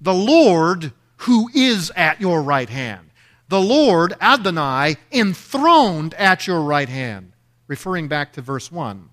The 0.00 0.14
Lord 0.14 0.92
who 1.18 1.48
is 1.54 1.90
at 1.96 2.20
your 2.20 2.42
right 2.42 2.68
hand. 2.68 3.10
The 3.48 3.60
Lord, 3.60 4.14
Adonai, 4.20 4.96
enthroned 5.12 6.14
at 6.14 6.46
your 6.46 6.62
right 6.62 6.88
hand, 6.88 7.32
referring 7.68 8.08
back 8.08 8.32
to 8.32 8.42
verse 8.42 8.72
1. 8.72 9.08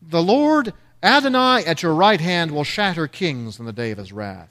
The 0.00 0.22
Lord, 0.22 0.72
Adonai, 1.02 1.64
at 1.64 1.82
your 1.82 1.94
right 1.94 2.20
hand 2.20 2.52
will 2.52 2.64
shatter 2.64 3.08
kings 3.08 3.58
in 3.58 3.66
the 3.66 3.72
day 3.72 3.90
of 3.90 3.98
his 3.98 4.12
wrath. 4.12 4.48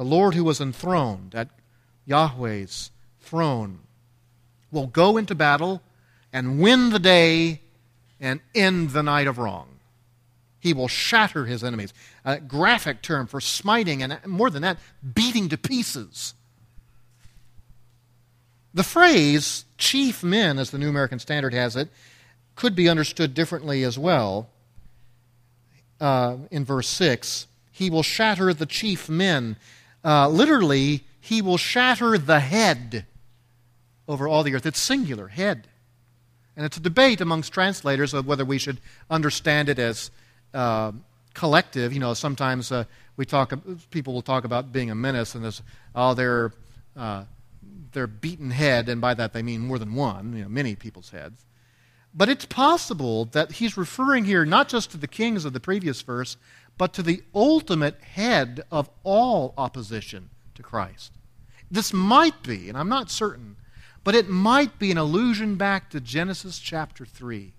The 0.00 0.06
Lord 0.06 0.32
who 0.32 0.44
was 0.44 0.62
enthroned 0.62 1.34
at 1.34 1.50
Yahweh's 2.06 2.90
throne 3.20 3.80
will 4.70 4.86
go 4.86 5.18
into 5.18 5.34
battle 5.34 5.82
and 6.32 6.58
win 6.58 6.88
the 6.88 6.98
day 6.98 7.60
and 8.18 8.40
end 8.54 8.92
the 8.92 9.02
night 9.02 9.26
of 9.26 9.36
wrong. 9.36 9.68
He 10.58 10.72
will 10.72 10.88
shatter 10.88 11.44
his 11.44 11.62
enemies. 11.62 11.92
A 12.24 12.40
graphic 12.40 13.02
term 13.02 13.26
for 13.26 13.42
smiting 13.42 14.02
and 14.02 14.18
more 14.24 14.48
than 14.48 14.62
that, 14.62 14.78
beating 15.12 15.50
to 15.50 15.58
pieces. 15.58 16.32
The 18.72 18.82
phrase 18.82 19.66
chief 19.76 20.24
men, 20.24 20.58
as 20.58 20.70
the 20.70 20.78
New 20.78 20.88
American 20.88 21.18
Standard 21.18 21.52
has 21.52 21.76
it, 21.76 21.90
could 22.56 22.74
be 22.74 22.88
understood 22.88 23.34
differently 23.34 23.82
as 23.82 23.98
well. 23.98 24.48
Uh, 26.00 26.38
in 26.50 26.64
verse 26.64 26.88
6, 26.88 27.48
he 27.70 27.90
will 27.90 28.02
shatter 28.02 28.54
the 28.54 28.64
chief 28.64 29.10
men. 29.10 29.56
Uh, 30.04 30.28
literally, 30.28 31.04
he 31.20 31.42
will 31.42 31.58
shatter 31.58 32.16
the 32.16 32.40
head 32.40 33.06
over 34.08 34.26
all 34.26 34.42
the 34.42 34.54
earth. 34.54 34.66
It's 34.66 34.80
singular, 34.80 35.28
head. 35.28 35.68
And 36.56 36.66
it's 36.66 36.76
a 36.76 36.80
debate 36.80 37.20
amongst 37.20 37.52
translators 37.52 38.12
of 38.12 38.26
whether 38.26 38.44
we 38.44 38.58
should 38.58 38.80
understand 39.08 39.68
it 39.68 39.78
as 39.78 40.10
uh, 40.52 40.92
collective. 41.34 41.92
You 41.92 42.00
know, 42.00 42.14
sometimes 42.14 42.72
uh, 42.72 42.84
we 43.16 43.24
talk, 43.24 43.52
people 43.90 44.14
will 44.14 44.22
talk 44.22 44.44
about 44.44 44.72
being 44.72 44.90
a 44.90 44.94
menace, 44.94 45.34
and 45.34 45.44
this, 45.44 45.62
oh, 45.94 46.14
they're, 46.14 46.52
uh, 46.96 47.24
they're 47.92 48.06
beaten 48.06 48.50
head, 48.50 48.88
and 48.88 49.00
by 49.00 49.14
that 49.14 49.32
they 49.32 49.42
mean 49.42 49.60
more 49.60 49.78
than 49.78 49.94
one, 49.94 50.36
you 50.36 50.42
know, 50.42 50.48
many 50.48 50.74
people's 50.74 51.10
heads. 51.10 51.44
But 52.12 52.28
it's 52.28 52.44
possible 52.44 53.26
that 53.26 53.52
he's 53.52 53.76
referring 53.76 54.24
here 54.24 54.44
not 54.44 54.68
just 54.68 54.90
to 54.90 54.96
the 54.96 55.06
kings 55.06 55.44
of 55.44 55.52
the 55.52 55.60
previous 55.60 56.02
verse, 56.02 56.36
but 56.80 56.94
to 56.94 57.02
the 57.02 57.22
ultimate 57.34 58.00
head 58.00 58.62
of 58.70 58.88
all 59.02 59.52
opposition 59.58 60.30
to 60.54 60.62
Christ. 60.62 61.12
This 61.70 61.92
might 61.92 62.42
be, 62.42 62.70
and 62.70 62.78
I'm 62.78 62.88
not 62.88 63.10
certain, 63.10 63.56
but 64.02 64.14
it 64.14 64.30
might 64.30 64.78
be 64.78 64.90
an 64.90 64.96
allusion 64.96 65.56
back 65.56 65.90
to 65.90 66.00
Genesis 66.00 66.58
chapter 66.58 67.04
3, 67.04 67.52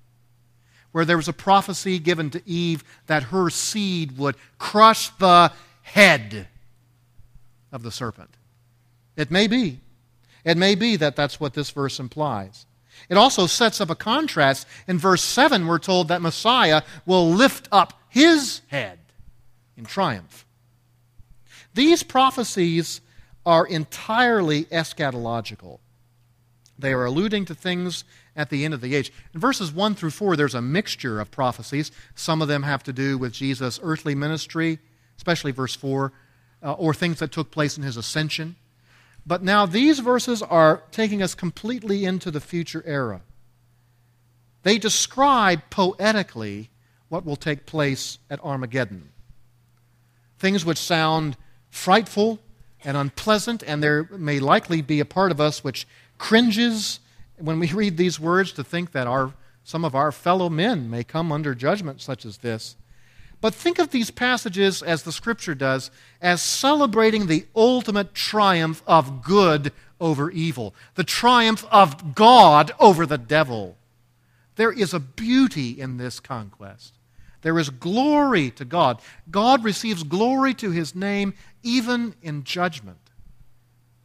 where 0.92 1.06
there 1.06 1.18
was 1.18 1.28
a 1.28 1.34
prophecy 1.34 2.00
given 2.00 2.32
to 2.32 2.42
Eve 2.50 2.84
that 3.06 3.26
her 3.26 3.52
seed 3.52 4.18
would 4.18 4.38
crush 4.58 5.10
the 5.10 5.52
head 5.84 6.48
of 7.72 7.84
the 7.84 7.92
serpent. 7.92 8.38
It 9.16 9.30
may 9.30 9.46
be. 9.46 9.82
It 10.44 10.58
may 10.58 10.74
be 10.74 10.96
that 10.96 11.16
that's 11.16 11.40
what 11.40 11.54
this 11.54 11.70
verse 11.70 12.00
implies. 12.00 12.66
It 13.08 13.18
also 13.18 13.46
sets 13.46 13.80
up 13.80 13.92
a 13.92 13.96
contrast. 13.96 14.68
In 14.88 14.98
verse 14.98 15.22
7, 15.22 15.68
we're 15.68 15.78
told 15.78 16.08
that 16.08 16.24
Messiah 16.24 16.82
will 17.06 17.30
lift 17.30 17.68
up 17.72 18.02
his 18.10 18.62
head 18.70 18.98
in 19.82 19.86
triumph. 19.88 20.46
These 21.74 22.04
prophecies 22.04 23.02
are 23.46 23.66
entirely 23.66 24.66
eschatological. 24.66 25.80
They 26.78 26.94
are 26.94 27.06
alluding 27.06 27.46
to 27.46 27.56
things 27.56 28.04
at 28.36 28.50
the 28.50 28.64
end 28.64 28.74
of 28.74 28.82
the 28.82 28.96
age. 28.96 29.12
In 29.34 29.40
verses 29.40 29.72
1 29.72 29.96
through 29.96 30.12
4, 30.12 30.36
there's 30.36 30.56
a 30.56 30.62
mixture 30.62 31.20
of 31.20 31.32
prophecies. 31.32 31.92
Some 32.16 32.42
of 32.42 32.48
them 32.48 32.64
have 32.64 32.84
to 32.84 32.94
do 32.94 33.18
with 33.18 33.34
Jesus' 33.34 33.80
earthly 33.82 34.16
ministry, 34.16 34.80
especially 35.18 35.52
verse 35.52 35.76
4, 35.76 36.14
uh, 36.64 36.74
or 36.74 36.94
things 36.94 37.20
that 37.20 37.32
took 37.32 37.52
place 37.52 37.78
in 37.78 37.84
his 37.84 37.98
ascension. 37.98 38.56
But 39.26 39.44
now 39.44 39.66
these 39.66 40.00
verses 40.00 40.42
are 40.42 40.84
taking 40.92 41.22
us 41.22 41.36
completely 41.36 42.06
into 42.06 42.32
the 42.32 42.40
future 42.40 42.84
era. 42.86 43.22
They 44.64 44.78
describe 44.78 45.62
poetically 45.72 46.70
what 47.10 47.26
will 47.26 47.36
take 47.36 47.66
place 47.66 48.20
at 48.30 48.44
Armageddon 48.44 49.11
things 50.42 50.66
which 50.66 50.80
sound 50.80 51.38
frightful 51.70 52.40
and 52.84 52.98
unpleasant, 52.98 53.64
and 53.64 53.82
there 53.82 54.10
may 54.12 54.40
likely 54.40 54.82
be 54.82 55.00
a 55.00 55.06
part 55.06 55.32
of 55.32 55.40
us 55.40 55.64
which 55.64 55.88
cringes 56.18 57.00
when 57.38 57.60
we 57.60 57.68
read 57.74 57.96
these 57.96 58.20
words 58.20 58.52
to 58.54 58.64
think 58.64 58.92
that 58.92 59.08
our, 59.08 59.34
some 59.64 59.86
of 59.86 59.94
our 59.96 60.12
fellow 60.12 60.50
men 60.50 60.90
may 60.90 61.04
come 61.04 61.32
under 61.32 61.54
judgment 61.54 62.02
such 62.02 62.26
as 62.26 62.40
this. 62.40 62.76
But 63.40 63.54
think 63.54 63.80
of 63.80 63.92
these 63.92 64.12
passages, 64.12 64.84
as 64.84 65.04
the 65.04 65.12
Scripture 65.12 65.56
does, 65.56 65.90
as 66.22 66.42
celebrating 66.42 67.26
the 67.26 67.46
ultimate 67.56 68.14
triumph 68.14 68.84
of 68.86 69.24
good 69.24 69.72
over 70.00 70.30
evil, 70.32 70.76
the 70.96 71.04
triumph 71.04 71.66
of 71.72 72.14
God 72.16 72.72
over 72.80 73.06
the 73.06 73.18
devil. 73.18 73.78
There 74.56 74.72
is 74.72 74.94
a 74.94 75.00
beauty 75.00 75.80
in 75.80 75.98
this 75.98 76.20
conquest. 76.20 76.94
There 77.42 77.58
is 77.58 77.70
glory 77.70 78.52
to 78.52 78.66
God. 78.66 79.02
God 79.30 79.64
receives 79.64 80.04
glory 80.04 80.54
to 80.56 80.72
his 80.72 80.96
name 80.96 81.34
even 81.64 82.16
in 82.22 82.44
judgment. 82.44 82.98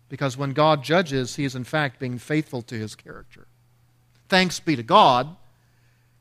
Because 0.09 0.37
when 0.37 0.53
God 0.53 0.83
judges, 0.83 1.37
he 1.37 1.45
is 1.45 1.55
in 1.55 1.65
fact 1.65 1.99
being 1.99 2.19
faithful 2.19 2.63
to 2.63 2.77
his 2.77 2.95
character. 2.95 3.47
Thanks 4.29 4.61
be 4.61 4.77
to 4.77 4.83
God, 4.83 5.37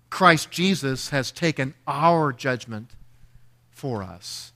Christ 0.09 0.51
Jesus 0.51 1.09
has 1.09 1.32
taken 1.32 1.74
our 1.88 2.32
judgment 2.32 2.91
for 3.70 4.03
us. 4.03 4.53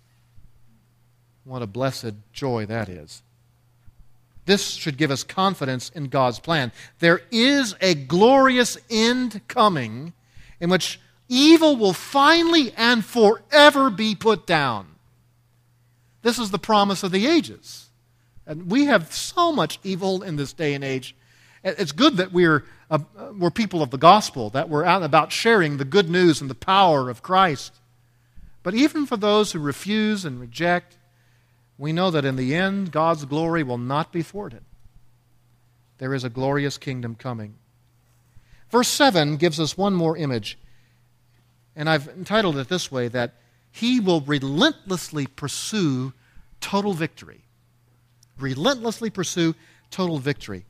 What 1.44 1.62
a 1.62 1.68
blessed 1.68 2.14
joy 2.32 2.66
that 2.68 2.90
is. 2.90 3.24
This 4.46 4.66
should 4.72 4.98
give 4.98 5.12
us 5.12 5.24
confidence 5.24 5.90
in 5.90 6.06
God's 6.06 6.40
plan. 6.40 6.72
There 7.00 7.22
is 7.32 7.76
a 7.82 7.94
glorious 7.94 8.78
end 8.90 9.42
coming 9.48 10.14
in 10.60 10.70
which 10.70 11.00
evil 11.30 11.78
will 11.78 11.94
finally 11.94 12.74
and 12.76 13.06
forever 13.06 13.90
be 13.90 14.16
put 14.16 14.46
down. 14.46 14.88
This 16.22 16.38
is 16.38 16.52
the 16.52 16.60
promise 16.60 17.04
of 17.04 17.12
the 17.12 17.28
ages. 17.28 17.90
And 18.46 18.70
we 18.70 18.86
have 18.86 19.14
so 19.14 19.52
much 19.52 19.80
evil 19.84 20.24
in 20.24 20.36
this 20.36 20.52
day 20.54 20.74
and 20.74 20.84
age. 20.84 21.16
It's 21.64 21.92
good 21.92 22.18
that 22.18 22.32
we're, 22.32 22.66
uh, 22.90 23.00
we're 23.38 23.52
people 23.52 23.82
of 23.82 23.92
the 23.92 23.98
gospel, 23.98 24.50
that 24.50 24.70
we're 24.70 24.84
out 24.84 25.04
about 25.04 25.32
sharing 25.32 25.78
the 25.78 25.86
good 25.86 26.10
news 26.10 26.42
and 26.42 26.50
the 26.50 26.56
power 26.56 27.10
of 27.10 27.22
Christ. 27.22 27.74
But 28.64 28.74
even 28.74 29.06
for 29.06 29.18
those 29.18 29.52
who 29.52 29.60
refuse 29.60 30.26
and 30.26 30.40
reject, 30.40 30.98
we 31.78 31.94
know 31.94 32.12
that 32.12 32.26
in 32.26 32.36
the 32.36 32.56
end, 32.56 32.92
God's 32.92 33.26
glory 33.26 33.64
will 33.64 33.78
not 33.78 34.12
be 34.12 34.22
thwarted. 34.22 34.64
There 36.00 36.14
is 36.14 36.24
a 36.24 36.30
glorious 36.30 36.78
kingdom 36.78 37.16
coming. 37.16 37.56
Verse 38.70 38.88
7 38.88 39.38
gives 39.38 39.60
us 39.60 39.78
one 39.78 39.94
more 39.94 40.18
image. 40.18 40.58
And 41.80 41.90
I've 41.90 42.10
entitled 42.10 42.58
it 42.58 42.68
this 42.68 42.92
way 42.92 43.08
that 43.08 43.36
he 43.72 44.02
will 44.02 44.20
relentlessly 44.20 45.28
pursue 45.28 46.12
total 46.60 46.92
victory. 46.92 47.46
Relentlessly 48.38 49.10
pursue 49.10 49.56
total 49.90 50.18
victory. 50.18 50.66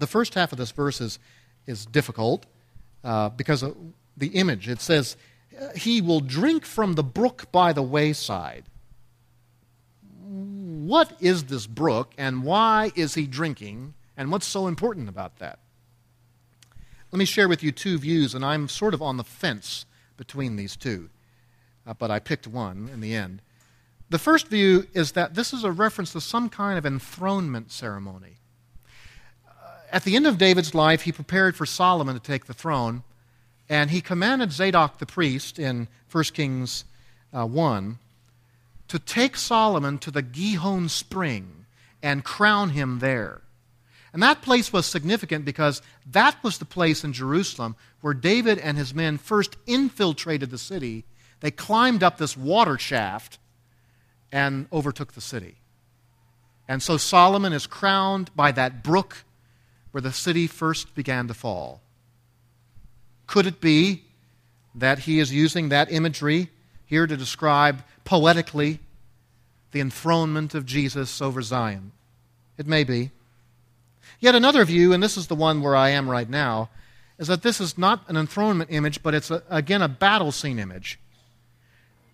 The 0.00 0.08
first 0.08 0.34
half 0.34 0.50
of 0.50 0.58
this 0.58 0.72
verse 0.72 1.00
is, 1.00 1.20
is 1.68 1.86
difficult 1.86 2.46
uh, 3.04 3.28
because 3.28 3.62
of 3.62 3.76
the 4.16 4.26
image. 4.30 4.68
It 4.68 4.80
says, 4.80 5.16
He 5.76 6.00
will 6.00 6.20
drink 6.20 6.64
from 6.64 6.94
the 6.94 7.04
brook 7.04 7.52
by 7.52 7.72
the 7.72 7.82
wayside. 7.82 8.64
what 10.20 11.12
is 11.20 11.44
this 11.44 11.68
brook 11.68 12.12
and 12.18 12.42
why 12.42 12.90
is 12.96 13.14
he 13.14 13.26
drinking 13.28 13.94
and 14.16 14.32
what's 14.32 14.46
so 14.46 14.66
important 14.66 15.08
about 15.08 15.38
that? 15.38 15.60
Let 17.12 17.18
me 17.20 17.24
share 17.24 17.48
with 17.48 17.62
you 17.62 17.70
two 17.70 17.98
views, 17.98 18.34
and 18.34 18.44
I'm 18.44 18.66
sort 18.66 18.94
of 18.94 19.00
on 19.00 19.16
the 19.16 19.24
fence 19.24 19.86
between 20.18 20.56
these 20.56 20.76
two, 20.76 21.08
uh, 21.86 21.94
but 21.94 22.10
I 22.10 22.18
picked 22.18 22.46
one 22.46 22.90
in 22.92 23.00
the 23.00 23.14
end. 23.14 23.40
The 24.10 24.18
first 24.18 24.48
view 24.48 24.86
is 24.92 25.12
that 25.12 25.34
this 25.34 25.54
is 25.54 25.64
a 25.64 25.72
reference 25.72 26.12
to 26.12 26.20
some 26.20 26.50
kind 26.50 26.76
of 26.76 26.84
enthronement 26.84 27.72
ceremony. 27.72 28.36
Uh, 29.46 29.50
at 29.90 30.04
the 30.04 30.16
end 30.16 30.26
of 30.26 30.36
David's 30.36 30.74
life, 30.74 31.02
he 31.02 31.12
prepared 31.12 31.56
for 31.56 31.64
Solomon 31.64 32.14
to 32.14 32.20
take 32.20 32.44
the 32.44 32.54
throne, 32.54 33.02
and 33.68 33.90
he 33.90 34.00
commanded 34.02 34.52
Zadok 34.52 34.98
the 34.98 35.06
priest 35.06 35.58
in 35.58 35.88
1 36.10 36.24
Kings 36.24 36.84
uh, 37.32 37.46
1 37.46 37.98
to 38.88 38.98
take 38.98 39.36
Solomon 39.36 39.98
to 39.98 40.10
the 40.10 40.22
Gihon 40.22 40.88
spring 40.88 41.66
and 42.02 42.24
crown 42.24 42.70
him 42.70 43.00
there. 43.00 43.42
And 44.12 44.22
that 44.22 44.42
place 44.42 44.72
was 44.72 44.86
significant 44.86 45.44
because 45.44 45.82
that 46.10 46.42
was 46.42 46.58
the 46.58 46.64
place 46.64 47.04
in 47.04 47.12
Jerusalem 47.12 47.76
where 48.00 48.14
David 48.14 48.58
and 48.58 48.78
his 48.78 48.94
men 48.94 49.18
first 49.18 49.56
infiltrated 49.66 50.50
the 50.50 50.58
city. 50.58 51.04
They 51.40 51.50
climbed 51.50 52.02
up 52.02 52.18
this 52.18 52.36
water 52.36 52.78
shaft 52.78 53.38
and 54.32 54.66
overtook 54.72 55.12
the 55.12 55.20
city. 55.20 55.56
And 56.66 56.82
so 56.82 56.96
Solomon 56.96 57.52
is 57.52 57.66
crowned 57.66 58.34
by 58.36 58.52
that 58.52 58.82
brook 58.82 59.24
where 59.90 60.02
the 60.02 60.12
city 60.12 60.46
first 60.46 60.94
began 60.94 61.28
to 61.28 61.34
fall. 61.34 61.80
Could 63.26 63.46
it 63.46 63.60
be 63.60 64.04
that 64.74 65.00
he 65.00 65.18
is 65.18 65.32
using 65.32 65.68
that 65.68 65.90
imagery 65.90 66.50
here 66.84 67.06
to 67.06 67.16
describe 67.16 67.82
poetically 68.04 68.80
the 69.72 69.80
enthronement 69.80 70.54
of 70.54 70.66
Jesus 70.66 71.20
over 71.20 71.42
Zion? 71.42 71.92
It 72.56 72.66
may 72.66 72.84
be. 72.84 73.10
Yet 74.20 74.34
another 74.34 74.64
view, 74.64 74.92
and 74.92 75.02
this 75.02 75.16
is 75.16 75.28
the 75.28 75.34
one 75.34 75.62
where 75.62 75.76
I 75.76 75.90
am 75.90 76.08
right 76.08 76.28
now, 76.28 76.70
is 77.18 77.28
that 77.28 77.42
this 77.42 77.60
is 77.60 77.78
not 77.78 78.08
an 78.08 78.16
enthronement 78.16 78.70
image, 78.72 79.02
but 79.02 79.14
it's, 79.14 79.30
a, 79.30 79.42
again, 79.48 79.82
a 79.82 79.88
battle 79.88 80.32
scene 80.32 80.58
image 80.58 80.98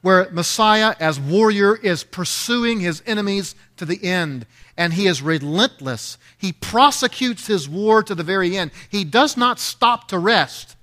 where 0.04 0.28
Messiah, 0.32 0.94
as 1.00 1.18
warrior, 1.18 1.74
is 1.76 2.04
pursuing 2.04 2.80
his 2.80 3.02
enemies 3.06 3.54
to 3.78 3.86
the 3.86 4.04
end. 4.04 4.44
And 4.76 4.92
he 4.92 5.06
is 5.06 5.22
relentless. 5.22 6.18
He 6.36 6.52
prosecutes 6.52 7.46
his 7.46 7.70
war 7.70 8.02
to 8.02 8.14
the 8.14 8.22
very 8.22 8.54
end. 8.54 8.70
He 8.90 9.04
does 9.04 9.38
not 9.38 9.58
stop 9.58 10.08
to 10.08 10.18
rest. 10.18 10.76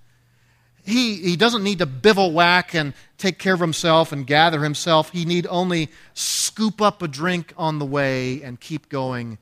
He, 0.84 1.18
he 1.18 1.36
doesn't 1.36 1.64
need 1.64 1.78
to 1.80 1.86
bivouac 1.86 2.74
and 2.74 2.96
take 3.20 3.38
care 3.38 3.54
of 3.54 3.60
himself 3.60 4.12
and 4.12 4.26
gather 4.26 4.64
himself. 4.64 5.12
He 5.12 5.24
need 5.24 5.46
only 5.52 5.90
scoop 6.16 6.82
up 6.82 7.04
a 7.04 7.08
drink 7.08 7.54
on 7.58 7.78
the 7.78 7.86
way 7.86 8.42
and 8.42 8.60
keep 8.60 8.90
going. 8.90 9.38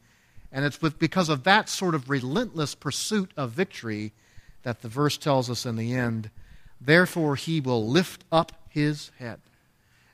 And 0.52 0.66
it's 0.66 0.82
with, 0.82 0.98
because 0.98 1.30
of 1.30 1.44
that 1.44 1.70
sort 1.70 1.96
of 1.96 2.10
relentless 2.10 2.76
pursuit 2.76 3.32
of 3.38 3.52
victory 3.52 4.14
that 4.64 4.82
the 4.82 4.88
verse 4.88 5.18
tells 5.18 5.50
us 5.50 5.66
in 5.66 5.76
the 5.76 5.94
end, 5.94 6.32
therefore 6.82 7.36
he 7.36 7.62
will 7.62 7.88
lift 7.88 8.24
up 8.32 8.52
his 8.70 9.12
head 9.20 9.40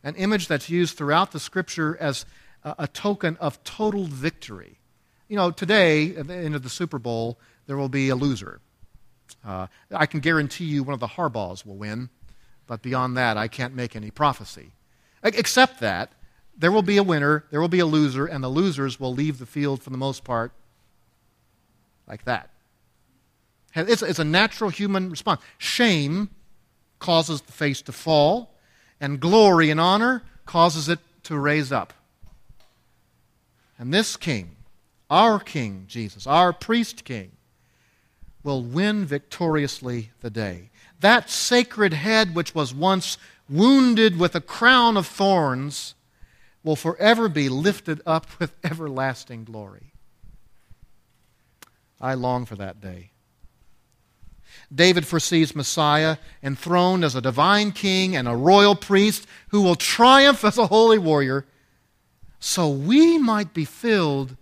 an 0.05 0.15
image 0.15 0.47
that's 0.47 0.69
used 0.69 0.95
throughout 0.95 1.31
the 1.31 1.39
scripture 1.39 1.97
as 1.99 2.25
a, 2.63 2.75
a 2.79 2.87
token 2.87 3.35
of 3.37 3.61
total 3.63 4.05
victory. 4.05 4.77
You 5.27 5.35
know, 5.35 5.49
today, 5.49 6.15
at 6.15 6.27
the 6.27 6.35
end 6.35 6.55
of 6.55 6.61
the 6.61 6.69
Super 6.69 6.99
Bowl, 6.99 7.39
there 7.65 7.75
will 7.75 7.89
be 7.89 8.09
a 8.09 8.15
loser. 8.15 8.61
Uh, 9.43 9.65
I 9.91 10.05
can 10.05 10.19
guarantee 10.19 10.65
you 10.65 10.83
one 10.83 10.93
of 10.93 10.99
the 10.99 11.07
Harbaughs 11.07 11.65
will 11.65 11.75
win, 11.75 12.09
but 12.67 12.83
beyond 12.83 13.17
that, 13.17 13.35
I 13.35 13.47
can't 13.47 13.73
make 13.73 13.95
any 13.95 14.11
prophecy. 14.11 14.73
Except 15.23 15.79
that 15.79 16.11
there 16.57 16.71
will 16.71 16.81
be 16.81 16.97
a 16.97 17.03
winner, 17.03 17.45
there 17.51 17.61
will 17.61 17.67
be 17.67 17.79
a 17.79 17.85
loser, 17.85 18.25
and 18.25 18.43
the 18.43 18.49
losers 18.49 18.99
will 18.99 19.13
leave 19.13 19.39
the 19.39 19.45
field 19.45 19.81
for 19.81 19.89
the 19.89 19.97
most 19.97 20.23
part 20.23 20.51
like 22.07 22.25
that. 22.25 22.49
It's, 23.75 24.01
it's 24.01 24.19
a 24.19 24.23
natural 24.23 24.69
human 24.69 25.09
response. 25.09 25.41
Shame 25.57 26.29
causes 26.99 27.41
the 27.41 27.51
face 27.51 27.81
to 27.83 27.91
fall, 27.91 28.55
and 29.01 29.19
glory 29.19 29.69
and 29.69 29.79
honor 29.79 30.23
causes 30.45 30.87
it 30.87 30.99
to 31.23 31.37
raise 31.37 31.71
up. 31.71 31.93
And 33.77 33.93
this 33.93 34.15
king, 34.15 34.55
our 35.09 35.39
king, 35.39 35.85
Jesus, 35.87 36.25
our 36.25 36.53
priest 36.53 37.03
king, 37.03 37.31
will 38.43 38.63
win 38.63 39.05
victoriously 39.05 40.11
the 40.21 40.29
day. 40.29 40.69
That 41.01 41.29
sacred 41.29 41.93
head, 41.93 42.33
which 42.33 42.55
was 42.55 42.73
once 42.73 43.17
wounded 43.49 44.17
with 44.17 44.35
a 44.35 44.41
crown 44.41 44.95
of 44.95 45.05
thorns, 45.05 45.94
will 46.65 46.75
forever 46.75 47.29
be 47.29 47.47
lifted 47.47 48.01
up 48.05 48.27
with 48.39 48.51
everlasting 48.63 49.45
glory. 49.45 49.93
I 52.01 52.15
long 52.15 52.45
for 52.45 52.55
that 52.55 52.81
day. 52.81 53.11
David 54.73 55.05
foresees 55.05 55.55
Messiah 55.55 56.17
enthroned 56.41 57.05
as 57.05 57.15
a 57.15 57.21
divine 57.21 57.71
king 57.71 58.15
and 58.15 58.27
a 58.27 58.35
royal 58.35 58.75
priest 58.75 59.27
who 59.49 59.61
will 59.61 59.75
triumph 59.75 60.43
as 60.43 60.57
a 60.57 60.67
holy 60.67 60.97
warrior, 60.97 61.45
so 62.39 62.69
we 62.69 63.17
might 63.17 63.53
be 63.53 63.63
filled 63.63 64.35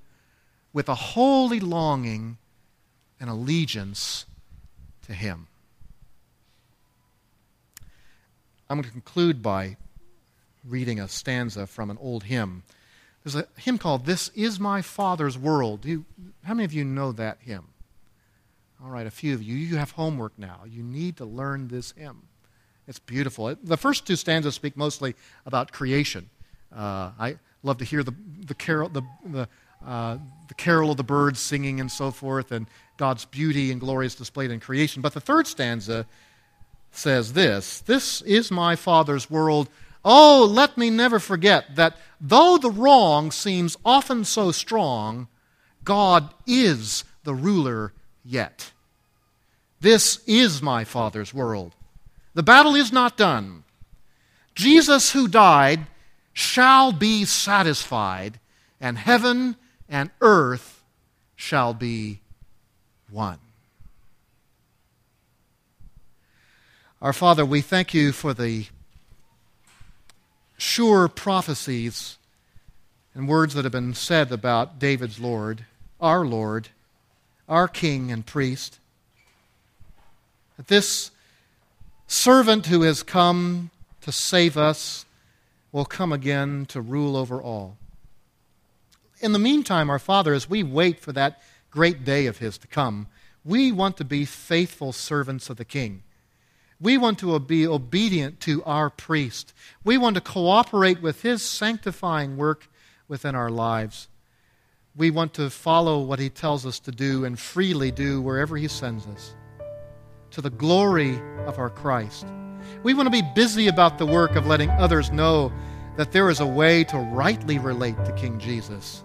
with 0.71 0.87
a 0.87 0.95
holy 0.95 1.59
longing 1.59 2.37
and 3.19 3.29
allegiance 3.29 4.25
to 5.05 5.13
him. 5.13 5.47
I'm 8.69 8.77
going 8.77 8.85
to 8.85 8.91
conclude 8.91 9.43
by 9.43 9.77
reading 10.65 10.99
a 10.99 11.07
stanza 11.07 11.67
from 11.67 11.89
an 11.89 11.97
old 11.99 12.23
hymn. 12.23 12.63
There's 13.23 13.35
a 13.35 13.47
hymn 13.57 13.77
called 13.77 14.05
This 14.05 14.29
Is 14.29 14.59
My 14.59 14.81
Father's 14.81 15.37
World. 15.37 15.85
You, 15.85 16.05
how 16.43 16.53
many 16.53 16.65
of 16.65 16.73
you 16.73 16.83
know 16.83 17.11
that 17.13 17.37
hymn? 17.39 17.67
All 18.83 18.89
right, 18.89 19.07
a 19.07 19.11
few 19.11 19.33
of 19.33 19.41
you. 19.41 19.55
You 19.55 19.77
have 19.77 19.91
homework 19.91 20.33
now. 20.37 20.61
You 20.67 20.83
need 20.83 21.17
to 21.17 21.25
learn 21.25 21.69
this 21.69 21.91
hymn. 21.91 22.23
It's 22.87 22.99
beautiful. 22.99 23.55
The 23.63 23.77
first 23.77 24.05
two 24.05 24.17
stanzas 24.17 24.55
speak 24.55 24.75
mostly 24.75 25.15
about 25.45 25.71
creation. 25.71 26.29
Uh, 26.75 27.11
I 27.17 27.37
love 27.61 27.77
to 27.77 27.85
hear 27.85 28.03
the, 28.03 28.13
the, 28.45 28.53
carol, 28.53 28.89
the, 28.89 29.03
the, 29.25 29.47
uh, 29.85 30.17
the 30.49 30.53
carol 30.55 30.91
of 30.91 30.97
the 30.97 31.03
birds 31.03 31.39
singing 31.39 31.79
and 31.79 31.89
so 31.89 32.11
forth, 32.11 32.51
and 32.51 32.67
God's 32.97 33.23
beauty 33.23 33.71
and 33.71 33.79
glory 33.79 34.05
is 34.05 34.15
displayed 34.15 34.51
in 34.51 34.59
creation. 34.59 35.01
But 35.01 35.13
the 35.13 35.21
third 35.21 35.47
stanza 35.47 36.05
says 36.91 37.33
this 37.33 37.79
This 37.81 38.21
is 38.21 38.51
my 38.51 38.75
Father's 38.75 39.29
world. 39.29 39.69
Oh, 40.05 40.47
let 40.49 40.77
me 40.77 40.89
never 40.89 41.19
forget 41.19 41.75
that 41.75 41.95
though 42.19 42.57
the 42.57 42.71
wrong 42.71 43.31
seems 43.31 43.77
often 43.85 44.25
so 44.25 44.51
strong, 44.51 45.27
God 45.83 46.33
is 46.45 47.03
the 47.23 47.33
ruler 47.33 47.93
yet. 48.23 48.71
This 49.79 50.19
is 50.25 50.61
my 50.61 50.83
Father's 50.83 51.33
world. 51.33 51.75
The 52.33 52.43
battle 52.43 52.75
is 52.75 52.91
not 52.91 53.17
done. 53.17 53.63
Jesus, 54.55 55.11
who 55.11 55.27
died, 55.27 55.87
shall 56.31 56.91
be 56.91 57.25
satisfied, 57.25 58.39
and 58.79 58.97
heaven 58.97 59.55
and 59.89 60.09
earth 60.21 60.83
shall 61.35 61.73
be 61.73 62.21
one. 63.09 63.39
Our 67.01 67.13
Father, 67.13 67.45
we 67.45 67.61
thank 67.61 67.93
you 67.93 68.11
for 68.11 68.33
the 68.33 68.65
sure 70.63 71.07
prophecies 71.07 72.17
and 73.13 73.27
words 73.27 73.53
that 73.53 73.65
have 73.65 73.71
been 73.71 73.93
said 73.93 74.31
about 74.31 74.79
David's 74.79 75.19
Lord, 75.19 75.65
our 75.99 76.25
Lord 76.25 76.69
our 77.47 77.67
King 77.67 78.11
and 78.11 78.25
priest. 78.25 78.79
That 80.57 80.67
this 80.67 81.11
servant 82.07 82.67
who 82.67 82.83
has 82.83 83.03
come 83.03 83.71
to 84.01 84.11
save 84.11 84.57
us 84.57 85.05
will 85.71 85.85
come 85.85 86.11
again 86.11 86.65
to 86.67 86.81
rule 86.81 87.15
over 87.17 87.41
all. 87.41 87.77
In 89.19 89.31
the 89.31 89.39
meantime, 89.39 89.89
our 89.89 89.99
Father, 89.99 90.33
as 90.33 90.49
we 90.49 90.63
wait 90.63 90.99
for 90.99 91.11
that 91.13 91.41
great 91.71 92.03
day 92.03 92.25
of 92.25 92.37
His 92.37 92.57
to 92.59 92.67
come, 92.67 93.07
we 93.45 93.71
want 93.71 93.97
to 93.97 94.05
be 94.05 94.25
faithful 94.25 94.91
servants 94.91 95.49
of 95.49 95.57
the 95.57 95.65
King. 95.65 96.03
We 96.79 96.97
want 96.97 97.19
to 97.19 97.39
be 97.39 97.65
obedient 97.67 98.39
to 98.41 98.63
our 98.63 98.89
priest. 98.89 99.53
We 99.83 99.97
want 99.97 100.15
to 100.15 100.21
cooperate 100.21 101.01
with 101.01 101.21
his 101.21 101.41
sanctifying 101.41 102.37
work 102.37 102.67
within 103.07 103.35
our 103.35 103.49
lives 103.49 104.07
we 104.95 105.09
want 105.09 105.33
to 105.35 105.49
follow 105.49 105.99
what 105.99 106.19
He 106.19 106.29
tells 106.29 106.65
us 106.65 106.79
to 106.81 106.91
do 106.91 107.25
and 107.25 107.39
freely 107.39 107.91
do 107.91 108.21
wherever 108.21 108.55
He 108.57 108.67
sends 108.67 109.07
us 109.07 109.35
to 110.31 110.41
the 110.41 110.49
glory 110.49 111.19
of 111.45 111.57
our 111.57 111.69
Christ. 111.69 112.25
We 112.83 112.93
want 112.93 113.07
to 113.07 113.11
be 113.11 113.27
busy 113.35 113.67
about 113.67 113.97
the 113.97 114.05
work 114.05 114.35
of 114.35 114.47
letting 114.47 114.69
others 114.71 115.11
know 115.11 115.51
that 115.95 116.11
there 116.11 116.29
is 116.29 116.39
a 116.39 116.45
way 116.45 116.83
to 116.85 116.97
rightly 116.97 117.59
relate 117.59 118.03
to 118.05 118.11
King 118.13 118.39
Jesus, 118.39 119.03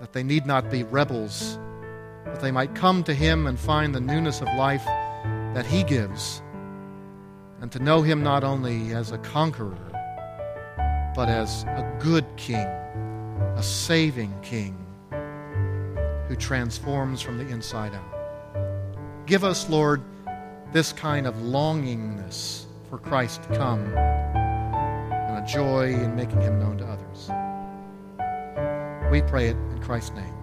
that 0.00 0.12
they 0.12 0.22
need 0.22 0.46
not 0.46 0.70
be 0.70 0.84
rebels, 0.84 1.58
that 2.24 2.40
they 2.40 2.50
might 2.50 2.74
come 2.74 3.02
to 3.04 3.14
Him 3.14 3.46
and 3.46 3.58
find 3.58 3.94
the 3.94 4.00
newness 4.00 4.40
of 4.40 4.48
life 4.56 4.84
that 5.54 5.66
He 5.66 5.82
gives, 5.82 6.42
and 7.66 7.72
to 7.72 7.80
know 7.80 8.00
Him 8.00 8.22
not 8.22 8.44
only 8.44 8.92
as 8.92 9.10
a 9.10 9.18
conqueror, 9.18 9.76
but 11.16 11.28
as 11.28 11.64
a 11.64 11.98
good 11.98 12.24
King 12.36 12.64
a 13.56 13.62
saving 13.62 14.32
King 14.40 14.78
who 16.28 16.36
transforms 16.36 17.20
from 17.20 17.38
the 17.38 17.48
inside 17.48 17.92
out. 17.92 19.26
Give 19.26 19.42
us, 19.42 19.68
Lord, 19.68 20.00
this 20.72 20.92
kind 20.92 21.26
of 21.26 21.34
longingness 21.38 22.66
for 22.88 22.98
Christ 22.98 23.42
to 23.42 23.56
come 23.56 23.80
and 23.96 25.44
a 25.44 25.48
joy 25.48 25.88
in 25.88 26.14
making 26.14 26.42
him 26.42 26.60
known 26.60 26.78
to 26.78 26.84
others. 26.84 27.30
We 29.10 29.22
pray 29.22 29.48
it 29.48 29.56
in 29.72 29.82
Christ's 29.82 30.14
name. 30.14 30.35